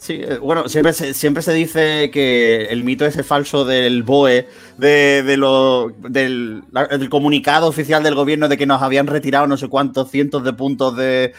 Sí, 0.00 0.14
eh, 0.14 0.38
bueno, 0.38 0.66
siempre 0.66 0.94
se, 0.94 1.12
siempre 1.12 1.42
se 1.42 1.52
dice 1.52 2.10
que 2.10 2.64
el 2.70 2.84
mito 2.84 3.04
ese 3.04 3.22
falso 3.22 3.66
del 3.66 4.02
BOE, 4.02 4.48
de, 4.78 5.22
de 5.22 5.36
del, 6.08 7.10
comunicado 7.10 7.66
oficial 7.66 8.02
del 8.02 8.14
gobierno 8.14 8.48
de 8.48 8.56
que 8.56 8.64
nos 8.64 8.80
habían 8.80 9.06
retirado 9.06 9.46
no 9.46 9.58
sé 9.58 9.68
cuántos 9.68 10.10
cientos 10.10 10.42
de 10.42 10.54
puntos 10.54 10.96
de, 10.96 11.34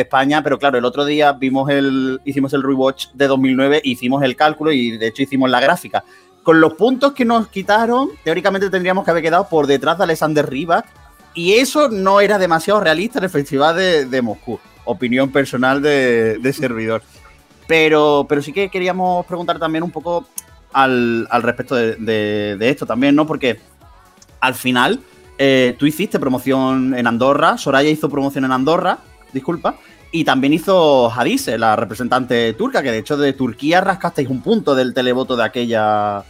España, 0.00 0.42
pero 0.42 0.58
claro, 0.58 0.78
el 0.78 0.86
otro 0.86 1.04
día 1.04 1.32
vimos 1.32 1.68
el, 1.68 2.22
hicimos 2.24 2.54
el 2.54 2.62
rewatch 2.62 3.08
de 3.12 3.26
2009, 3.26 3.82
hicimos 3.84 4.22
el 4.22 4.34
cálculo 4.34 4.72
y 4.72 4.96
de 4.96 5.08
hecho 5.08 5.22
hicimos 5.22 5.50
la 5.50 5.60
gráfica. 5.60 6.04
Con 6.42 6.62
los 6.62 6.72
puntos 6.74 7.12
que 7.12 7.26
nos 7.26 7.48
quitaron, 7.48 8.12
teóricamente 8.24 8.70
tendríamos 8.70 9.04
que 9.04 9.10
haber 9.10 9.22
quedado 9.22 9.46
por 9.46 9.66
detrás 9.66 9.98
de 9.98 10.04
Alexander 10.04 10.48
Rybak 10.48 10.86
y 11.34 11.52
eso 11.56 11.90
no 11.90 12.22
era 12.22 12.38
demasiado 12.38 12.80
realista 12.80 13.18
en 13.18 13.24
el 13.24 13.30
Festival 13.30 13.76
de, 14.10 14.22
Moscú. 14.22 14.58
Opinión 14.86 15.30
personal 15.30 15.82
de 15.82 16.54
servidor. 16.54 17.02
Pero, 17.66 18.26
pero 18.28 18.42
sí 18.42 18.52
que 18.52 18.68
queríamos 18.68 19.24
preguntar 19.26 19.58
también 19.58 19.82
un 19.84 19.90
poco 19.90 20.26
al, 20.72 21.26
al 21.30 21.42
respecto 21.42 21.74
de, 21.74 21.96
de- 21.96 22.68
esto 22.68 22.84
también, 22.86 23.14
¿no? 23.14 23.26
Porque 23.26 23.58
al 24.40 24.54
final 24.54 25.00
eh, 25.38 25.74
tú 25.78 25.86
hiciste 25.86 26.18
promoción 26.18 26.94
en 26.96 27.06
Andorra, 27.06 27.56
Soraya 27.56 27.88
hizo 27.88 28.08
promoción 28.10 28.44
en 28.44 28.52
Andorra, 28.52 28.98
disculpa, 29.32 29.76
y 30.12 30.24
también 30.24 30.52
hizo 30.52 31.10
Hadise, 31.10 31.58
la 31.58 31.74
representante 31.74 32.52
turca, 32.52 32.82
que 32.82 32.92
de 32.92 32.98
hecho 32.98 33.16
de 33.16 33.32
Turquía 33.32 33.80
rascasteis 33.80 34.28
un 34.28 34.42
punto 34.42 34.74
del 34.74 34.92
televoto 34.94 35.34
de 35.36 35.44
aquella, 35.44 36.22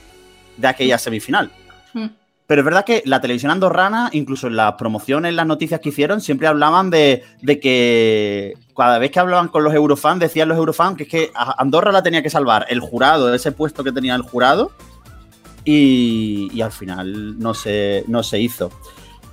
de 0.57 0.68
aquella 0.68 0.99
semifinal. 0.99 1.51
Mm. 1.92 2.07
Pero 2.47 2.61
es 2.61 2.65
verdad 2.65 2.85
que 2.85 3.03
la 3.07 3.23
televisión 3.23 3.51
andorrana, 3.51 4.11
incluso 4.13 4.49
en 4.49 4.57
las 4.57 4.75
promociones, 4.75 5.33
las 5.33 5.47
noticias 5.47 5.81
que 5.81 5.89
hicieron, 5.89 6.21
siempre 6.21 6.47
hablaban 6.47 6.91
de, 6.91 7.23
de 7.41 7.59
que 7.59 8.55
cada 8.77 8.99
vez 8.99 9.11
que 9.11 9.19
hablaban 9.19 9.49
con 9.49 9.65
los 9.65 9.73
eurofans, 9.73 10.21
decían 10.21 10.49
los 10.49 10.59
eurofans 10.59 10.97
que 10.99 11.05
es 11.05 11.09
que 11.09 11.31
Andorra 11.35 11.91
la 11.91 12.03
tenía 12.03 12.23
que 12.23 12.29
salvar 12.29 12.67
el 12.69 12.81
jurado, 12.81 13.33
ese 13.33 13.53
puesto 13.53 13.83
que 13.83 13.93
tenía 13.93 14.15
el 14.15 14.23
jurado, 14.23 14.73
y, 15.65 16.51
y 16.53 16.61
al 16.61 16.73
final 16.73 17.39
no 17.39 17.55
se, 17.55 18.05
no 18.09 18.23
se 18.23 18.39
hizo. 18.39 18.71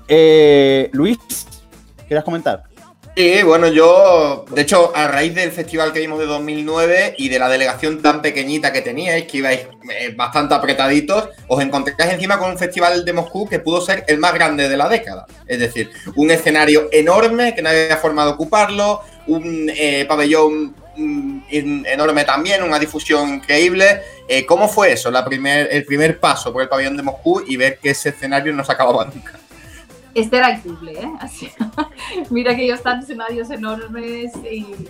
Eh, 0.07 0.89
Luis, 0.93 1.19
¿querías 2.07 2.23
comentar? 2.23 2.70
Sí, 3.13 3.43
bueno, 3.43 3.67
yo, 3.67 4.45
de 4.51 4.61
hecho, 4.61 4.95
a 4.95 5.05
raíz 5.09 5.35
del 5.35 5.51
festival 5.51 5.91
que 5.91 5.99
vimos 5.99 6.17
de 6.17 6.25
2009 6.25 7.15
y 7.17 7.27
de 7.27 7.39
la 7.39 7.49
delegación 7.49 8.01
tan 8.01 8.21
pequeñita 8.21 8.71
que 8.71 8.81
teníais, 8.81 9.25
que 9.27 9.39
ibais 9.39 9.67
eh, 9.91 10.13
bastante 10.15 10.53
apretaditos, 10.55 11.27
os 11.47 11.61
encontráis 11.61 12.13
encima 12.13 12.39
con 12.39 12.51
un 12.51 12.57
festival 12.57 13.03
de 13.03 13.11
Moscú 13.11 13.49
que 13.49 13.59
pudo 13.59 13.81
ser 13.81 14.05
el 14.07 14.17
más 14.17 14.33
grande 14.33 14.69
de 14.69 14.77
la 14.77 14.87
década. 14.87 15.25
Es 15.45 15.59
decir, 15.59 15.91
un 16.15 16.31
escenario 16.31 16.87
enorme 16.89 17.53
que 17.53 17.61
nadie 17.61 17.83
había 17.83 17.97
formado 17.97 18.31
ocuparlo, 18.31 19.01
un 19.27 19.69
eh, 19.75 20.05
pabellón 20.07 20.73
mm, 20.95 21.39
en- 21.49 21.85
enorme 21.87 22.23
también, 22.23 22.63
una 22.63 22.79
difusión 22.79 23.27
increíble. 23.35 24.01
Eh, 24.25 24.45
¿Cómo 24.45 24.69
fue 24.69 24.93
eso, 24.93 25.11
la 25.11 25.25
primer, 25.25 25.67
el 25.69 25.83
primer 25.83 26.17
paso 26.17 26.53
por 26.53 26.61
el 26.61 26.69
pabellón 26.69 26.95
de 26.95 27.03
Moscú 27.03 27.43
y 27.45 27.57
ver 27.57 27.77
que 27.77 27.89
ese 27.89 28.09
escenario 28.09 28.53
no 28.53 28.63
se 28.63 28.71
acababa 28.71 29.03
nunca? 29.13 29.40
Este 30.13 30.37
era 30.37 30.51
increíble, 30.51 30.93
¿eh? 30.99 31.11
Así- 31.19 31.51
mira 32.29 32.55
que 32.55 32.67
yo 32.67 32.73
están 32.75 32.99
escenarios 32.99 33.49
enormes 33.49 34.31
y, 34.43 34.47
y- 34.47 34.87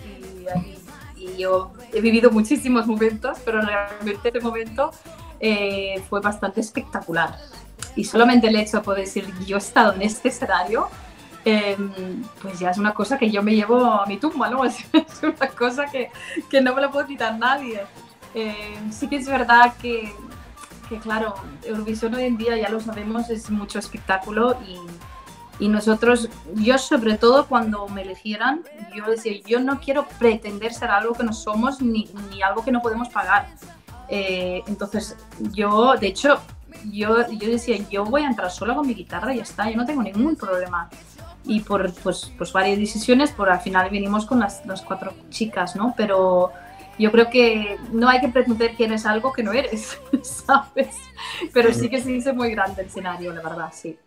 y- 1.16 1.36
yo 1.38 1.72
he 1.92 2.00
vivido 2.00 2.30
muchísimos 2.32 2.86
momentos, 2.86 3.38
pero 3.44 3.60
realmente 3.62 4.28
este 4.28 4.40
momento 4.40 4.90
eh, 5.38 6.02
fue 6.10 6.20
bastante 6.20 6.60
espectacular. 6.60 7.36
Y 7.94 8.04
solamente 8.04 8.48
el 8.48 8.56
hecho 8.56 8.78
de 8.78 8.82
poder 8.82 9.04
decir 9.04 9.32
yo 9.46 9.56
he 9.56 9.58
estado 9.58 9.92
en 9.92 10.02
este 10.02 10.28
escenario, 10.30 10.88
eh, 11.44 11.76
pues 12.40 12.58
ya 12.58 12.70
es 12.70 12.78
una 12.78 12.92
cosa 12.94 13.18
que 13.18 13.30
yo 13.30 13.42
me 13.42 13.54
llevo 13.54 13.84
a 13.84 14.06
mi 14.06 14.16
tumba, 14.16 14.48
¿no? 14.50 14.64
Es 14.64 14.84
una 15.22 15.48
cosa 15.56 15.86
que, 15.86 16.10
que 16.50 16.60
no 16.60 16.74
me 16.74 16.80
la 16.80 16.90
puede 16.90 17.06
quitar 17.06 17.38
nadie. 17.38 17.82
Eh, 18.34 18.76
sí 18.90 19.08
que 19.08 19.16
es 19.16 19.26
verdad 19.28 19.74
que, 19.80 20.12
que, 20.88 20.98
claro, 20.98 21.34
Eurovisión 21.64 22.14
hoy 22.14 22.24
en 22.24 22.36
día, 22.36 22.56
ya 22.56 22.68
lo 22.68 22.80
sabemos, 22.80 23.30
es 23.30 23.48
mucho 23.50 23.78
espectáculo 23.78 24.58
y, 24.66 24.76
y 25.58 25.68
nosotros, 25.68 26.28
yo 26.54 26.78
sobre 26.78 27.16
todo 27.16 27.46
cuando 27.46 27.86
me 27.88 28.02
eligieran, 28.02 28.62
yo 28.94 29.06
decía, 29.06 29.40
yo 29.46 29.60
no 29.60 29.80
quiero 29.80 30.06
pretender 30.18 30.72
ser 30.72 30.90
algo 30.90 31.14
que 31.14 31.22
no 31.22 31.32
somos 31.32 31.80
ni, 31.80 32.10
ni 32.30 32.42
algo 32.42 32.64
que 32.64 32.72
no 32.72 32.80
podemos 32.80 33.08
pagar. 33.10 33.46
Eh, 34.08 34.62
entonces, 34.66 35.16
yo, 35.52 35.94
de 35.94 36.08
hecho, 36.08 36.40
yo, 36.90 37.28
yo 37.30 37.48
decía, 37.48 37.78
yo 37.90 38.04
voy 38.04 38.22
a 38.22 38.26
entrar 38.26 38.50
sola 38.50 38.74
con 38.74 38.86
mi 38.86 38.94
guitarra 38.94 39.32
y 39.32 39.36
ya 39.36 39.42
está, 39.42 39.70
yo 39.70 39.76
no 39.76 39.86
tengo 39.86 40.02
ningún 40.02 40.36
problema. 40.36 40.88
Y 41.44 41.60
por 41.60 41.92
pues, 41.94 42.32
pues 42.38 42.52
varias 42.52 42.78
decisiones, 42.78 43.30
por 43.32 43.50
al 43.50 43.60
final 43.60 43.90
vinimos 43.90 44.26
con 44.26 44.40
las, 44.40 44.64
las 44.66 44.82
cuatro 44.82 45.12
chicas, 45.30 45.76
¿no? 45.76 45.94
Pero 45.96 46.52
yo 46.98 47.10
creo 47.10 47.30
que 47.30 47.78
no 47.92 48.08
hay 48.08 48.20
que 48.20 48.28
pretender 48.28 48.76
que 48.76 48.84
eres 48.84 49.06
algo 49.06 49.32
que 49.32 49.42
no 49.42 49.52
eres, 49.52 49.98
¿sabes? 50.22 50.96
Pero 51.52 51.72
sí 51.72 51.88
que 51.88 52.00
se 52.00 52.10
dice 52.10 52.32
muy 52.32 52.50
grande 52.50 52.82
el 52.82 52.88
escenario, 52.88 53.32
la 53.32 53.42
verdad, 53.42 53.70
sí. 53.72 53.98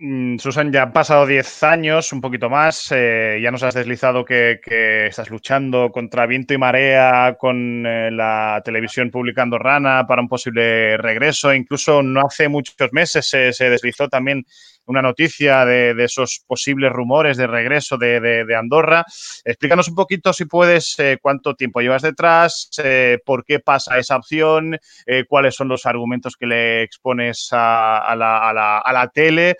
Mm, 0.00 0.38
Susan, 0.38 0.70
ya 0.72 0.82
han 0.84 0.92
pasado 0.92 1.26
10 1.26 1.62
años, 1.64 2.12
un 2.12 2.20
poquito 2.20 2.48
más. 2.48 2.92
eh, 2.92 3.40
ya 3.42 3.50
nos 3.50 3.64
has 3.64 3.74
deslizado 3.74 4.24
que, 4.24 4.60
estás 5.08 5.28
luchando 5.28 5.90
contra 5.90 6.26
viento 6.26 6.54
y 6.54 6.58
marea 6.58 7.36
con 7.36 7.84
eh, 7.84 8.10
la 8.12 8.62
televisión 8.64 9.10
pública 9.10 9.42
andorrana 9.42 10.06
para 10.06 10.22
un 10.22 10.28
posible 10.28 10.96
regreso. 10.98 11.52
Incluso 11.52 12.02
no 12.04 12.20
hace 12.24 12.48
muchos 12.48 12.76
meses 12.92 13.28
se, 13.28 13.52
se 13.52 13.70
deslizó 13.70 14.08
también 14.08 14.46
una 14.88 15.02
noticia 15.02 15.64
de, 15.64 15.94
esos 16.02 16.42
posibles 16.46 16.90
rumores 16.90 17.36
de 17.36 17.46
regreso 17.46 17.96
de, 17.96 18.56
Andorra. 18.58 19.04
Explícanos 19.44 19.88
un 19.88 19.94
poquito, 19.94 20.32
si 20.32 20.46
puedes, 20.46 20.98
eh, 20.98 21.18
cuánto 21.20 21.54
tiempo 21.54 21.80
llevas 21.80 22.02
detrás, 22.02 22.70
eh, 22.82 23.18
por 23.24 23.44
qué 23.44 23.60
pasa 23.60 23.98
esa 23.98 24.16
opción, 24.16 24.78
eh, 25.06 25.24
cuáles 25.28 25.54
son 25.54 25.68
los 25.68 25.84
argumentos 25.86 26.36
que 26.36 26.46
le 26.46 26.82
expones 26.82 27.48
a, 27.52 28.14
la, 28.16 29.10
tele 29.12 29.56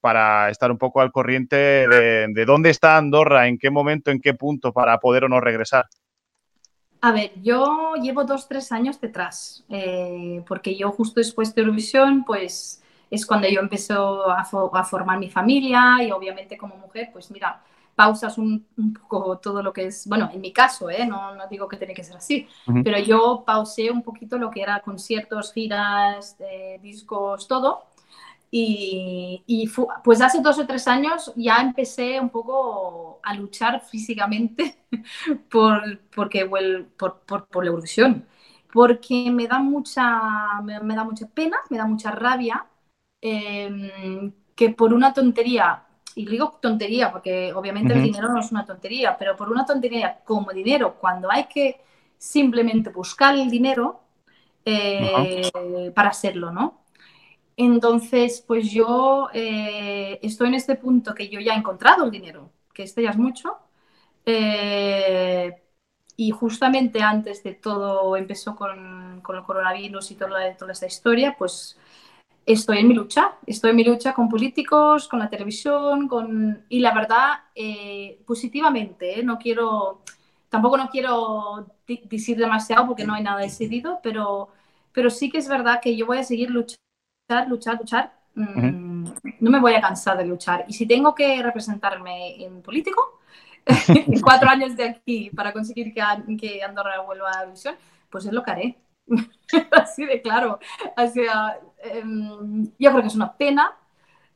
para 0.00 0.50
estar 0.50 0.70
un 0.70 0.78
poco 0.78 1.00
al 1.00 1.10
corriente 1.10 1.56
de, 1.56 2.26
de 2.28 2.44
dónde 2.44 2.70
está 2.70 2.96
Andorra, 2.96 3.48
en 3.48 3.58
qué 3.58 3.70
momento, 3.70 4.10
en 4.10 4.20
qué 4.20 4.34
punto 4.34 4.72
para 4.72 4.98
poder 4.98 5.24
o 5.24 5.28
no 5.28 5.40
regresar. 5.40 5.86
A 7.00 7.12
ver, 7.12 7.32
yo 7.42 7.94
llevo 8.02 8.24
dos, 8.24 8.46
tres 8.48 8.72
años 8.72 9.00
detrás, 9.00 9.64
porque 10.46 10.76
yo 10.76 10.90
justo 10.90 11.20
después 11.20 11.54
de 11.54 11.62
Eurovisión, 11.62 12.24
pues 12.24 12.82
es 13.10 13.26
cuando 13.26 13.48
yo 13.48 13.60
empecé 13.60 13.92
a, 13.94 14.44
fo- 14.44 14.70
a 14.74 14.84
formar 14.84 15.18
mi 15.18 15.30
familia 15.30 15.98
y 16.02 16.10
obviamente 16.12 16.56
como 16.56 16.76
mujer, 16.76 17.10
pues 17.12 17.30
mira, 17.30 17.62
pausas 17.94 18.38
un, 18.38 18.66
un 18.76 18.92
poco 18.94 19.38
todo 19.38 19.62
lo 19.62 19.72
que 19.72 19.86
es, 19.86 20.06
bueno, 20.06 20.28
en 20.32 20.40
mi 20.40 20.52
caso, 20.52 20.90
¿eh? 20.90 21.06
no, 21.06 21.34
no 21.34 21.46
digo 21.48 21.68
que 21.68 21.76
tiene 21.76 21.94
que 21.94 22.04
ser 22.04 22.16
así, 22.16 22.46
pero 22.82 22.98
yo 22.98 23.42
pausé 23.46 23.90
un 23.90 24.02
poquito 24.02 24.38
lo 24.38 24.50
que 24.50 24.62
era 24.62 24.80
conciertos, 24.80 25.52
giras, 25.52 26.36
eh, 26.40 26.78
discos, 26.82 27.48
todo. 27.48 27.84
Y, 28.50 29.42
y 29.46 29.68
pues 30.04 30.20
hace 30.22 30.40
dos 30.40 30.58
o 30.58 30.66
tres 30.66 30.86
años 30.88 31.32
ya 31.36 31.56
empecé 31.58 32.20
un 32.20 32.30
poco 32.30 33.20
a 33.22 33.34
luchar 33.34 33.80
físicamente 33.82 34.76
por, 35.50 35.98
porque, 36.14 36.48
vuel- 36.48 36.86
por, 36.96 37.20
por, 37.20 37.46
por 37.48 37.64
la 37.64 37.70
Eurovisión. 37.70 38.26
Porque 38.72 39.30
me 39.30 39.46
da 39.48 39.58
mucha, 39.58 40.60
me, 40.62 40.80
me 40.80 40.94
da 40.94 41.04
mucha 41.04 41.26
pena, 41.28 41.56
me 41.70 41.78
da 41.78 41.86
mucha 41.86 42.10
rabia 42.10 42.66
eh, 43.20 44.32
que 44.54 44.70
por 44.70 44.92
una 44.94 45.12
tontería, 45.12 45.84
y 46.14 46.26
digo 46.26 46.58
tontería 46.60 47.12
porque 47.12 47.52
obviamente 47.52 47.92
el 47.94 48.02
dinero 48.02 48.28
no 48.28 48.40
es 48.40 48.50
una 48.50 48.64
tontería, 48.64 49.16
pero 49.18 49.36
por 49.36 49.50
una 49.50 49.64
tontería 49.66 50.20
como 50.24 50.52
dinero, 50.52 50.96
cuando 50.98 51.30
hay 51.30 51.44
que 51.44 51.80
simplemente 52.18 52.90
buscar 52.90 53.34
el 53.34 53.50
dinero 53.50 54.00
eh, 54.64 55.50
para 55.94 56.08
hacerlo, 56.10 56.50
¿no? 56.50 56.82
Entonces, 57.56 58.44
pues 58.46 58.70
yo 58.70 59.28
eh, 59.32 60.18
estoy 60.22 60.48
en 60.48 60.54
este 60.54 60.74
punto 60.76 61.14
que 61.14 61.28
yo 61.28 61.40
ya 61.40 61.54
he 61.54 61.56
encontrado 61.56 62.04
el 62.04 62.10
dinero, 62.10 62.50
que 62.74 62.82
este 62.82 63.02
ya 63.02 63.10
es 63.10 63.16
mucho. 63.16 63.56
Eh, 64.26 65.62
y 66.16 66.30
justamente 66.30 67.02
antes 67.02 67.42
de 67.44 67.54
todo 67.54 68.16
empezó 68.16 68.56
con, 68.56 69.20
con 69.22 69.36
el 69.36 69.42
coronavirus 69.42 70.10
y 70.10 70.14
toda, 70.16 70.56
toda 70.56 70.72
esta 70.72 70.86
historia, 70.86 71.36
pues 71.38 71.78
estoy 72.46 72.78
en 72.78 72.88
mi 72.88 72.94
lucha. 72.94 73.32
Estoy 73.46 73.70
en 73.70 73.76
mi 73.76 73.84
lucha 73.84 74.14
con 74.14 74.28
políticos, 74.28 75.08
con 75.08 75.18
la 75.18 75.28
televisión, 75.28 76.08
con... 76.08 76.64
y 76.68 76.80
la 76.80 76.94
verdad, 76.94 77.34
eh, 77.54 78.20
positivamente, 78.26 79.20
¿eh? 79.20 79.22
no 79.24 79.38
quiero, 79.38 80.02
tampoco 80.48 80.76
no 80.78 80.88
quiero 80.88 81.66
decir 81.86 82.38
demasiado 82.38 82.86
porque 82.86 83.04
no 83.04 83.14
hay 83.14 83.22
nada 83.22 83.40
decidido, 83.40 84.00
pero, 84.02 84.48
pero 84.92 85.10
sí 85.10 85.30
que 85.30 85.38
es 85.38 85.48
verdad 85.48 85.80
que 85.82 85.96
yo 85.96 86.06
voy 86.06 86.18
a 86.18 86.24
seguir 86.24 86.50
luchar, 86.50 86.78
luchar, 87.48 87.78
luchar. 87.80 88.12
Mm, 88.34 89.04
No 89.40 89.50
me 89.50 89.60
voy 89.60 89.74
a 89.74 89.80
cansar 89.80 90.16
de 90.18 90.26
luchar. 90.26 90.64
Y 90.68 90.72
si 90.74 90.86
tengo 90.86 91.14
que 91.14 91.42
representarme 91.42 92.42
en 92.44 92.62
político, 92.62 93.20
en 93.88 94.20
cuatro 94.20 94.48
años 94.48 94.76
de 94.76 94.84
aquí 94.84 95.30
para 95.30 95.52
conseguir 95.52 95.92
que, 95.94 96.02
que 96.38 96.62
Andorra 96.62 97.00
vuelva 97.02 97.30
a 97.30 97.40
la 97.40 97.44
división, 97.46 97.76
pues 98.10 98.26
es 98.26 98.32
lo 98.32 98.42
que 98.42 98.50
haré. 98.50 98.78
Así 99.72 100.04
de 100.04 100.20
claro. 100.22 100.58
O 100.96 101.06
sea, 101.08 101.60
em, 101.78 102.64
yo 102.78 102.90
creo 102.90 103.00
que 103.02 103.06
es 103.08 103.14
una 103.14 103.36
pena. 103.36 103.76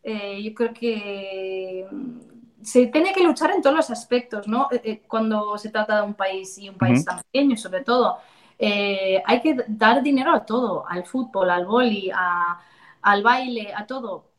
Eh, 0.03 0.43
yo 0.43 0.55
creo 0.55 0.73
que 0.75 1.87
mm, 1.91 2.65
se 2.65 2.87
tiene 2.89 3.13
que 3.13 3.23
luchar 3.25 3.51
en 3.53 3.63
todos 3.63 3.77
los 3.77 3.91
aspectos, 3.91 4.49
¿no? 4.49 4.69
Eh, 4.73 4.81
eh, 4.85 5.03
Cuando 5.09 5.59
se 5.59 5.71
trata 5.71 5.97
de 5.99 6.03
un 6.03 6.15
país 6.15 6.57
y 6.59 6.69
un 6.69 6.79
país 6.79 7.05
tan 7.05 7.21
pequeño, 7.23 7.57
sobre 7.57 7.83
todo. 7.85 8.19
Hay 9.27 9.41
que 9.43 9.57
dar 9.69 10.03
dinero 10.03 10.33
a 10.35 10.45
todo, 10.47 10.87
al 10.89 11.05
fútbol, 11.07 11.51
al 11.51 11.67
a- 12.15 12.61
al 13.03 13.23
baile, 13.23 13.73
a 13.75 13.87
todo. 13.87 14.33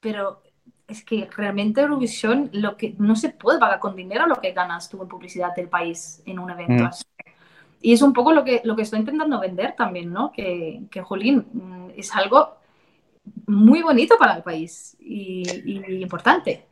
Pero 0.00 0.42
es 0.88 1.04
que 1.04 1.28
realmente 1.36 1.80
Eurovisión 1.82 2.50
lo 2.52 2.76
que 2.76 2.94
no 2.98 3.16
se 3.16 3.30
puede 3.30 3.58
pagar 3.58 3.80
con 3.80 3.96
dinero 3.96 4.26
lo 4.26 4.36
que 4.36 4.52
ganas 4.52 4.88
tú 4.90 5.02
en 5.02 5.08
publicidad 5.08 5.54
del 5.56 5.68
país 5.68 6.22
en 6.26 6.38
un 6.38 6.50
evento 6.50 6.72
Mm. 6.74 6.86
así. 6.86 7.04
Y 7.84 7.92
es 7.92 8.00
un 8.00 8.14
poco 8.14 8.32
lo 8.32 8.44
que, 8.44 8.62
lo 8.64 8.74
que 8.74 8.80
estoy 8.80 9.00
intentando 9.00 9.38
vender 9.38 9.74
también, 9.76 10.10
¿no? 10.10 10.32
Que, 10.32 10.84
que 10.90 11.02
Jolín, 11.02 11.44
mm, 11.52 11.90
es 11.94 12.14
algo 12.14 12.54
muy 13.46 13.82
bonito 13.82 14.16
para 14.18 14.36
el 14.36 14.42
país 14.42 14.96
y, 14.98 15.42
y 15.66 16.02
importante. 16.02 16.64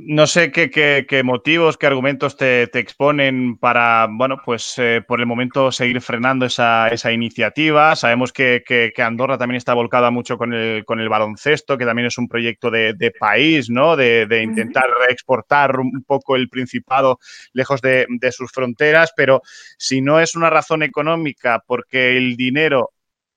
No 0.00 0.28
sé 0.28 0.52
qué, 0.52 0.70
qué- 0.70 1.06
qué 1.08 1.24
motivos, 1.24 1.76
qué 1.76 1.86
argumentos 1.88 2.36
te, 2.36 2.68
te 2.68 2.78
exponen 2.78 3.58
para, 3.58 4.06
bueno, 4.08 4.36
pues 4.44 4.74
eh, 4.78 5.02
por 5.06 5.18
el 5.18 5.26
momento 5.26 5.72
seguir 5.72 6.00
frenando 6.00 6.46
esa, 6.46 6.86
esa 6.88 7.10
iniciativa. 7.10 7.96
Sabemos 7.96 8.32
que, 8.32 8.62
que- 8.64 8.92
que 8.94 9.02
Andorra 9.02 9.38
también 9.38 9.56
está 9.56 9.74
volcada 9.74 10.12
mucho 10.12 10.38
con 10.38 10.54
el, 10.54 10.84
con 10.84 11.00
el 11.00 11.08
baloncesto, 11.08 11.76
que 11.76 11.84
también 11.84 12.06
es 12.06 12.16
un 12.16 12.28
proyecto 12.28 12.70
de, 12.70 12.94
de 12.94 13.10
país, 13.10 13.70
¿no? 13.70 13.96
De, 13.96 14.26
de 14.26 14.42
intentar 14.44 14.84
exportar 15.08 15.80
un 15.80 16.04
poco 16.06 16.36
el 16.36 16.48
Principado 16.48 17.18
lejos 17.52 17.80
de, 17.80 18.06
de 18.08 18.30
sus 18.32 18.52
fronteras, 18.52 19.12
pero 19.16 19.42
si 19.78 20.00
no 20.00 20.20
es 20.20 20.36
una 20.36 20.48
razón 20.48 20.84
económica 20.84 21.60
porque 21.66 22.16
el 22.16 22.36
dinero 22.36 22.90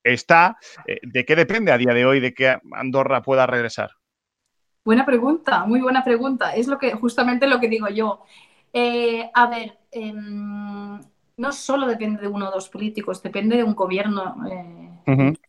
está, 0.04 0.58
eh, 0.86 1.00
¿de 1.02 1.26
qué 1.26 1.36
depende 1.36 1.72
a 1.72 1.78
día 1.80 1.94
de 1.94 2.06
hoy 2.06 2.20
de 2.20 2.34
que 2.34 2.56
Andorra 2.74 3.22
pueda 3.24 3.48
regresar? 3.48 3.90
Buena 4.84 5.06
pregunta, 5.06 5.66
muy 5.66 5.80
buena 5.82 6.04
pregunta. 6.04 6.56
Es 6.56 6.68
lo 6.68 6.78
que 6.80 6.94
justamente 6.94 7.48
lo 7.48 7.60
que 7.60 7.68
digo 7.68 7.88
yo. 7.90 8.22
Eh, 8.74 9.30
a 9.34 9.48
ver, 9.48 9.78
em, 9.92 11.00
no 11.38 11.52
solo 11.52 11.86
depende 11.88 12.22
de 12.22 12.28
uno 12.28 12.50
o 12.50 12.52
dos 12.52 12.70
políticos, 12.70 13.22
depende 13.22 13.58
de 13.58 13.64
un 13.64 13.76
gobierno 13.76 14.38
eh, 14.50 14.90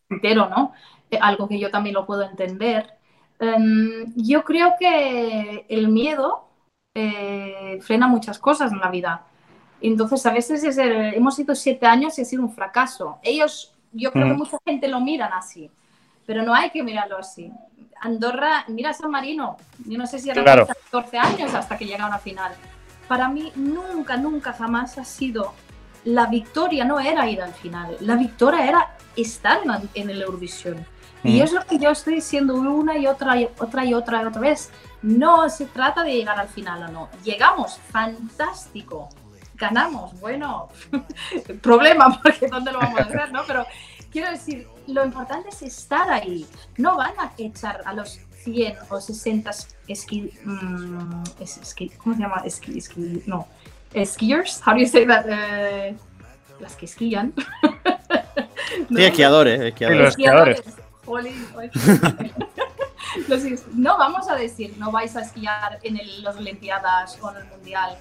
entero, 0.09 0.49
¿no? 0.49 0.73
Eh, 1.11 1.17
algo 1.21 1.47
que 1.47 1.59
yo 1.59 1.71
también 1.71 1.95
lo 1.95 2.05
puedo 2.05 2.21
entender. 2.23 2.93
Em, 3.39 4.13
yo 4.15 4.43
creo 4.43 4.75
que 4.79 5.65
el 5.69 5.89
miedo 5.89 6.47
eh, 6.95 7.79
frena 7.81 8.07
muchas 8.07 8.39
cosas 8.39 8.71
en 8.71 8.79
la 8.79 8.89
vida. 8.91 9.25
Entonces, 9.81 10.25
a 10.25 10.31
veces 10.33 10.63
es 10.63 10.77
el- 10.77 11.13
hemos 11.15 11.37
ido 11.39 11.55
siete 11.55 11.85
años 11.87 12.17
y 12.17 12.21
ha 12.21 12.25
sido 12.25 12.43
un 12.43 12.51
fracaso. 12.53 13.19
Ellos, 13.23 13.75
yo 13.91 14.13
creo 14.13 14.27
que 14.27 14.33
mucha 14.33 14.57
gente 14.65 14.87
lo 14.87 15.01
miran 15.01 15.33
así, 15.33 15.71
pero 16.25 16.43
no 16.43 16.53
hay 16.53 16.69
que 16.69 16.83
mirarlo 16.83 17.17
así. 17.17 17.51
Andorra, 18.01 18.65
mira 18.67 18.93
San 18.93 19.11
Marino, 19.11 19.57
yo 19.85 19.97
no 19.97 20.05
sé 20.07 20.19
si 20.19 20.29
eran 20.29 20.43
Claro. 20.43 20.67
14 20.67 21.17
años 21.17 21.53
hasta 21.53 21.77
que 21.77 21.85
llega 21.85 22.03
a 22.03 22.07
una 22.07 22.19
final. 22.19 22.51
Para 23.07 23.29
mí 23.29 23.51
nunca, 23.55 24.17
nunca, 24.17 24.53
jamás 24.53 24.97
ha 24.97 25.05
sido 25.05 25.53
la 26.03 26.25
victoria, 26.25 26.83
no 26.83 26.99
era 26.99 27.29
ir 27.29 27.41
al 27.41 27.53
final, 27.53 27.95
la 28.01 28.15
victoria 28.15 28.67
era 28.67 28.95
estar 29.15 29.59
en, 29.93 30.09
el 30.09 30.21
Eurovisión. 30.21 30.85
Y 31.23 31.39
Mm. 31.39 31.43
es 31.43 31.53
lo 31.53 31.65
que 31.65 31.79
yo 31.79 31.89
estoy 31.91 32.15
diciendo 32.15 32.55
una 32.55 32.97
y 32.97 33.07
otra 33.07 33.37
y 33.39 33.45
otra 33.57 33.85
y 33.85 33.93
otra 33.93 34.21
y 34.23 34.25
otra 34.25 34.41
vez. 34.41 34.69
No 35.01 35.49
se 35.49 35.65
trata 35.67 36.03
de 36.03 36.13
llegar 36.13 36.37
al 36.37 36.49
final 36.49 36.83
o 36.83 36.87
no. 36.89 37.09
Llegamos, 37.23 37.79
fantástico. 37.91 39.07
Ganamos, 39.55 40.19
bueno, 40.19 40.67
problema, 41.61 42.19
porque 42.23 42.47
¿dónde 42.47 42.71
lo 42.73 42.79
vamos 42.79 42.99
a 42.99 43.03
hacer, 43.03 43.31
no? 43.31 43.43
Pero 43.47 43.65
quiero 44.13 44.31
decir, 44.31 44.67
lo 44.87 45.03
importante 45.03 45.49
es 45.49 45.61
estar 45.63 46.09
ahí. 46.09 46.45
No 46.77 46.95
van 46.95 47.13
a 47.19 47.33
echar 47.37 47.81
a 47.85 47.93
los 47.93 48.19
100 48.43 48.75
o 48.89 49.01
60 49.01 49.51
esqui, 49.87 50.31
mm, 50.45 51.23
es- 51.41 51.59
esqui- 51.61 51.91
¿cómo 51.97 52.15
se 52.15 52.21
llama? 52.21 52.41
Esqui, 52.45 52.77
esqui, 52.77 53.23
no, 53.25 53.47
skiers, 54.05 54.61
how 54.65 54.73
do 54.73 54.79
you 54.79 54.87
say 54.87 55.05
that? 55.05 55.25
Eh, 55.27 55.95
las 56.59 56.75
que 56.75 56.85
esquían. 56.85 57.33
No, 58.89 58.97
Sí, 58.97 59.03
esquiadores, 59.03 59.59
Sí, 59.61 59.67
esquiadores. 59.67 60.09
esquiadores. 60.09 60.61
No 63.73 63.97
vamos 63.97 64.27
a 64.29 64.35
decir, 64.35 64.75
no 64.77 64.91
vais 64.91 65.15
a 65.15 65.21
esquiar 65.21 65.79
en 65.83 65.97
el- 65.99 66.23
las 66.23 66.35
Olimpiadas 66.37 67.17
o 67.21 67.29
en 67.31 67.37
el 67.37 67.45
Mundial 67.45 67.97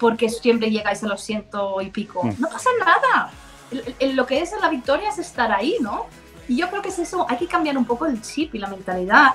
porque 0.00 0.28
siempre 0.28 0.70
llegáis 0.70 1.02
a 1.04 1.06
los 1.08 1.20
ciento 1.22 1.80
y 1.80 1.90
pico. 1.90 2.24
Mm. 2.24 2.34
No 2.40 2.48
pasa 2.48 2.70
nada. 2.78 3.30
El- 3.70 3.94
el- 3.98 4.16
lo 4.16 4.26
que 4.26 4.40
es 4.40 4.52
la 4.60 4.68
victoria 4.68 5.08
es 5.10 5.18
estar 5.18 5.52
ahí, 5.52 5.76
¿no? 5.80 6.06
Y 6.48 6.56
yo 6.56 6.68
creo 6.70 6.80
que 6.82 6.88
es 6.88 6.98
eso, 6.98 7.26
hay 7.28 7.36
que 7.36 7.46
cambiar 7.46 7.76
un 7.76 7.84
poco 7.84 8.06
el 8.06 8.20
chip 8.22 8.54
y 8.54 8.58
la 8.58 8.68
mentalidad 8.68 9.34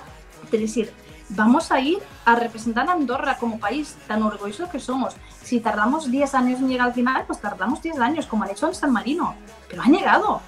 de 0.50 0.58
decir, 0.58 0.92
vamos 1.30 1.72
a 1.72 1.80
ir 1.80 2.00
a 2.26 2.36
representar 2.36 2.90
a 2.90 2.94
Andorra 2.94 3.38
como 3.38 3.60
país 3.60 3.96
tan 4.08 4.24
orgulloso 4.24 4.70
que 4.70 4.80
somos. 4.80 5.14
Si 5.44 5.60
tardamos 5.60 6.10
10 6.10 6.34
años 6.34 6.60
en 6.60 6.70
llegar 6.70 6.88
al 6.88 6.94
final, 6.94 7.24
pues 7.28 7.40
tardamos 7.40 7.82
10 7.82 8.00
años, 8.00 8.26
como 8.26 8.44
han 8.44 8.50
hecho 8.52 8.68
en 8.68 8.74
San 8.76 8.92
Marino, 8.92 9.36
pero 9.70 9.82
han 9.84 9.92
llegado. 9.92 10.42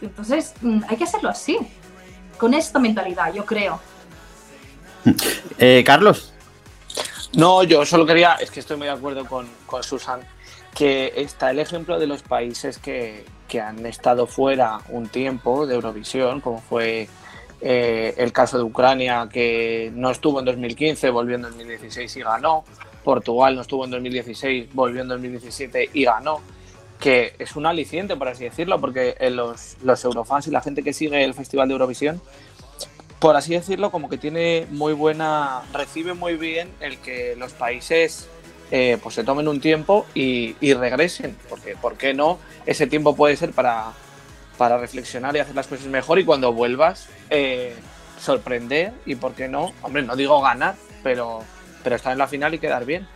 Entonces, 0.00 0.54
mm, 0.62 0.80
hay 0.88 0.96
que 0.96 1.04
hacerlo 1.04 1.28
así, 1.28 1.58
con 2.38 2.54
esta 2.54 2.78
mentalidad, 2.78 3.32
yo 3.32 3.44
creo. 3.44 3.78
Eh, 5.58 5.82
Carlos, 5.84 6.28
No, 7.34 7.62
yo 7.62 7.86
solo 7.86 8.04
quería, 8.04 8.34
es 8.34 8.50
que 8.50 8.60
estoy 8.60 8.76
muy 8.76 8.86
de 8.86 8.92
acuerdo 8.92 9.24
con, 9.24 9.48
con 9.64 9.82
Susan, 9.82 10.20
que 10.74 11.12
está 11.16 11.50
el 11.50 11.58
ejemplo 11.58 11.98
de 11.98 12.06
los 12.06 12.22
países 12.22 12.78
que, 12.78 13.24
que 13.48 13.60
han 13.60 13.84
estado 13.84 14.26
fuera 14.26 14.78
un 14.88 15.08
tiempo 15.08 15.66
de 15.66 15.74
Eurovisión, 15.74 16.40
como 16.40 16.60
fue 16.60 17.08
eh, 17.60 18.14
el 18.16 18.32
caso 18.32 18.58
de 18.58 18.64
Ucrania, 18.64 19.28
que 19.30 19.92
no 19.94 20.10
estuvo 20.10 20.40
en 20.40 20.46
2015, 20.46 21.10
volvió 21.10 21.36
en 21.36 21.42
2016 21.42 22.16
y 22.16 22.22
ganó. 22.22 22.64
Portugal 23.04 23.54
no 23.54 23.62
estuvo 23.62 23.84
en 23.84 23.90
2016, 23.90 24.72
volvió 24.72 25.02
en 25.02 25.08
2017 25.08 25.90
y 25.92 26.04
ganó. 26.04 26.40
Que 26.98 27.34
es 27.38 27.56
un 27.56 27.66
aliciente, 27.66 28.16
por 28.16 28.28
así 28.28 28.44
decirlo, 28.44 28.80
porque 28.80 29.16
eh, 29.18 29.30
los, 29.30 29.76
los 29.82 30.04
eurofans 30.04 30.46
y 30.46 30.50
la 30.50 30.60
gente 30.60 30.82
que 30.82 30.92
sigue 30.92 31.22
el 31.24 31.34
Festival 31.34 31.68
de 31.68 31.72
Eurovisión 31.74 32.20
por 33.22 33.36
así 33.36 33.52
decirlo, 33.52 33.92
como 33.92 34.08
que 34.08 34.18
tiene 34.18 34.66
muy 34.70 34.94
buena, 34.94 35.62
recibe 35.72 36.12
muy 36.12 36.34
bien 36.34 36.68
el 36.80 36.98
que 36.98 37.36
los 37.36 37.52
países 37.52 38.28
eh, 38.74 38.98
pues 39.02 39.14
se 39.14 39.22
tomen 39.22 39.48
un 39.48 39.60
tiempo 39.60 40.06
y, 40.14 40.54
regresen, 40.72 41.36
porque 41.50 41.76
¿por 41.76 41.98
qué 41.98 42.14
no? 42.14 42.38
Ese 42.64 42.86
tiempo 42.86 43.14
puede 43.14 43.36
ser 43.36 43.52
para, 43.52 43.92
reflexionar 44.58 45.36
y 45.36 45.40
hacer 45.40 45.54
las 45.54 45.66
cosas 45.66 45.88
mejor 45.88 46.18
y 46.18 46.24
cuando 46.24 46.54
vuelvas 46.54 47.08
eh, 47.28 47.76
sorprender 48.18 48.94
y 49.04 49.16
¿por 49.16 49.34
qué 49.34 49.46
no? 49.46 49.72
Hombre, 49.82 50.00
no 50.00 50.16
digo 50.16 50.40
ganar, 50.40 50.76
pero, 51.02 51.44
estar 51.84 52.12
en 52.12 52.18
la 52.18 52.26
final 52.26 52.54
y 52.54 52.60
quedar 52.60 52.86
bien. 52.86 53.06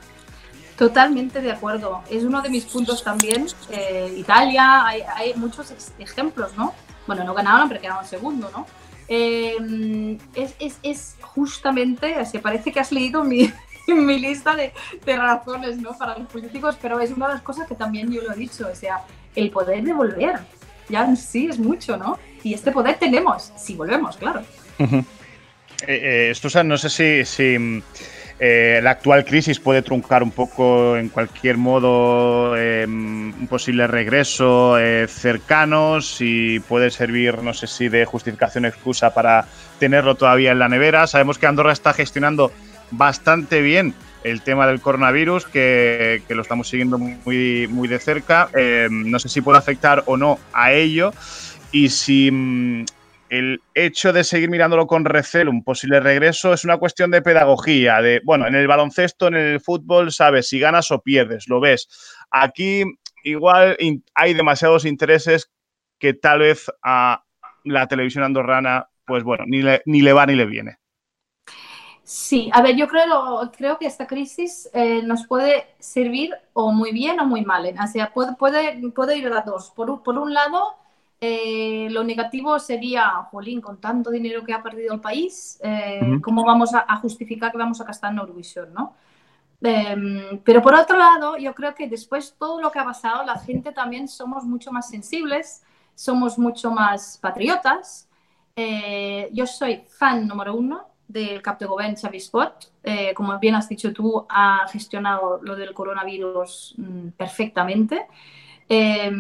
Totalmente 0.76 1.40
de 1.40 1.52
acuerdo. 1.52 2.02
Es 2.10 2.22
uno 2.22 2.42
de 2.42 2.50
mis 2.50 2.66
puntos 2.66 3.02
también. 3.02 3.46
Eh, 3.70 4.12
Italia, 4.14 4.84
hay, 4.84 5.32
muchos 5.36 5.72
ejemplos, 5.98 6.54
¿no? 6.58 6.74
Bueno, 7.06 7.24
no 7.24 7.32
ganaron, 7.32 7.66
pero 7.70 7.80
quedaron 7.80 8.04
segundo, 8.04 8.50
¿no? 8.50 8.66
Es, 9.08 10.54
es, 10.58 10.78
es 10.82 11.16
justamente, 11.22 12.22
se 12.26 12.40
parece 12.40 12.72
que 12.72 12.80
has 12.80 12.92
leído 12.92 13.24
mi, 13.24 13.50
mi 13.94 14.18
lista 14.18 14.54
de, 14.56 14.72
razones, 15.16 15.78
¿no? 15.78 15.96
Para 15.96 16.18
los 16.18 16.28
políticos, 16.28 16.76
pero 16.80 17.00
es 17.00 17.10
una 17.10 17.28
de 17.28 17.34
las 17.34 17.42
cosas 17.42 17.68
que 17.68 17.74
también 17.74 18.10
yo 18.10 18.22
lo 18.22 18.32
he 18.32 18.36
dicho, 18.36 18.68
o 18.70 18.74
sea, 18.74 19.02
el 19.34 19.50
poder 19.50 19.84
de 19.84 19.92
volver. 19.92 20.34
Ya 20.88 21.04
en 21.04 21.16
sí 21.16 21.48
es 21.48 21.58
mucho, 21.58 21.96
¿no? 21.96 22.18
Y 22.44 22.54
este 22.54 22.70
poder 22.70 22.96
tenemos, 22.96 23.52
si 23.56 23.74
volvemos, 23.74 24.16
claro. 24.16 24.42
Susan, 26.34 26.68
no 26.68 26.78
sé 26.78 27.24
si, 27.24 27.82
eh, 28.38 28.80
la 28.82 28.90
actual 28.90 29.24
crisis 29.24 29.58
puede 29.58 29.82
truncar 29.82 30.22
un 30.22 30.30
poco 30.30 30.96
en 30.96 31.08
cualquier 31.08 31.56
modo 31.56 32.56
eh, 32.56 32.84
un 32.86 33.48
posible 33.50 33.86
regreso 33.88 34.76
cercano, 35.08 36.00
si 36.00 36.60
puede 36.60 36.90
servir, 36.90 37.42
no 37.42 37.52
sé 37.52 37.66
si 37.66 37.88
de 37.88 38.04
justificación 38.04 38.64
excusa 38.64 39.12
para 39.12 39.48
tenerlo 39.80 40.14
todavía 40.14 40.52
en 40.52 40.60
la 40.60 40.68
nevera. 40.68 41.08
Sabemos 41.08 41.38
que 41.38 41.46
Andorra 41.46 41.72
está 41.72 41.92
gestionando 41.92 42.52
bastante 42.90 43.60
bien 43.62 43.94
el 44.24 44.42
tema 44.42 44.66
del 44.66 44.80
coronavirus, 44.80 45.46
que, 45.46 46.22
lo 46.28 46.42
estamos 46.42 46.68
siguiendo 46.68 46.98
muy, 46.98 47.68
muy 47.68 47.88
de 47.88 47.98
cerca. 47.98 48.48
Eh, 48.54 48.88
no 48.90 49.18
sé 49.18 49.28
si 49.28 49.40
puede 49.40 49.58
afectar 49.58 50.02
o 50.06 50.16
no 50.16 50.38
a 50.52 50.72
ello. 50.72 51.12
Y 51.70 51.90
si 51.90 52.30
mm, 52.32 52.84
el 53.28 53.60
hecho 53.74 54.12
de 54.12 54.24
seguir 54.24 54.50
mirándolo 54.50 54.86
con 54.86 55.04
recelo, 55.04 55.50
un 55.50 55.62
posible 55.62 56.00
regreso, 56.00 56.52
es 56.52 56.64
una 56.64 56.78
cuestión 56.78 57.10
de 57.10 57.22
pedagogía, 57.22 58.00
de, 58.02 58.20
bueno, 58.24 58.46
en 58.46 58.54
el 58.54 58.66
baloncesto, 58.66 59.28
en 59.28 59.34
el 59.34 59.60
fútbol, 59.60 60.12
sabes 60.12 60.48
si 60.48 60.58
ganas 60.58 60.90
o 60.90 61.00
pierdes, 61.02 61.48
lo 61.48 61.60
ves. 61.60 61.88
Aquí 62.30 62.84
igual 63.22 63.76
hay 64.14 64.34
demasiados 64.34 64.84
intereses 64.84 65.50
que 65.98 66.14
tal 66.14 66.40
vez 66.40 66.66
a 66.82 67.22
la 67.64 67.86
televisión 67.88 68.24
andorrana, 68.24 68.88
pues 69.06 69.22
bueno, 69.22 69.44
ni 69.46 69.62
le, 69.62 69.82
ni 69.86 70.02
le 70.02 70.12
va 70.12 70.26
ni 70.26 70.34
le 70.34 70.46
viene. 70.46 70.78
Sí, 72.08 72.50
a 72.52 72.62
ver, 72.62 72.76
yo 72.76 72.86
creo, 72.86 73.06
lo- 73.06 73.50
creo 73.50 73.78
que 73.78 73.86
esta 73.86 74.06
crisis 74.06 74.70
eh, 74.72 75.02
nos 75.02 75.26
puede 75.26 75.66
servir 75.80 76.32
o 76.52 76.70
muy 76.72 76.92
bien 76.92 77.18
o 77.18 77.26
muy 77.26 77.44
mal. 77.44 77.66
¿eh? 77.66 77.74
O 77.82 77.86
sea, 77.88 78.12
puede, 78.12 78.34
puede, 78.36 78.90
puede 78.92 79.18
ir 79.18 79.26
a 79.26 79.30
las 79.30 79.44
dos. 79.44 79.70
Por, 79.72 79.90
un- 79.90 80.02
por 80.04 80.16
un 80.16 80.32
lado, 80.32 80.76
eh, 81.20 81.88
lo 81.90 82.04
negativo 82.04 82.58
sería, 82.60 83.08
jolín, 83.32 83.60
con 83.60 83.80
tanto 83.80 84.10
dinero 84.10 84.44
que 84.44 84.52
ha 84.52 84.62
perdido 84.62 84.94
el 84.94 85.00
país, 85.00 85.58
eh. 85.64 86.20
¿cómo 86.22 86.44
vamos 86.44 86.74
a, 86.74 86.84
a 86.88 86.96
justificar 86.98 87.50
que 87.50 87.58
vamos 87.58 87.80
a 87.80 87.84
gastar 87.84 88.12
en 88.12 88.18
Eurovisión, 88.18 88.72
no? 88.72 88.94
Em, 89.62 90.38
pero 90.44 90.62
por 90.62 90.74
otro 90.74 90.96
lado, 90.98 91.36
yo 91.38 91.54
creo 91.54 91.74
que 91.74 91.88
después 91.88 92.34
todo 92.38 92.60
lo 92.60 92.70
que 92.70 92.78
ha 92.78 92.84
pasado, 92.84 93.24
la 93.24 93.38
gente 93.38 93.72
también 93.72 94.06
somos 94.08 94.44
mucho 94.44 94.70
más 94.72 94.88
sensibles, 94.90 95.62
somos 95.94 96.38
mucho 96.38 96.70
más 96.70 97.18
patriotas. 97.18 98.08
Yo 99.32 99.46
soy 99.46 99.82
fan 99.98 100.26
número 100.26 100.54
uno 100.54 100.86
del 101.08 101.42
cap 101.42 101.58
de 101.60 101.66
govern 101.66 101.96
Xavi 101.96 102.18
Spot. 102.18 102.72
Eh, 102.82 103.14
como 103.14 103.38
bien 103.38 103.54
has 103.54 103.68
dicho 103.68 103.92
tú, 103.92 104.26
ha 104.28 104.66
gestionado 104.68 105.40
lo 105.42 105.56
del 105.56 105.74
coronavirus 105.74 106.74
mm, 106.78 107.08
perfectamente. 107.10 108.06
Eh, 108.68 109.10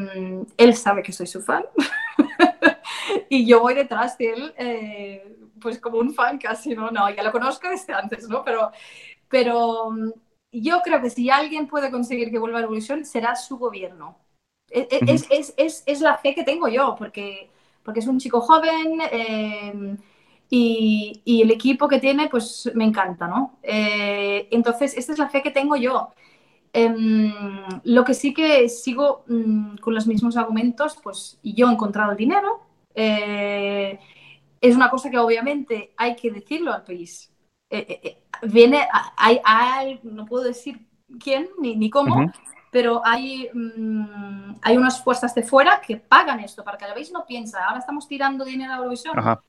él 0.56 0.74
sabe 0.76 1.02
que 1.02 1.12
soy 1.12 1.26
su 1.26 1.40
fan 1.42 1.64
y 3.28 3.46
yo 3.46 3.60
voy 3.60 3.74
detrás 3.74 4.18
de 4.18 4.32
él, 4.32 4.54
eh, 4.58 5.36
pues 5.60 5.78
como 5.80 5.98
un 5.98 6.12
fan 6.14 6.38
casi, 6.38 6.74
¿no? 6.74 6.90
No, 6.90 7.08
ya 7.10 7.22
lo 7.22 7.32
conozco 7.32 7.68
desde 7.68 7.92
antes, 7.94 8.28
¿no? 8.28 8.44
Pero, 8.44 8.70
pero 9.28 9.90
mm, 9.90 10.10
yo 10.52 10.82
creo 10.82 11.02
que 11.02 11.10
si 11.10 11.30
alguien 11.30 11.66
puede 11.68 11.90
conseguir 11.90 12.30
que 12.30 12.38
vuelva 12.38 12.58
a 12.58 12.62
Eurovisión, 12.62 13.04
será 13.04 13.36
su 13.36 13.58
gobierno. 13.58 14.18
E- 14.70 14.88
e- 14.90 15.04
Es, 15.08 15.26
es, 15.30 15.54
es, 15.56 15.82
es 15.86 16.00
la 16.00 16.18
fe 16.18 16.34
que 16.34 16.44
tengo 16.44 16.68
yo, 16.68 16.96
porque, 16.98 17.50
porque 17.84 18.00
es 18.00 18.06
un 18.06 18.18
chico 18.18 18.40
joven 18.40 19.00
eh, 19.12 19.96
y, 20.50 21.22
y 21.24 21.42
el 21.42 21.50
equipo 21.50 21.88
que 21.88 21.98
tiene, 22.00 22.28
pues 22.28 22.70
me 22.74 22.84
encanta, 22.84 23.26
¿no? 23.28 23.58
Eh, 23.62 24.48
entonces, 24.50 24.96
esta 24.96 25.12
es 25.12 25.18
la 25.18 25.28
fe 25.28 25.42
que 25.42 25.50
tengo 25.50 25.76
yo. 25.76 26.12
Em, 26.72 27.32
lo 27.84 28.04
que 28.04 28.14
sí 28.14 28.34
que 28.34 28.68
sigo 28.68 29.24
mm, 29.28 29.76
con 29.78 29.94
los 29.94 30.06
mismos 30.06 30.36
argumentos, 30.36 30.98
pues 31.02 31.38
yo 31.42 31.68
he 31.68 31.72
encontrado 31.72 32.12
el 32.12 32.16
dinero. 32.18 32.60
eh, 32.94 33.98
es 34.60 34.74
una 34.76 34.90
cosa 34.90 35.10
que 35.10 35.18
obviamente 35.18 35.92
hay 35.96 36.16
que 36.16 36.30
decirlo 36.30 36.72
al 36.72 36.82
país. 36.84 37.30
Eh, 37.70 38.18
viene, 38.42 38.86
hay, 39.16 39.40
hay- 39.44 40.00
no 40.02 40.24
puedo 40.26 40.44
decir 40.44 40.86
quién 41.20 41.48
ni, 41.60 41.76
ni 41.76 41.90
cómo, 41.90 42.14
pero 42.70 43.02
hay, 43.04 43.48
mm, 43.52 44.56
hay 44.62 44.76
unas 44.76 45.02
fuerzas 45.02 45.34
de 45.34 45.42
fuera 45.42 45.80
que 45.80 45.96
pagan 45.96 46.40
esto 46.40 46.64
para 46.64 46.78
que 46.78 46.86
la 46.86 46.94
vez 46.94 47.12
no 47.12 47.24
piensa, 47.26 47.64
ahora 47.66 47.78
estamos 47.80 48.08
tirando 48.08 48.44
dinero 48.44 48.72
a 48.72 48.76
Eurovisión. 48.78 49.16
Ajá. 49.18 49.42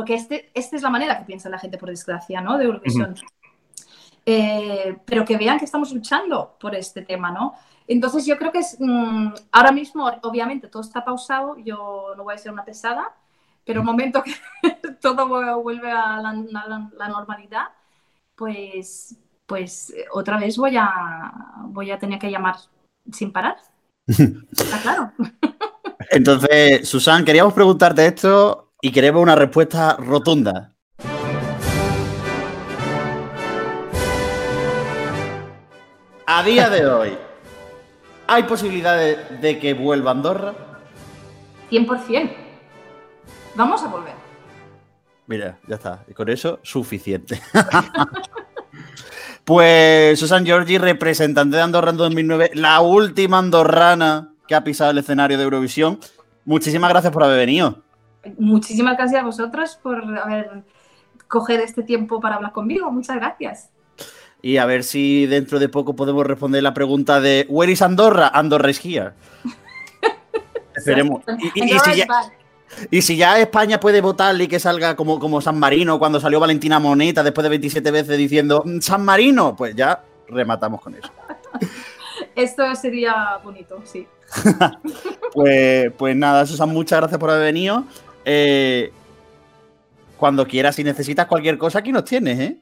Porque 0.00 0.14
este, 0.14 0.50
esta 0.54 0.76
es 0.76 0.82
la 0.82 0.88
manera 0.88 1.18
que 1.18 1.26
piensa 1.26 1.50
la 1.50 1.58
gente, 1.58 1.76
por 1.76 1.90
desgracia, 1.90 2.40
¿no? 2.40 2.56
De 2.56 2.64
Eurovisión. 2.64 3.14
Eh, 4.24 4.96
pero 5.04 5.26
que 5.26 5.36
vean 5.36 5.58
que 5.58 5.66
estamos 5.66 5.92
luchando 5.92 6.56
por 6.58 6.74
este 6.74 7.02
tema, 7.02 7.30
¿no? 7.30 7.52
Entonces 7.86 8.24
yo 8.24 8.38
creo 8.38 8.50
que 8.50 8.60
es, 8.60 8.76
mm, 8.80 9.28
ahora 9.52 9.72
mismo, 9.72 10.10
obviamente, 10.22 10.68
todo 10.68 10.80
está 10.82 11.04
pausado, 11.04 11.58
yo 11.58 12.14
no 12.16 12.24
voy 12.24 12.34
a 12.34 12.38
ser 12.38 12.50
una 12.50 12.64
pesada, 12.64 13.14
pero 13.62 13.80
el 13.80 13.86
momento 13.86 14.22
que 14.22 14.32
todo 15.02 15.60
vuelve 15.60 15.90
a 15.90 16.16
la, 16.22 16.32
la- 16.32 16.90
la 16.96 17.08
normalidad, 17.08 17.66
pues, 18.36 19.16
pues 19.44 19.90
eh, 19.90 20.06
otra 20.14 20.38
vez 20.38 20.56
voy 20.56 20.76
a, 20.78 21.30
voy 21.66 21.90
a 21.90 21.98
tener 21.98 22.18
que 22.18 22.30
llamar 22.30 22.56
sin 23.12 23.32
parar. 23.32 23.58
Está 24.06 24.80
claro. 24.80 25.12
Entonces, 26.10 26.88
Susan, 26.88 27.22
queríamos 27.22 27.52
preguntarte 27.52 28.06
esto 28.06 28.69
y 28.82 28.92
queremos 28.92 29.22
una 29.22 29.34
respuesta 29.34 29.96
rotunda. 29.98 30.74
A 36.26 36.42
día 36.44 36.70
de 36.70 36.86
hoy, 36.90 37.18
¿hay 38.26 38.44
posibilidades 38.44 39.40
de 39.40 39.58
que 39.58 39.74
vuelva 39.74 40.12
Andorra? 40.12 40.54
100%. 41.70 42.32
Vamos 43.54 43.82
a 43.82 43.88
volver. 43.88 44.14
Mira, 45.26 45.58
ya 45.66 45.76
está. 45.76 46.04
Y 46.08 46.14
con 46.14 46.28
eso, 46.28 46.58
suficiente. 46.62 47.40
pues 49.44 50.18
Susan 50.18 50.44
Giorgi, 50.44 50.78
representante 50.78 51.56
de 51.56 51.62
Andorra 51.62 51.90
en 51.90 51.96
2009, 51.96 52.52
la 52.54 52.80
última 52.80 53.38
andorrana 53.38 54.32
que 54.48 54.54
ha 54.54 54.64
pisado 54.64 54.90
el 54.90 54.98
escenario 54.98 55.36
de 55.36 55.44
Eurovisión. 55.44 56.00
Muchísimas 56.44 56.90
gracias 56.90 57.12
por 57.12 57.22
haber 57.22 57.38
venido. 57.38 57.82
Muchísimas 58.38 58.96
gracias 58.96 59.20
a 59.22 59.24
vosotros 59.24 59.78
por 59.82 60.02
haber 60.18 60.62
coger 61.28 61.60
este 61.60 61.82
tiempo 61.82 62.20
para 62.20 62.36
hablar 62.36 62.52
conmigo. 62.52 62.90
Muchas 62.90 63.16
gracias. 63.16 63.70
Y 64.42 64.56
a 64.56 64.64
ver 64.66 64.84
si 64.84 65.26
dentro 65.26 65.58
de 65.58 65.68
poco 65.68 65.94
podemos 65.94 66.26
responder 66.26 66.62
la 66.62 66.72
pregunta 66.74 67.20
de 67.20 67.46
¿Where 67.48 67.70
is 67.72 67.82
Andorra? 67.82 68.28
Andorra 68.28 68.70
is 68.70 68.84
here. 68.84 69.12
Esperemos. 70.76 71.22
Y, 71.38 71.46
y- 71.46 71.50
y 71.54 71.62
Andorra 71.72 71.84
si 71.84 71.90
is 71.90 71.96
ya, 71.98 72.06
back. 72.06 72.32
y 72.90 73.02
si 73.02 73.16
ya 73.16 73.38
España 73.38 73.78
puede 73.80 74.00
votarle 74.00 74.44
y 74.44 74.48
que 74.48 74.58
salga 74.60 74.96
como, 74.96 75.18
como 75.18 75.40
San 75.40 75.58
Marino 75.58 75.98
cuando 75.98 76.20
salió 76.20 76.40
Valentina 76.40 76.78
Moneta 76.78 77.22
después 77.22 77.42
de 77.42 77.48
27 77.50 77.90
veces 77.90 78.16
diciendo 78.18 78.62
"Mm, 78.64 78.80
San 78.80 79.04
Marino, 79.04 79.54
pues 79.56 79.74
ya 79.74 80.02
rematamos 80.28 80.80
con 80.80 80.94
eso. 80.94 81.10
Esto 82.36 82.74
sería 82.74 83.38
bonito, 83.42 83.80
sí. 83.84 84.06
Pues, 85.32 85.92
pues 85.96 86.16
nada, 86.16 86.44
Susan, 86.44 86.68
muchas 86.70 86.98
gracias 87.00 87.18
por 87.20 87.30
haber 87.30 87.44
venido. 87.44 87.84
Eh, 88.32 88.92
cuando 90.16 90.46
quieras, 90.46 90.76
si 90.76 90.84
necesitas 90.84 91.26
cualquier 91.26 91.58
cosa, 91.58 91.80
aquí 91.80 91.90
nos 91.90 92.04
tienes, 92.04 92.38
¿eh? 92.38 92.58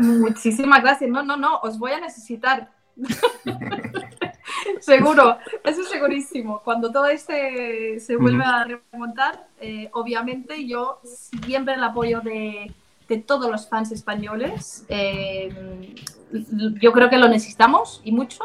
Muchísimas 0.00 0.80
gracias. 0.80 1.10
No, 1.10 1.22
no, 1.22 1.36
no, 1.36 1.58
os 1.58 1.78
voy 1.78 1.92
a 1.92 2.00
necesitar. 2.00 2.70
Seguro, 4.80 5.36
eso 5.62 5.82
es 5.82 5.88
segurísimo. 5.88 6.62
Cuando 6.64 6.90
todo 6.90 7.06
este 7.06 8.00
se 8.00 8.16
vuelve 8.16 8.44
a 8.44 8.64
remontar, 8.64 9.46
eh, 9.60 9.90
obviamente 9.92 10.66
yo 10.66 11.00
siempre 11.04 11.74
el 11.74 11.84
apoyo 11.84 12.22
de, 12.22 12.72
de 13.06 13.18
todos 13.18 13.50
los 13.50 13.68
fans 13.68 13.92
españoles. 13.92 14.86
eh, 14.88 15.94
yo 16.80 16.92
creo 16.92 17.10
que 17.10 17.18
lo 17.18 17.28
necesitamos 17.28 18.00
y 18.04 18.12
mucho. 18.12 18.42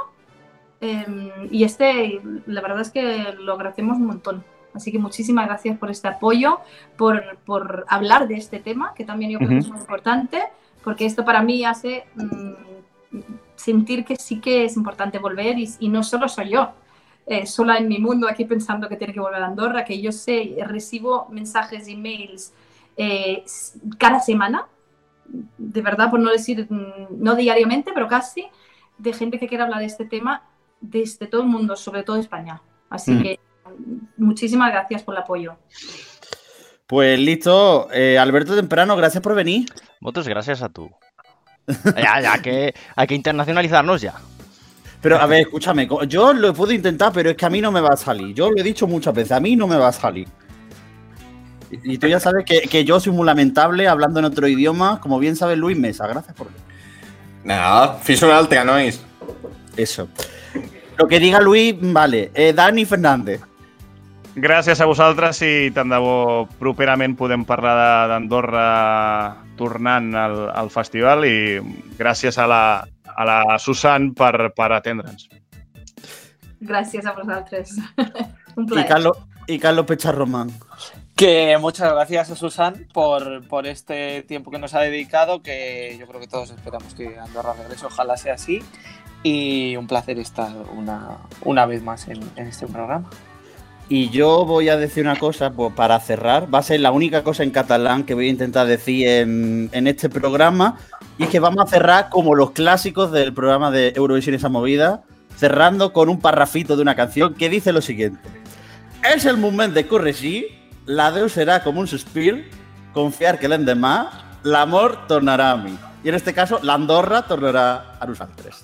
Eh, 0.81 1.31
y 1.51 1.63
este, 1.63 2.21
la 2.47 2.59
verdad 2.59 2.81
es 2.81 2.91
que 2.91 3.33
lo 3.39 3.53
agradecemos 3.53 3.95
un 3.95 4.07
montón. 4.07 4.54
Así 4.75 4.91
que 4.91 4.99
muchísimas 4.99 5.47
gracias 5.47 5.77
por 5.77 5.89
este 5.89 6.07
apoyo, 6.07 6.59
por, 6.97 7.37
por 7.45 7.85
hablar 7.87 8.27
de 8.27 8.35
este 8.35 8.59
tema, 8.59 8.93
que 8.93 9.05
también 9.05 9.31
yo 9.31 9.39
creo 9.39 9.49
que 9.49 9.57
es 9.59 9.69
muy 9.69 9.79
importante, 9.79 10.43
porque 10.83 11.05
esto 11.05 11.23
para 11.23 11.41
mí 11.41 11.63
hace 11.63 12.05
mm, 12.15 13.19
sentir 13.55 14.03
que 14.03 14.17
sí 14.17 14.41
que 14.41 14.65
es 14.65 14.75
importante 14.75 15.17
volver 15.17 15.57
y, 15.57 15.69
y 15.79 15.89
no 15.89 16.03
solo 16.03 16.27
soy 16.27 16.49
yo, 16.49 16.71
eh, 17.25 17.45
sola 17.47 17.77
en 17.77 17.87
mi 17.87 17.97
mundo 17.99 18.27
aquí 18.29 18.45
pensando 18.45 18.87
que 18.87 18.97
tiene 18.97 19.13
que 19.13 19.19
volver 19.19 19.41
a 19.41 19.47
Andorra, 19.47 19.83
que 19.85 19.99
yo 19.99 20.11
sé, 20.11 20.55
recibo 20.67 21.27
mensajes, 21.31 21.87
emails 21.87 22.53
eh, 22.97 23.43
cada 23.97 24.19
semana, 24.19 24.67
de 25.57 25.81
verdad, 25.81 26.11
por 26.11 26.19
no 26.19 26.29
decir, 26.29 26.67
mm, 26.69 27.17
no 27.17 27.35
diariamente, 27.35 27.91
pero 27.93 28.07
casi, 28.07 28.45
de 28.97 29.13
gente 29.13 29.39
que 29.39 29.47
quiere 29.47 29.63
hablar 29.63 29.79
de 29.79 29.85
este 29.85 30.05
tema 30.05 30.43
desde 30.81 31.27
todo 31.27 31.41
el 31.41 31.47
mundo, 31.47 31.75
sobre 31.75 32.03
todo 32.03 32.17
España. 32.17 32.61
Así 32.89 33.11
Mm. 33.11 33.23
que 33.23 33.39
muchísimas 34.17 34.71
gracias 34.71 35.03
por 35.03 35.15
el 35.15 35.21
apoyo. 35.21 35.55
Pues 36.87 37.19
listo, 37.19 37.87
eh, 37.91 38.17
Alberto 38.17 38.55
Temprano, 38.55 38.95
gracias 38.95 39.23
por 39.23 39.35
venir. 39.35 39.67
Votos 40.01 40.27
gracias 40.27 40.61
a 40.61 40.69
tú. 40.69 40.89
Ya, 41.95 42.21
ya 42.21 42.41
que 42.41 42.75
hay 42.95 43.07
que 43.07 43.15
internacionalizarnos 43.15 44.01
ya. 44.01 44.13
Pero 45.01 45.19
a 45.19 45.25
ver, 45.25 45.41
escúchame, 45.41 45.87
yo 46.07 46.33
lo 46.33 46.53
puedo 46.53 46.71
intentar, 46.71 47.11
pero 47.11 47.29
es 47.29 47.37
que 47.37 47.45
a 47.45 47.49
mí 47.49 47.61
no 47.61 47.71
me 47.71 47.81
va 47.81 47.89
a 47.89 47.97
salir. 47.97 48.35
Yo 48.35 48.49
lo 48.49 48.59
he 48.59 48.63
dicho 48.63 48.87
muchas 48.87 49.13
veces, 49.13 49.31
a 49.31 49.39
mí 49.39 49.55
no 49.55 49.67
me 49.67 49.77
va 49.77 49.87
a 49.89 49.91
salir. 49.91 50.27
Y, 51.71 51.93
y 51.93 51.97
tú 51.97 52.07
ya 52.07 52.19
sabes 52.19 52.45
que, 52.45 52.61
que 52.61 52.85
yo 52.85 52.99
soy 52.99 53.13
muy 53.13 53.25
lamentable 53.25 53.87
hablando 53.87 54.19
en 54.19 54.25
otro 54.25 54.47
idioma, 54.47 54.99
como 55.01 55.19
bien 55.19 55.35
sabe 55.35 55.55
Luis 55.55 55.77
Mesa. 55.77 56.07
Gracias 56.07 56.35
por 56.35 56.47
Nada, 57.45 57.99
fes 58.01 58.23
una 58.23 58.37
altra, 58.39 58.63
nois. 58.63 58.99
Eso. 59.77 60.07
Lo 60.97 61.07
que 61.07 61.19
diga 61.19 61.39
Luis, 61.39 61.75
vale. 61.79 62.31
Eh, 62.33 62.53
Dani 62.53 62.85
Fernández. 62.85 63.41
Gràcies 64.35 64.81
a 64.83 64.85
vosaltres 64.89 65.39
i 65.47 65.71
tant 65.71 65.87
de 65.87 65.97
bo 66.03 66.43
properament 66.59 67.13
podem 67.15 67.45
parlar 67.47 68.07
d'Andorra 68.11 68.65
tornant 69.55 70.09
al, 70.19 70.35
al 70.51 70.71
festival 70.73 71.23
i 71.23 71.61
gràcies 71.95 72.35
a 72.43 72.47
la, 72.51 72.63
a 73.15 73.27
la 73.27 73.39
Susan 73.63 74.09
per, 74.11 74.51
per 74.51 74.73
atendre'ns. 74.75 75.29
Gràcies 76.59 77.07
a 77.07 77.13
vosaltres. 77.15 77.77
Un 78.57 78.67
plaer. 78.67 78.87
Carlos, 78.87 79.17
y 79.47 79.57
Carlos 79.59 79.85
Pecharromán. 79.85 80.51
Que 81.15 81.57
muchas 81.57 81.93
gracias 81.93 82.31
a 82.31 82.35
Susan 82.35 82.87
por, 82.93 83.47
por 83.47 83.67
este 83.67 84.23
tiempo 84.23 84.51
que 84.51 84.59
nos 84.59 84.73
ha 84.73 84.81
dedicado, 84.81 85.41
que 85.41 85.95
yo 85.97 86.07
creo 86.07 86.19
que 86.19 86.27
todos 86.27 86.51
esperamos 86.51 86.93
que 86.93 87.17
Andorra 87.17 87.53
regrese, 87.53 87.85
ojalá 87.85 88.17
sea 88.17 88.33
así. 88.33 88.61
Y 89.23 89.77
un 89.77 89.87
placer 89.87 90.19
estar 90.19 90.51
una, 90.75 91.19
una 91.41 91.65
vez 91.65 91.81
más 91.81 92.09
en, 92.09 92.19
en 92.35 92.47
este 92.47 92.67
programa. 92.67 93.09
Y 93.87 94.09
yo 94.09 94.45
voy 94.45 94.69
a 94.69 94.77
decir 94.77 95.03
una 95.03 95.17
cosa 95.17 95.51
pues, 95.51 95.73
para 95.73 95.99
cerrar. 95.99 96.53
Va 96.53 96.59
a 96.59 96.63
ser 96.63 96.79
la 96.79 96.91
única 96.91 97.23
cosa 97.23 97.43
en 97.43 97.51
catalán 97.51 98.03
que 98.03 98.15
voy 98.15 98.27
a 98.27 98.31
intentar 98.31 98.65
decir 98.65 99.07
en, 99.07 99.69
en 99.71 99.87
este 99.87 100.09
programa. 100.09 100.77
Y 101.17 101.23
es 101.23 101.29
que 101.29 101.39
vamos 101.39 101.63
a 101.63 101.67
cerrar 101.67 102.09
como 102.09 102.33
los 102.35 102.51
clásicos 102.51 103.11
del 103.11 103.33
programa 103.33 103.69
de 103.71 103.93
Eurovisión 103.95 104.35
esa 104.35 104.49
movida. 104.49 105.03
Cerrando 105.37 105.93
con 105.93 106.09
un 106.09 106.19
parrafito 106.19 106.75
de 106.75 106.81
una 106.81 106.95
canción 106.95 107.35
que 107.35 107.49
dice 107.49 107.73
lo 107.73 107.81
siguiente. 107.81 108.27
Es 109.13 109.25
el 109.25 109.37
momento 109.37 109.75
de 109.75 109.87
corregir. 109.87 110.45
La 110.85 111.11
Déu 111.11 111.29
será 111.29 111.63
como 111.63 111.79
un 111.79 111.87
suspiro. 111.87 112.37
Confiar 112.93 113.37
que 113.37 113.49
l'endemà 113.49 114.39
l'amor 114.45 115.07
tornará 115.07 115.51
a 115.51 115.57
mí. 115.57 115.77
Y 116.03 116.09
en 116.09 116.15
este 116.15 116.33
caso, 116.33 116.59
la 116.61 116.75
Andorra 116.75 117.23
tornará 117.23 117.97
a 117.99 118.05
nosaltres. 118.05 118.63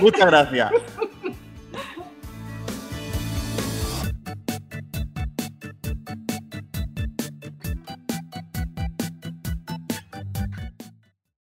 Muchas 0.00 0.26
gracias. 0.26 0.70